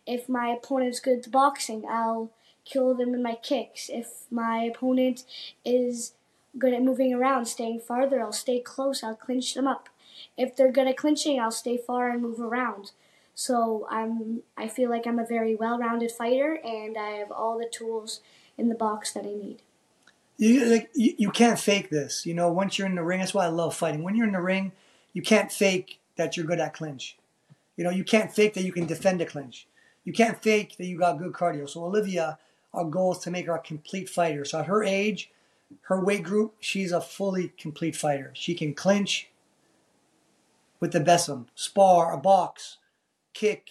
If 0.05 0.27
my 0.29 0.49
opponent's 0.49 0.99
good 0.99 1.25
at 1.25 1.31
boxing, 1.31 1.85
I'll 1.89 2.31
kill 2.65 2.93
them 2.95 3.13
in 3.13 3.23
my 3.23 3.36
kicks. 3.36 3.89
If 3.89 4.25
my 4.30 4.63
opponent 4.63 5.23
is 5.63 6.13
good 6.58 6.73
at 6.73 6.84
moving 6.84 7.13
around, 7.13 7.45
staying 7.45 7.80
farther, 7.80 8.21
I'll 8.21 8.32
stay 8.32 8.60
close, 8.60 9.04
I'll 9.04 9.15
clinch 9.15 9.54
them 9.54 9.67
up. 9.67 9.89
If 10.38 10.56
they're 10.56 10.71
good 10.71 10.88
at 10.88 10.97
clinching, 10.97 11.39
I'll 11.39 11.51
stay 11.51 11.78
far 11.78 12.09
and 12.09 12.22
move 12.22 12.39
around. 12.39 12.91
So 13.34 13.86
I'm 13.89 14.43
I 14.57 14.68
feel 14.70 14.89
like 14.89 15.05
I'm 15.05 15.20
a 15.20 15.26
very 15.26 15.55
well-rounded 15.55 16.11
fighter 16.11 16.57
and 16.63 16.97
I 16.97 17.09
have 17.18 17.32
all 17.32 17.57
the 17.57 17.70
tools 17.70 18.22
in 18.57 18.70
the 18.70 18.76
box 18.76 19.11
that 19.13 19.26
I 19.26 19.34
need. 19.34 19.61
You 20.38 20.66
like 20.66 20.89
you, 20.95 21.16
you 21.18 21.32
can't 21.32 21.59
fake 21.59 21.89
this. 21.89 22.26
You 22.26 22.34
know, 22.34 22.49
once 22.51 22.78
you're 22.78 22.88
in 22.88 22.95
the 22.95 23.03
ring, 23.03 23.20
that's 23.20 23.34
why 23.34 23.45
I 23.45 23.49
love 23.49 23.76
fighting. 23.76 24.03
When 24.03 24.16
you're 24.16 24.28
in 24.28 24.34
the 24.34 24.41
ring, 24.41 24.72
you 25.13 25.22
can't 25.22 25.51
fake 25.51 25.99
that 26.16 26.38
you're 26.38 26.45
good 26.45 26.59
at 26.59 26.74
clinch. 26.74 27.18
You 27.76 27.84
know, 27.84 27.89
you 27.89 28.05
can't 28.05 28.34
fake 28.34 28.53
that 28.53 28.63
you 28.63 28.72
can 28.72 28.86
defend 28.86 29.22
a 29.22 29.26
clinch. 29.26 29.68
You 30.05 30.13
can't 30.13 30.41
fake 30.41 30.78
that 30.78 30.86
you 30.86 30.97
got 30.97 31.18
good 31.18 31.34
cardio. 31.34 31.70
So 31.70 31.84
Olivia 31.84 32.38
our 32.76 32.86
goal 32.86 33.13
is 33.13 33.19
to 33.19 33.32
make 33.32 33.45
her 33.45 33.55
a 33.55 33.59
complete 33.59 34.09
fighter. 34.09 34.45
So 34.45 34.59
at 34.59 34.65
her 34.67 34.84
age, 34.84 35.32
her 35.84 36.03
weight 36.03 36.23
group, 36.23 36.55
she's 36.59 36.91
a 36.91 37.01
fully 37.01 37.53
complete 37.57 37.95
fighter. 37.95 38.32
She 38.34 38.53
can 38.53 38.73
clinch 38.73 39.30
with 40.80 40.91
the 40.91 40.99
best 40.99 41.30
of 41.30 41.36
them, 41.36 41.47
spar, 41.55 42.13
a 42.13 42.17
box, 42.17 42.78
kick, 43.34 43.69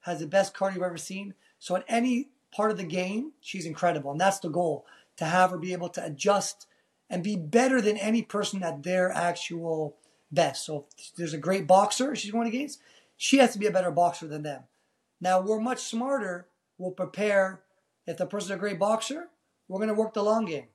has 0.00 0.20
the 0.20 0.26
best 0.26 0.54
cardio 0.54 0.74
you've 0.74 0.82
ever 0.82 0.96
seen. 0.96 1.34
So 1.58 1.76
at 1.76 1.84
any 1.88 2.28
part 2.54 2.70
of 2.70 2.76
the 2.76 2.84
game, 2.84 3.32
she's 3.40 3.66
incredible. 3.66 4.12
And 4.12 4.20
that's 4.20 4.38
the 4.38 4.48
goal 4.48 4.86
to 5.16 5.24
have 5.24 5.50
her 5.50 5.58
be 5.58 5.72
able 5.72 5.88
to 5.90 6.04
adjust 6.04 6.66
and 7.10 7.22
be 7.22 7.36
better 7.36 7.80
than 7.80 7.96
any 7.96 8.22
person 8.22 8.62
at 8.62 8.82
their 8.82 9.10
actual 9.12 9.96
best. 10.30 10.64
So 10.64 10.86
if 10.98 11.12
there's 11.16 11.34
a 11.34 11.38
great 11.38 11.66
boxer 11.66 12.14
she's 12.14 12.30
going 12.32 12.48
against, 12.48 12.80
she 13.16 13.38
has 13.38 13.52
to 13.52 13.58
be 13.58 13.66
a 13.66 13.70
better 13.70 13.90
boxer 13.90 14.26
than 14.26 14.42
them. 14.42 14.64
Now 15.20 15.40
we're 15.40 15.60
much 15.60 15.80
smarter. 15.80 16.48
We'll 16.78 16.90
prepare. 16.90 17.60
If 18.06 18.18
the 18.18 18.26
person's 18.26 18.50
a 18.50 18.56
great 18.56 18.78
boxer, 18.78 19.28
we're 19.68 19.78
going 19.78 19.88
to 19.88 19.94
work 19.94 20.14
the 20.14 20.22
long 20.22 20.44
game. 20.44 20.68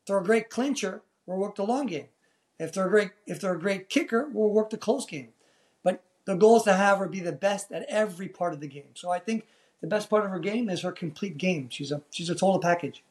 If 0.00 0.06
they're 0.06 0.18
a 0.18 0.24
great 0.24 0.50
clincher, 0.50 1.02
we'll 1.26 1.38
work 1.38 1.54
the 1.54 1.64
long 1.64 1.86
game. 1.86 2.08
If 2.58 2.72
they're 2.72 2.86
a 2.86 2.90
great 2.90 3.10
if 3.26 3.40
they're 3.40 3.54
a 3.54 3.60
great 3.60 3.88
kicker, 3.88 4.28
we'll 4.32 4.50
work 4.50 4.70
the 4.70 4.76
close 4.76 5.06
game. 5.06 5.28
But 5.82 6.02
the 6.26 6.34
goal 6.34 6.56
is 6.56 6.62
to 6.64 6.74
have 6.74 6.98
her 6.98 7.08
be 7.08 7.20
the 7.20 7.32
best 7.32 7.72
at 7.72 7.86
every 7.88 8.28
part 8.28 8.52
of 8.52 8.60
the 8.60 8.68
game. 8.68 8.94
So 8.94 9.10
I 9.10 9.18
think 9.18 9.46
the 9.80 9.86
best 9.86 10.10
part 10.10 10.24
of 10.24 10.30
her 10.30 10.38
game 10.38 10.68
is 10.68 10.82
her 10.82 10.92
complete 10.92 11.38
game. 11.38 11.68
She's 11.70 11.90
a 11.92 12.02
she's 12.10 12.30
a 12.30 12.34
total 12.34 12.60
package. 12.60 13.02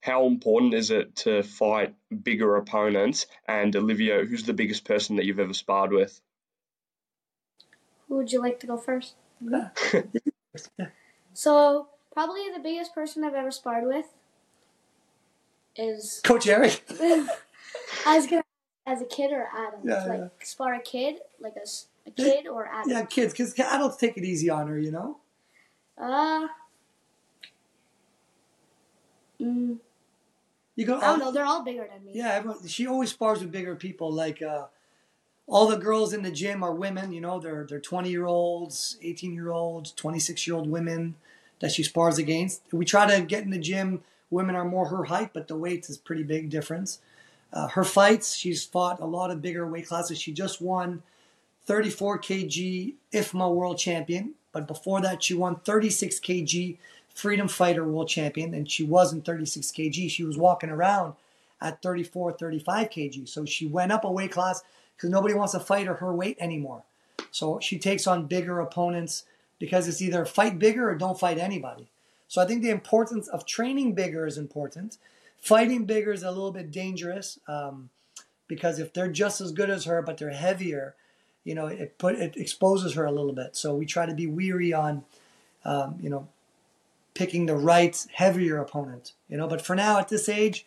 How 0.00 0.26
important 0.26 0.74
is 0.74 0.90
it 0.90 1.14
to 1.16 1.42
fight 1.42 1.94
bigger 2.22 2.56
opponents? 2.56 3.26
And 3.46 3.74
Olivia, 3.76 4.24
who's 4.24 4.42
the 4.42 4.52
biggest 4.52 4.84
person 4.84 5.16
that 5.16 5.26
you've 5.26 5.38
ever 5.38 5.54
sparred 5.54 5.92
with? 5.92 6.20
Who 8.08 8.16
would 8.16 8.32
you 8.32 8.40
like 8.40 8.58
to 8.60 8.66
go 8.66 8.76
first? 8.76 9.14
So 11.34 11.88
probably 12.12 12.42
the 12.54 12.60
biggest 12.60 12.94
person 12.94 13.24
I've 13.24 13.34
ever 13.34 13.50
sparred 13.50 13.86
with 13.86 14.06
is 15.76 16.20
Coach 16.24 16.46
Eric. 16.46 16.82
I 18.06 18.16
was 18.16 18.26
gonna 18.26 18.42
as 18.86 19.00
a 19.00 19.04
kid 19.04 19.32
or 19.32 19.48
Adam. 19.56 19.80
Yeah, 19.84 20.04
like 20.06 20.18
yeah. 20.18 20.28
spar 20.42 20.74
a 20.74 20.80
kid, 20.82 21.16
like 21.40 21.54
a 21.56 22.10
kid 22.10 22.46
or 22.46 22.66
Adam. 22.66 22.90
Yeah, 22.90 23.04
kids, 23.04 23.32
because 23.32 23.58
adults 23.58 23.96
take 23.96 24.16
it 24.16 24.24
easy 24.24 24.50
on 24.50 24.66
her, 24.68 24.78
you 24.78 24.90
know. 24.90 25.18
Uh. 25.96 26.48
Mm, 29.40 29.78
You 30.76 30.86
go. 30.86 30.98
I 30.98 31.00
don't 31.00 31.18
know. 31.18 31.32
They're 31.32 31.44
all 31.44 31.64
bigger 31.64 31.88
than 31.92 32.04
me. 32.04 32.12
Yeah, 32.14 32.34
everyone, 32.34 32.66
she 32.66 32.86
always 32.86 33.10
spars 33.10 33.40
with 33.40 33.50
bigger 33.50 33.74
people. 33.74 34.12
Like 34.12 34.40
uh, 34.40 34.66
all 35.46 35.66
the 35.66 35.76
girls 35.76 36.12
in 36.12 36.22
the 36.22 36.30
gym 36.30 36.62
are 36.62 36.72
women. 36.72 37.12
You 37.12 37.20
know, 37.20 37.40
they're 37.40 37.66
they're 37.68 37.80
twenty 37.80 38.10
year 38.10 38.26
olds, 38.26 38.98
eighteen 39.02 39.34
year 39.34 39.50
olds, 39.50 39.92
twenty 39.92 40.20
six 40.20 40.46
year 40.46 40.56
old 40.56 40.70
women 40.70 41.16
that 41.62 41.70
she 41.70 41.84
spars 41.84 42.18
against. 42.18 42.60
We 42.72 42.84
try 42.84 43.06
to 43.06 43.24
get 43.24 43.44
in 43.44 43.50
the 43.50 43.58
gym. 43.58 44.02
Women 44.30 44.56
are 44.56 44.64
more 44.64 44.88
her 44.88 45.04
height, 45.04 45.30
but 45.32 45.46
the 45.46 45.56
weight 45.56 45.88
is 45.88 45.96
pretty 45.96 46.24
big 46.24 46.50
difference. 46.50 46.98
Uh, 47.52 47.68
her 47.68 47.84
fights, 47.84 48.34
she's 48.34 48.64
fought 48.64 49.00
a 49.00 49.06
lot 49.06 49.30
of 49.30 49.40
bigger 49.40 49.66
weight 49.66 49.86
classes. 49.86 50.20
She 50.20 50.32
just 50.32 50.60
won 50.60 51.02
34 51.66 52.18
kg 52.18 52.94
IFMA 53.14 53.54
world 53.54 53.78
champion, 53.78 54.34
but 54.50 54.66
before 54.66 55.00
that, 55.02 55.22
she 55.22 55.34
won 55.34 55.56
36 55.56 56.18
kg 56.18 56.76
freedom 57.14 57.46
fighter 57.46 57.84
world 57.84 58.08
champion, 58.08 58.54
and 58.54 58.68
she 58.68 58.82
wasn't 58.82 59.24
36 59.24 59.70
kg. 59.70 60.10
She 60.10 60.24
was 60.24 60.36
walking 60.36 60.70
around 60.70 61.14
at 61.60 61.80
34, 61.80 62.32
35 62.32 62.90
kg. 62.90 63.28
So 63.28 63.44
she 63.44 63.66
went 63.66 63.92
up 63.92 64.04
a 64.04 64.10
weight 64.10 64.32
class 64.32 64.62
because 64.96 65.10
nobody 65.10 65.34
wants 65.34 65.52
to 65.52 65.60
fight 65.60 65.86
her 65.86 65.94
her 65.94 66.12
weight 66.12 66.38
anymore. 66.40 66.82
So 67.30 67.60
she 67.60 67.78
takes 67.78 68.08
on 68.08 68.26
bigger 68.26 68.58
opponents 68.58 69.24
because 69.62 69.86
it's 69.86 70.02
either 70.02 70.24
fight 70.24 70.58
bigger 70.58 70.90
or 70.90 70.96
don't 70.96 71.20
fight 71.20 71.38
anybody. 71.38 71.86
So 72.26 72.42
I 72.42 72.46
think 72.46 72.62
the 72.62 72.70
importance 72.70 73.28
of 73.28 73.46
training 73.46 73.94
bigger 73.94 74.26
is 74.26 74.36
important. 74.36 74.98
Fighting 75.40 75.84
bigger 75.84 76.12
is 76.12 76.24
a 76.24 76.32
little 76.32 76.50
bit 76.50 76.72
dangerous 76.72 77.38
um, 77.46 77.88
because 78.48 78.80
if 78.80 78.92
they're 78.92 79.06
just 79.06 79.40
as 79.40 79.52
good 79.52 79.70
as 79.70 79.84
her 79.84 80.02
but 80.02 80.18
they're 80.18 80.30
heavier, 80.30 80.96
you 81.44 81.54
know, 81.54 81.68
it 81.68 81.96
put 81.96 82.16
it 82.16 82.36
exposes 82.36 82.94
her 82.94 83.04
a 83.04 83.12
little 83.12 83.32
bit. 83.32 83.54
So 83.54 83.76
we 83.76 83.86
try 83.86 84.04
to 84.04 84.14
be 84.14 84.26
weary 84.26 84.72
on, 84.72 85.04
um, 85.64 85.94
you 86.00 86.10
know, 86.10 86.26
picking 87.14 87.46
the 87.46 87.54
right 87.54 88.04
heavier 88.14 88.58
opponent. 88.58 89.12
You 89.28 89.36
know, 89.36 89.46
but 89.46 89.62
for 89.62 89.76
now 89.76 90.00
at 90.00 90.08
this 90.08 90.28
age, 90.28 90.66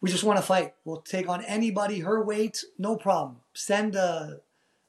we 0.00 0.10
just 0.10 0.24
want 0.24 0.40
to 0.40 0.44
fight. 0.44 0.74
We'll 0.84 1.02
take 1.02 1.28
on 1.28 1.44
anybody 1.44 2.00
her 2.00 2.20
weight, 2.20 2.64
no 2.76 2.96
problem. 2.96 3.36
Send 3.54 3.94
a 3.94 4.40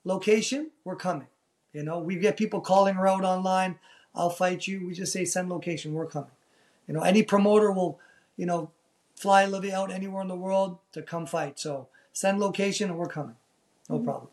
location, 0.03 0.71
we're 0.83 0.95
coming. 0.95 1.27
You 1.73 1.83
know, 1.83 1.99
we 1.99 2.15
get 2.15 2.37
people 2.37 2.61
calling 2.61 2.95
her 2.95 3.07
out 3.07 3.23
online. 3.23 3.79
I'll 4.15 4.29
fight 4.29 4.67
you. 4.67 4.87
We 4.87 4.93
just 4.93 5.13
say 5.13 5.25
send 5.25 5.49
location, 5.49 5.93
we're 5.93 6.07
coming. 6.07 6.31
You 6.87 6.93
know, 6.93 7.01
any 7.01 7.21
promoter 7.23 7.71
will, 7.71 7.99
you 8.37 8.45
know, 8.45 8.71
fly 9.15 9.43
Olivia 9.45 9.77
out 9.77 9.91
anywhere 9.91 10.21
in 10.21 10.27
the 10.27 10.35
world 10.35 10.79
to 10.93 11.01
come 11.01 11.25
fight. 11.25 11.59
So 11.59 11.87
send 12.13 12.39
location 12.39 12.89
and 12.89 12.97
we're 12.97 13.07
coming. 13.07 13.35
No 13.89 13.99
problem. 13.99 14.29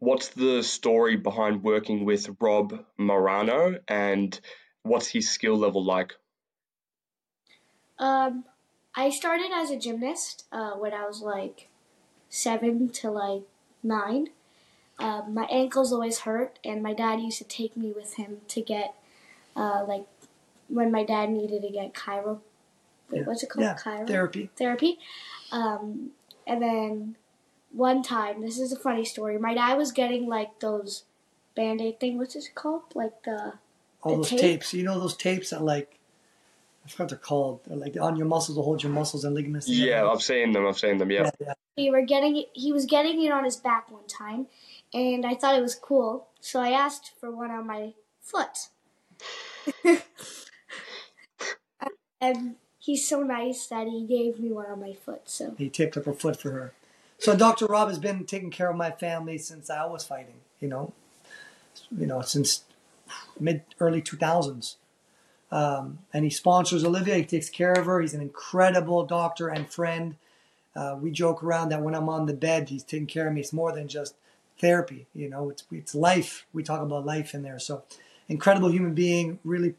What's 0.00 0.28
the 0.28 0.62
story 0.62 1.16
behind 1.16 1.62
working 1.62 2.04
with 2.04 2.28
Rob 2.40 2.84
Morano 2.96 3.78
and 3.88 4.38
what's 4.82 5.08
his 5.08 5.28
skill 5.28 5.56
level 5.56 5.84
like? 5.84 6.14
Um, 7.98 8.44
I 8.94 9.10
started 9.10 9.50
as 9.52 9.70
a 9.70 9.76
gymnast 9.76 10.44
uh, 10.52 10.72
when 10.72 10.92
I 10.92 11.06
was 11.06 11.20
like 11.20 11.68
seven 12.28 12.88
to 12.90 13.10
like 13.10 13.42
nine. 13.82 14.28
Um, 14.98 15.32
my 15.34 15.44
ankles 15.44 15.92
always 15.92 16.20
hurt, 16.20 16.58
and 16.64 16.82
my 16.82 16.92
dad 16.92 17.20
used 17.20 17.38
to 17.38 17.44
take 17.44 17.76
me 17.76 17.92
with 17.92 18.14
him 18.14 18.38
to 18.48 18.60
get 18.60 18.94
uh, 19.54 19.84
like 19.86 20.06
when 20.68 20.90
my 20.90 21.04
dad 21.04 21.30
needed 21.30 21.62
to 21.62 21.70
get 21.70 21.94
chiro. 21.94 22.40
Wait, 23.10 23.20
Yeah. 23.20 23.24
what's 23.24 23.42
it 23.42 23.50
called? 23.50 23.64
Yeah, 23.64 23.76
chiro 23.76 24.06
therapy. 24.06 24.50
therapy. 24.56 24.98
Um, 25.52 26.10
and 26.46 26.60
then 26.62 27.16
one 27.72 28.02
time, 28.02 28.40
this 28.42 28.58
is 28.58 28.72
a 28.72 28.78
funny 28.78 29.04
story. 29.04 29.38
My 29.38 29.54
dad 29.54 29.76
was 29.78 29.92
getting 29.92 30.26
like 30.26 30.58
those 30.60 31.04
band 31.54 31.80
aid 31.80 32.00
thing. 32.00 32.18
What's 32.18 32.34
it 32.34 32.48
called? 32.54 32.82
Like 32.94 33.22
the 33.24 33.54
All 34.02 34.12
The 34.12 34.16
those 34.18 34.30
tape? 34.30 34.40
tapes. 34.40 34.74
You 34.74 34.82
know 34.82 34.98
those 34.98 35.16
tapes 35.16 35.50
that 35.50 35.62
like, 35.62 35.98
I 36.84 36.88
forgot 36.88 37.04
what 37.04 37.08
they're 37.10 37.18
called. 37.18 37.60
They're 37.66 37.76
like 37.76 37.96
on 38.00 38.16
your 38.16 38.26
muscles 38.26 38.56
to 38.58 38.62
hold 38.62 38.82
your 38.82 38.92
muscles 38.92 39.24
and 39.24 39.34
ligaments. 39.34 39.66
together. 39.66 39.86
Yeah, 39.88 40.06
I've 40.10 40.22
seen 40.22 40.52
them. 40.52 40.66
I've 40.66 40.78
seen 40.78 40.98
them. 40.98 41.10
Yeah. 41.10 41.24
yeah, 41.24 41.30
yeah. 41.46 41.52
we 41.76 41.90
were 41.90 42.02
getting 42.02 42.36
it, 42.36 42.50
he 42.52 42.72
was 42.72 42.84
getting 42.84 43.22
it 43.22 43.30
on 43.30 43.44
his 43.44 43.56
back 43.56 43.90
one 43.90 44.06
time 44.08 44.46
and 44.94 45.26
i 45.26 45.34
thought 45.34 45.56
it 45.56 45.62
was 45.62 45.74
cool 45.74 46.28
so 46.40 46.60
i 46.60 46.70
asked 46.70 47.12
for 47.20 47.30
one 47.30 47.50
on 47.50 47.66
my 47.66 47.92
foot 48.20 48.68
and 52.20 52.56
he's 52.78 53.06
so 53.08 53.22
nice 53.22 53.66
that 53.66 53.86
he 53.86 54.04
gave 54.06 54.38
me 54.38 54.50
one 54.50 54.66
on 54.66 54.80
my 54.80 54.92
foot 54.92 55.22
so 55.24 55.54
He 55.58 55.68
taped 55.68 55.96
up 55.96 56.04
her 56.04 56.12
foot 56.12 56.40
for 56.40 56.50
her. 56.50 56.72
So 57.18 57.36
Dr. 57.36 57.66
Rob 57.66 57.88
has 57.88 57.98
been 57.98 58.24
taking 58.24 58.50
care 58.50 58.70
of 58.70 58.76
my 58.76 58.92
family 58.92 59.38
since 59.38 59.70
I 59.70 59.84
was 59.86 60.04
fighting. 60.04 60.40
You 60.60 60.68
know, 60.68 60.92
you 61.90 62.06
know 62.06 62.20
since 62.22 62.64
mid 63.38 63.62
early 63.80 64.00
two 64.02 64.16
thousands. 64.16 64.76
Um, 65.50 66.00
and 66.12 66.24
he 66.24 66.30
sponsors 66.30 66.84
Olivia. 66.84 67.16
He 67.16 67.24
takes 67.24 67.48
care 67.48 67.72
of 67.72 67.86
her. 67.86 68.00
He's 68.00 68.14
an 68.14 68.20
incredible 68.20 69.04
doctor 69.06 69.48
and 69.48 69.70
friend. 69.70 70.16
Uh, 70.76 70.96
we 71.00 71.10
joke 71.10 71.42
around 71.42 71.70
that 71.70 71.82
when 71.82 71.94
I'm 71.94 72.08
on 72.08 72.26
the 72.26 72.34
bed, 72.34 72.68
he's 72.68 72.84
taking 72.84 73.06
care 73.06 73.26
of 73.26 73.34
me. 73.34 73.40
It's 73.40 73.52
more 73.52 73.72
than 73.72 73.88
just 73.88 74.14
therapy. 74.58 75.06
You 75.14 75.28
know, 75.28 75.50
it's 75.50 75.64
it's 75.70 75.94
life. 75.94 76.46
We 76.52 76.62
talk 76.62 76.82
about 76.82 77.06
life 77.06 77.34
in 77.34 77.42
there. 77.42 77.58
So, 77.58 77.84
incredible 78.28 78.70
human 78.70 78.94
being. 78.94 79.38
Really 79.44 79.74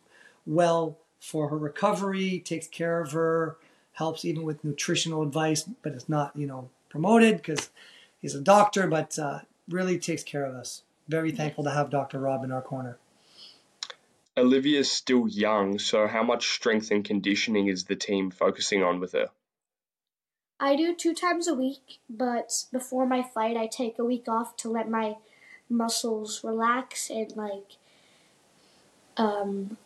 well 0.46 0.98
for 1.20 1.50
her 1.50 1.58
recovery. 1.58 2.40
Takes 2.40 2.68
care 2.68 3.02
of 3.02 3.12
her. 3.12 3.58
Helps 3.94 4.24
even 4.24 4.44
with 4.44 4.64
nutritional 4.64 5.24
advice, 5.24 5.64
but 5.82 5.94
it's 5.94 6.10
not 6.10 6.36
you 6.36 6.48
know 6.48 6.70
promoted 6.90 7.38
because 7.38 7.70
he's 8.22 8.36
a 8.36 8.42
doctor. 8.42 8.88
But 8.88 9.18
uh, 9.20 9.40
really 9.68 10.00
takes 10.00 10.24
care 10.24 10.46
of 10.46 10.56
us. 10.56 10.84
Very 11.08 11.32
thankful 11.32 11.64
to 11.64 11.72
have 11.72 11.90
Dr. 11.90 12.20
Rob 12.20 12.44
in 12.44 12.52
our 12.52 12.62
corner. 12.62 12.98
Olivia's 14.38 14.90
still 14.90 15.28
young, 15.28 15.80
so 15.80 16.08
how 16.08 16.24
much 16.24 16.50
strength 16.50 16.92
and 16.92 17.04
conditioning 17.04 17.68
is 17.68 17.84
the 17.84 17.96
team 17.96 18.32
focusing 18.32 18.84
on 18.84 19.00
with 19.00 19.12
her? 19.12 19.30
I 20.60 20.76
do 20.76 20.94
two 20.94 21.14
times 21.14 21.48
a 21.48 21.54
week 21.54 22.00
but 22.10 22.66
before 22.72 23.06
my 23.06 23.24
fight 23.24 23.56
i 23.56 23.68
take 23.68 23.98
a 23.98 24.04
week 24.04 24.28
off 24.28 24.56
to 24.58 24.70
let 24.70 24.90
my 24.90 25.16
muscles 25.70 26.44
relax 26.44 27.10
and 27.10 27.36
like 27.36 27.78
um 29.18 29.78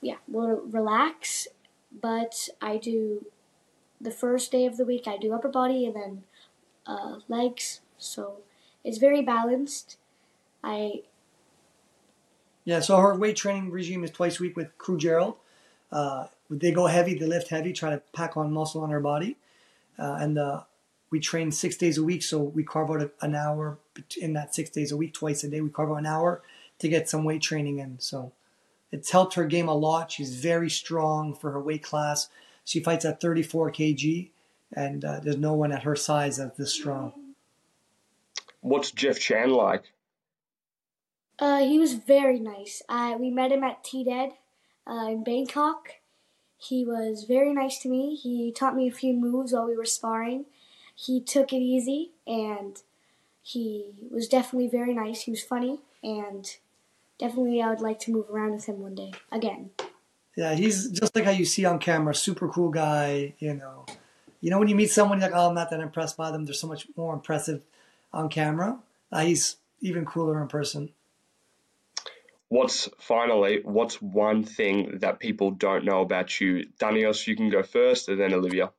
yeah 0.00 0.16
will 0.26 0.60
relax 0.70 1.48
but 2.02 2.48
i 2.60 2.76
do 2.76 3.24
the 4.00 4.10
first 4.10 4.52
day 4.52 4.66
of 4.66 4.76
the 4.76 4.84
week 4.84 5.06
i 5.06 5.16
do 5.16 5.32
upper 5.32 5.48
body 5.48 5.86
and 5.86 5.94
then 5.96 6.22
uh, 6.86 7.16
legs 7.28 7.80
so 7.98 8.38
it's 8.84 8.98
very 8.98 9.22
balanced 9.22 9.96
i 10.62 11.02
Yeah, 12.64 12.80
so 12.80 12.98
her 12.98 13.14
weight 13.14 13.36
training 13.36 13.70
regime 13.70 14.04
is 14.04 14.10
twice 14.10 14.38
a 14.38 14.42
week 14.42 14.56
with 14.56 14.76
Kru 14.76 14.98
Gerald. 14.98 15.36
Uh, 15.90 16.26
they 16.50 16.70
go 16.70 16.86
heavy, 16.86 17.14
they 17.18 17.24
lift 17.26 17.48
heavy, 17.48 17.72
try 17.72 17.90
to 17.90 18.02
pack 18.12 18.36
on 18.36 18.52
muscle 18.52 18.82
on 18.82 18.90
her 18.90 19.00
body. 19.00 19.36
Uh, 19.98 20.16
and 20.20 20.38
uh, 20.38 20.62
we 21.10 21.20
train 21.20 21.50
six 21.50 21.76
days 21.76 21.98
a 21.98 22.02
week, 22.02 22.22
so 22.22 22.38
we 22.38 22.62
carve 22.62 22.90
out 22.90 23.10
an 23.20 23.34
hour 23.34 23.78
in 24.20 24.34
that 24.34 24.54
six 24.54 24.70
days 24.70 24.92
a 24.92 24.96
week, 24.96 25.14
twice 25.14 25.42
a 25.44 25.48
day. 25.48 25.60
We 25.60 25.70
carve 25.70 25.90
out 25.90 25.96
an 25.96 26.06
hour 26.06 26.42
to 26.78 26.88
get 26.88 27.08
some 27.08 27.24
weight 27.24 27.42
training 27.42 27.78
in. 27.78 27.98
So 27.98 28.32
it's 28.92 29.10
helped 29.10 29.34
her 29.34 29.44
game 29.44 29.68
a 29.68 29.74
lot. 29.74 30.12
She's 30.12 30.36
very 30.36 30.70
strong 30.70 31.34
for 31.34 31.50
her 31.50 31.60
weight 31.60 31.82
class. 31.82 32.28
She 32.64 32.80
fights 32.80 33.04
at 33.04 33.20
34 33.20 33.72
kg, 33.72 34.30
and 34.72 35.04
uh, 35.04 35.20
there's 35.20 35.38
no 35.38 35.54
one 35.54 35.72
at 35.72 35.84
her 35.84 35.96
size 35.96 36.36
that's 36.36 36.56
this 36.56 36.72
strong. 36.72 37.12
What's 38.60 38.90
Jeff 38.90 39.18
Chan 39.18 39.50
like? 39.50 39.84
Uh, 41.38 41.60
he 41.60 41.78
was 41.78 41.94
very 41.94 42.40
nice. 42.40 42.82
Uh, 42.88 43.16
we 43.18 43.30
met 43.30 43.52
him 43.52 43.62
at 43.62 43.84
T 43.84 44.04
Dead 44.04 44.32
uh, 44.86 45.06
in 45.08 45.22
Bangkok. 45.22 45.92
He 46.58 46.84
was 46.84 47.24
very 47.24 47.54
nice 47.54 47.78
to 47.80 47.88
me. 47.88 48.16
He 48.16 48.52
taught 48.52 48.76
me 48.76 48.88
a 48.88 48.92
few 48.92 49.14
moves 49.14 49.52
while 49.52 49.66
we 49.66 49.76
were 49.76 49.84
sparring. 49.84 50.46
He 50.94 51.20
took 51.20 51.52
it 51.52 51.60
easy 51.60 52.10
and 52.26 52.82
he 53.42 53.92
was 54.10 54.28
definitely 54.28 54.68
very 54.68 54.92
nice. 54.92 55.22
He 55.22 55.30
was 55.30 55.42
funny 55.42 55.78
and 56.02 56.44
definitely 57.18 57.62
I 57.62 57.70
would 57.70 57.80
like 57.80 58.00
to 58.00 58.12
move 58.12 58.28
around 58.28 58.52
with 58.52 58.66
him 58.66 58.80
one 58.80 58.96
day 58.96 59.12
again. 59.30 59.70
Yeah, 60.36 60.54
he's 60.54 60.90
just 60.90 61.14
like 61.14 61.24
how 61.24 61.30
you 61.30 61.44
see 61.44 61.64
on 61.64 61.78
camera, 61.78 62.14
super 62.14 62.48
cool 62.48 62.70
guy, 62.70 63.34
you 63.38 63.54
know. 63.54 63.86
You 64.40 64.50
know 64.50 64.58
when 64.58 64.68
you 64.68 64.76
meet 64.76 64.90
someone 64.90 65.18
you're 65.18 65.30
like, 65.30 65.36
"Oh, 65.36 65.48
I'm 65.48 65.54
not 65.54 65.70
that 65.70 65.80
impressed 65.80 66.16
by 66.16 66.30
them." 66.30 66.44
They're 66.44 66.54
so 66.54 66.68
much 66.68 66.86
more 66.96 67.12
impressive 67.12 67.64
on 68.12 68.28
camera. 68.28 68.78
Uh, 69.10 69.24
he's 69.24 69.56
even 69.80 70.04
cooler 70.04 70.40
in 70.40 70.46
person. 70.46 70.90
What's 72.50 72.88
finally, 72.98 73.60
what's 73.62 74.00
one 74.00 74.42
thing 74.42 74.98
that 75.00 75.18
people 75.18 75.50
don't 75.50 75.84
know 75.84 76.00
about 76.00 76.40
you? 76.40 76.66
Tanios, 76.78 77.26
you 77.26 77.36
can 77.36 77.50
go 77.50 77.62
first, 77.62 78.08
and 78.08 78.18
then 78.18 78.32
Olivia. 78.32 78.72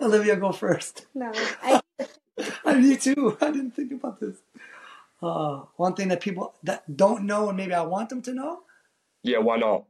Olivia, 0.00 0.36
go 0.36 0.52
first. 0.52 1.06
No, 1.14 1.30
I, 1.62 1.80
I 2.64 2.74
me 2.74 2.96
too. 2.96 3.36
I 3.40 3.50
didn't 3.50 3.72
think 3.72 3.92
about 3.92 4.20
this. 4.20 4.38
Uh, 5.22 5.64
one 5.76 5.94
thing 5.94 6.08
that 6.08 6.20
people 6.20 6.54
that 6.62 6.96
don't 6.96 7.24
know 7.24 7.48
and 7.48 7.56
maybe 7.56 7.74
I 7.74 7.82
want 7.82 8.08
them 8.08 8.22
to 8.22 8.32
know. 8.32 8.60
Yeah, 9.22 9.38
why 9.38 9.58
not? 9.58 9.84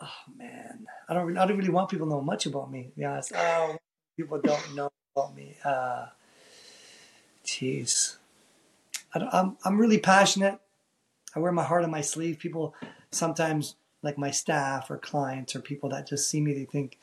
Oh 0.00 0.32
man, 0.36 0.86
I 1.08 1.14
don't. 1.14 1.38
I 1.38 1.46
don't 1.46 1.56
really 1.56 1.70
want 1.70 1.90
people 1.90 2.06
to 2.06 2.10
know 2.10 2.20
much 2.20 2.46
about 2.46 2.72
me. 2.72 2.84
To 2.84 2.98
be 2.98 3.04
honest, 3.04 3.32
oh, 3.36 3.76
people 4.16 4.40
don't 4.40 4.74
know 4.74 4.90
about 5.14 5.36
me. 5.36 5.56
Uh, 5.64 6.06
jeez, 7.46 8.16
I 9.14 9.20
don't, 9.20 9.32
I'm 9.32 9.56
I'm 9.64 9.78
really 9.78 9.98
passionate. 9.98 10.58
I 11.34 11.40
wear 11.40 11.52
my 11.52 11.64
heart 11.64 11.84
on 11.84 11.90
my 11.90 12.00
sleeve. 12.00 12.38
People 12.38 12.74
sometimes, 13.10 13.76
like 14.02 14.18
my 14.18 14.30
staff 14.30 14.90
or 14.90 14.98
clients 14.98 15.56
or 15.56 15.60
people 15.60 15.88
that 15.90 16.06
just 16.06 16.28
see 16.28 16.40
me, 16.40 16.52
they 16.52 16.64
think 16.64 16.98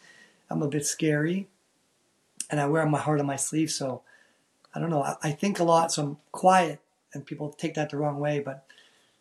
I'm 0.49 0.61
a 0.61 0.67
bit 0.67 0.85
scary, 0.85 1.47
and 2.49 2.59
I 2.59 2.65
wear 2.67 2.85
my 2.85 2.99
heart 2.99 3.19
on 3.19 3.25
my 3.25 3.35
sleeve. 3.35 3.71
So 3.71 4.01
I 4.73 4.79
don't 4.79 4.89
know. 4.89 5.03
I, 5.03 5.15
I 5.23 5.31
think 5.31 5.59
a 5.59 5.63
lot, 5.63 5.91
so 5.91 6.03
I'm 6.03 6.17
quiet, 6.31 6.79
and 7.13 7.25
people 7.25 7.49
take 7.49 7.73
that 7.75 7.89
the 7.89 7.97
wrong 7.97 8.19
way. 8.19 8.39
But 8.39 8.65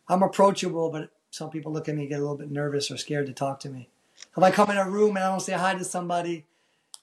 I'm 0.08 0.22
approachable, 0.22 0.90
but 0.90 1.10
some 1.30 1.50
people 1.50 1.72
look 1.72 1.88
at 1.88 1.94
me, 1.94 2.02
and 2.02 2.10
get 2.10 2.18
a 2.18 2.22
little 2.22 2.36
bit 2.36 2.50
nervous 2.50 2.90
or 2.90 2.96
scared 2.96 3.26
to 3.26 3.32
talk 3.32 3.60
to 3.60 3.70
me. 3.70 3.88
If 4.36 4.42
I 4.42 4.50
come 4.50 4.70
in 4.70 4.76
a 4.76 4.88
room 4.88 5.16
and 5.16 5.24
I 5.24 5.30
don't 5.30 5.40
say 5.40 5.54
hi 5.54 5.74
to 5.74 5.84
somebody, 5.84 6.44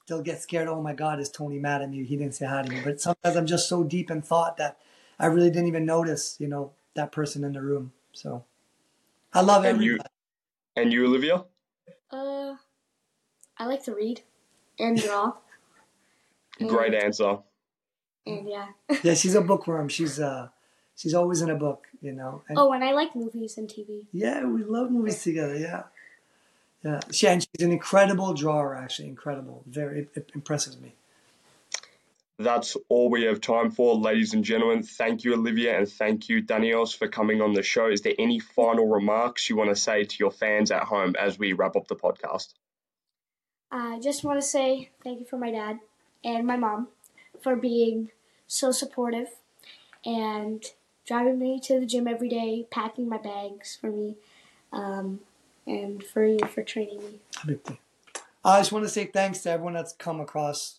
they'll 0.06 0.22
get 0.22 0.40
scared. 0.40 0.68
Oh 0.68 0.80
my 0.80 0.94
God, 0.94 1.20
is 1.20 1.28
Tony 1.28 1.58
mad 1.58 1.82
at 1.82 1.90
me? 1.90 2.04
He 2.04 2.16
didn't 2.16 2.34
say 2.34 2.46
hi 2.46 2.62
to 2.62 2.70
me. 2.70 2.80
But 2.82 3.00
sometimes 3.00 3.36
I'm 3.36 3.46
just 3.46 3.68
so 3.68 3.82
deep 3.84 4.10
in 4.10 4.22
thought 4.22 4.56
that 4.56 4.78
I 5.18 5.26
really 5.26 5.50
didn't 5.50 5.68
even 5.68 5.84
notice, 5.84 6.36
you 6.38 6.48
know, 6.48 6.72
that 6.94 7.12
person 7.12 7.44
in 7.44 7.52
the 7.52 7.60
room. 7.60 7.92
So 8.18 8.44
I 9.32 9.40
love 9.42 9.64
And 9.64 9.80
you- 9.82 9.92
everybody. 9.92 10.10
And 10.76 10.92
you, 10.92 11.06
Olivia? 11.06 11.44
uh, 12.10 12.54
I 13.58 13.64
like 13.66 13.82
to 13.84 13.94
read 13.94 14.22
and 14.78 14.96
draw. 15.00 15.34
Great 16.58 16.94
And- 16.94 17.04
answer. 17.04 17.38
And 18.26 18.48
yeah. 18.48 18.68
Yeah, 19.04 19.14
she's 19.14 19.34
a 19.34 19.40
bookworm. 19.40 19.88
She's 19.88 20.18
uh, 20.20 20.48
she's 20.96 21.14
always 21.14 21.40
in 21.42 21.50
a 21.50 21.54
book, 21.54 21.86
you 22.02 22.12
know. 22.12 22.42
And 22.48 22.58
Oh, 22.58 22.72
and 22.72 22.82
I 22.84 22.92
like 22.92 23.14
movies 23.14 23.56
and 23.58 23.68
TV. 23.68 24.06
yeah, 24.12 24.44
we 24.44 24.62
love 24.64 24.90
movies 24.90 25.22
together. 25.22 25.56
Yeah, 25.56 25.84
yeah. 26.84 27.00
She 27.12 27.26
and 27.28 27.40
she's 27.42 27.64
an 27.64 27.72
incredible 27.72 28.34
drawer. 28.34 28.74
Actually, 28.76 29.08
incredible. 29.08 29.62
Very 29.66 30.00
it, 30.00 30.08
it 30.14 30.30
impresses 30.34 30.76
me. 30.80 30.94
That's 32.40 32.76
all 32.88 33.10
we 33.10 33.24
have 33.24 33.40
time 33.40 33.72
for, 33.72 33.96
ladies 33.96 34.32
and 34.32 34.44
gentlemen. 34.44 34.84
Thank 34.84 35.24
you, 35.24 35.34
Olivia, 35.34 35.76
and 35.76 35.88
thank 35.88 36.28
you, 36.28 36.40
Tanios, 36.40 36.96
for 36.96 37.08
coming 37.08 37.40
on 37.40 37.52
the 37.52 37.64
show. 37.64 37.88
Is 37.88 38.02
there 38.02 38.14
any 38.16 38.38
final 38.38 38.86
remarks 38.86 39.50
you 39.50 39.56
want 39.56 39.70
to 39.70 39.76
say 39.76 40.04
to 40.04 40.16
your 40.20 40.30
fans 40.30 40.70
at 40.70 40.84
home 40.84 41.16
as 41.18 41.36
we 41.36 41.52
wrap 41.52 41.74
up 41.74 41.88
the 41.88 41.96
podcast? 41.96 42.54
I 43.72 43.98
just 43.98 44.22
want 44.22 44.40
to 44.40 44.46
say 44.46 44.90
thank 45.02 45.18
you 45.18 45.26
for 45.26 45.36
my 45.36 45.50
dad 45.50 45.80
and 46.22 46.46
my 46.46 46.56
mom 46.56 46.88
for 47.42 47.56
being 47.56 48.12
so 48.46 48.70
supportive 48.70 49.30
and 50.06 50.64
driving 51.04 51.40
me 51.40 51.58
to 51.64 51.80
the 51.80 51.86
gym 51.86 52.06
every 52.06 52.28
day, 52.28 52.68
packing 52.70 53.08
my 53.08 53.18
bags 53.18 53.76
for 53.80 53.90
me, 53.90 54.14
um, 54.72 55.20
and 55.66 56.04
for 56.04 56.24
you 56.24 56.38
for 56.46 56.62
training 56.62 56.98
me. 56.98 57.20
Habibti. 57.34 57.78
I 58.44 58.60
just 58.60 58.70
want 58.70 58.84
to 58.84 58.88
say 58.88 59.06
thanks 59.06 59.40
to 59.40 59.50
everyone 59.50 59.74
that's 59.74 59.92
come 59.92 60.20
across 60.20 60.78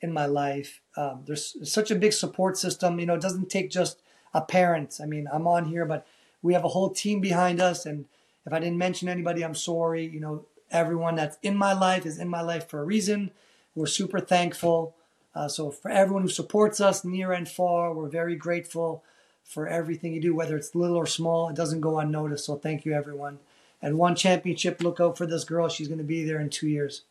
in 0.00 0.12
my 0.12 0.26
life. 0.26 0.80
Um, 0.96 1.22
there's 1.26 1.56
such 1.70 1.90
a 1.90 1.96
big 1.96 2.12
support 2.12 2.56
system. 2.58 3.00
You 3.00 3.06
know, 3.06 3.14
it 3.14 3.20
doesn't 3.20 3.50
take 3.50 3.70
just 3.70 4.00
a 4.32 4.40
parent. 4.40 4.98
I 5.02 5.06
mean, 5.06 5.28
I'm 5.32 5.46
on 5.46 5.66
here, 5.66 5.84
but 5.84 6.06
we 6.42 6.54
have 6.54 6.64
a 6.64 6.68
whole 6.68 6.90
team 6.90 7.20
behind 7.20 7.60
us. 7.60 7.86
And 7.86 8.04
if 8.46 8.52
I 8.52 8.58
didn't 8.58 8.78
mention 8.78 9.08
anybody, 9.08 9.42
I'm 9.42 9.54
sorry. 9.54 10.04
You 10.06 10.20
know, 10.20 10.46
everyone 10.70 11.14
that's 11.14 11.38
in 11.42 11.56
my 11.56 11.72
life 11.72 12.04
is 12.04 12.18
in 12.18 12.28
my 12.28 12.42
life 12.42 12.68
for 12.68 12.80
a 12.80 12.84
reason. 12.84 13.30
We're 13.74 13.86
super 13.86 14.20
thankful. 14.20 14.94
Uh, 15.34 15.48
so 15.48 15.70
for 15.70 15.90
everyone 15.90 16.22
who 16.22 16.28
supports 16.28 16.80
us 16.80 17.04
near 17.04 17.32
and 17.32 17.48
far, 17.48 17.92
we're 17.92 18.08
very 18.08 18.36
grateful 18.36 19.02
for 19.42 19.66
everything 19.66 20.14
you 20.14 20.20
do, 20.20 20.34
whether 20.34 20.56
it's 20.56 20.74
little 20.74 20.96
or 20.96 21.06
small. 21.06 21.48
It 21.48 21.56
doesn't 21.56 21.80
go 21.80 21.98
unnoticed. 21.98 22.44
So 22.44 22.56
thank 22.56 22.84
you, 22.84 22.92
everyone. 22.92 23.38
And 23.82 23.98
one 23.98 24.14
championship, 24.14 24.82
look 24.82 25.00
out 25.00 25.18
for 25.18 25.26
this 25.26 25.44
girl. 25.44 25.68
She's 25.68 25.88
going 25.88 25.98
to 25.98 26.04
be 26.04 26.24
there 26.24 26.40
in 26.40 26.50
two 26.50 26.68
years. 26.68 27.02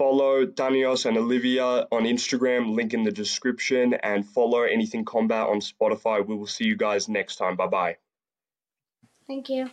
Follow 0.00 0.46
Tanios 0.46 1.04
and 1.04 1.18
Olivia 1.18 1.86
on 1.92 2.04
Instagram, 2.04 2.74
link 2.74 2.94
in 2.94 3.02
the 3.02 3.12
description, 3.12 3.92
and 3.92 4.26
follow 4.26 4.62
Anything 4.62 5.04
Combat 5.04 5.46
on 5.46 5.60
Spotify. 5.60 6.26
We 6.26 6.34
will 6.36 6.46
see 6.46 6.64
you 6.64 6.74
guys 6.74 7.06
next 7.06 7.36
time. 7.36 7.56
Bye 7.56 7.66
bye. 7.66 7.96
Thank 9.26 9.50
you. 9.50 9.68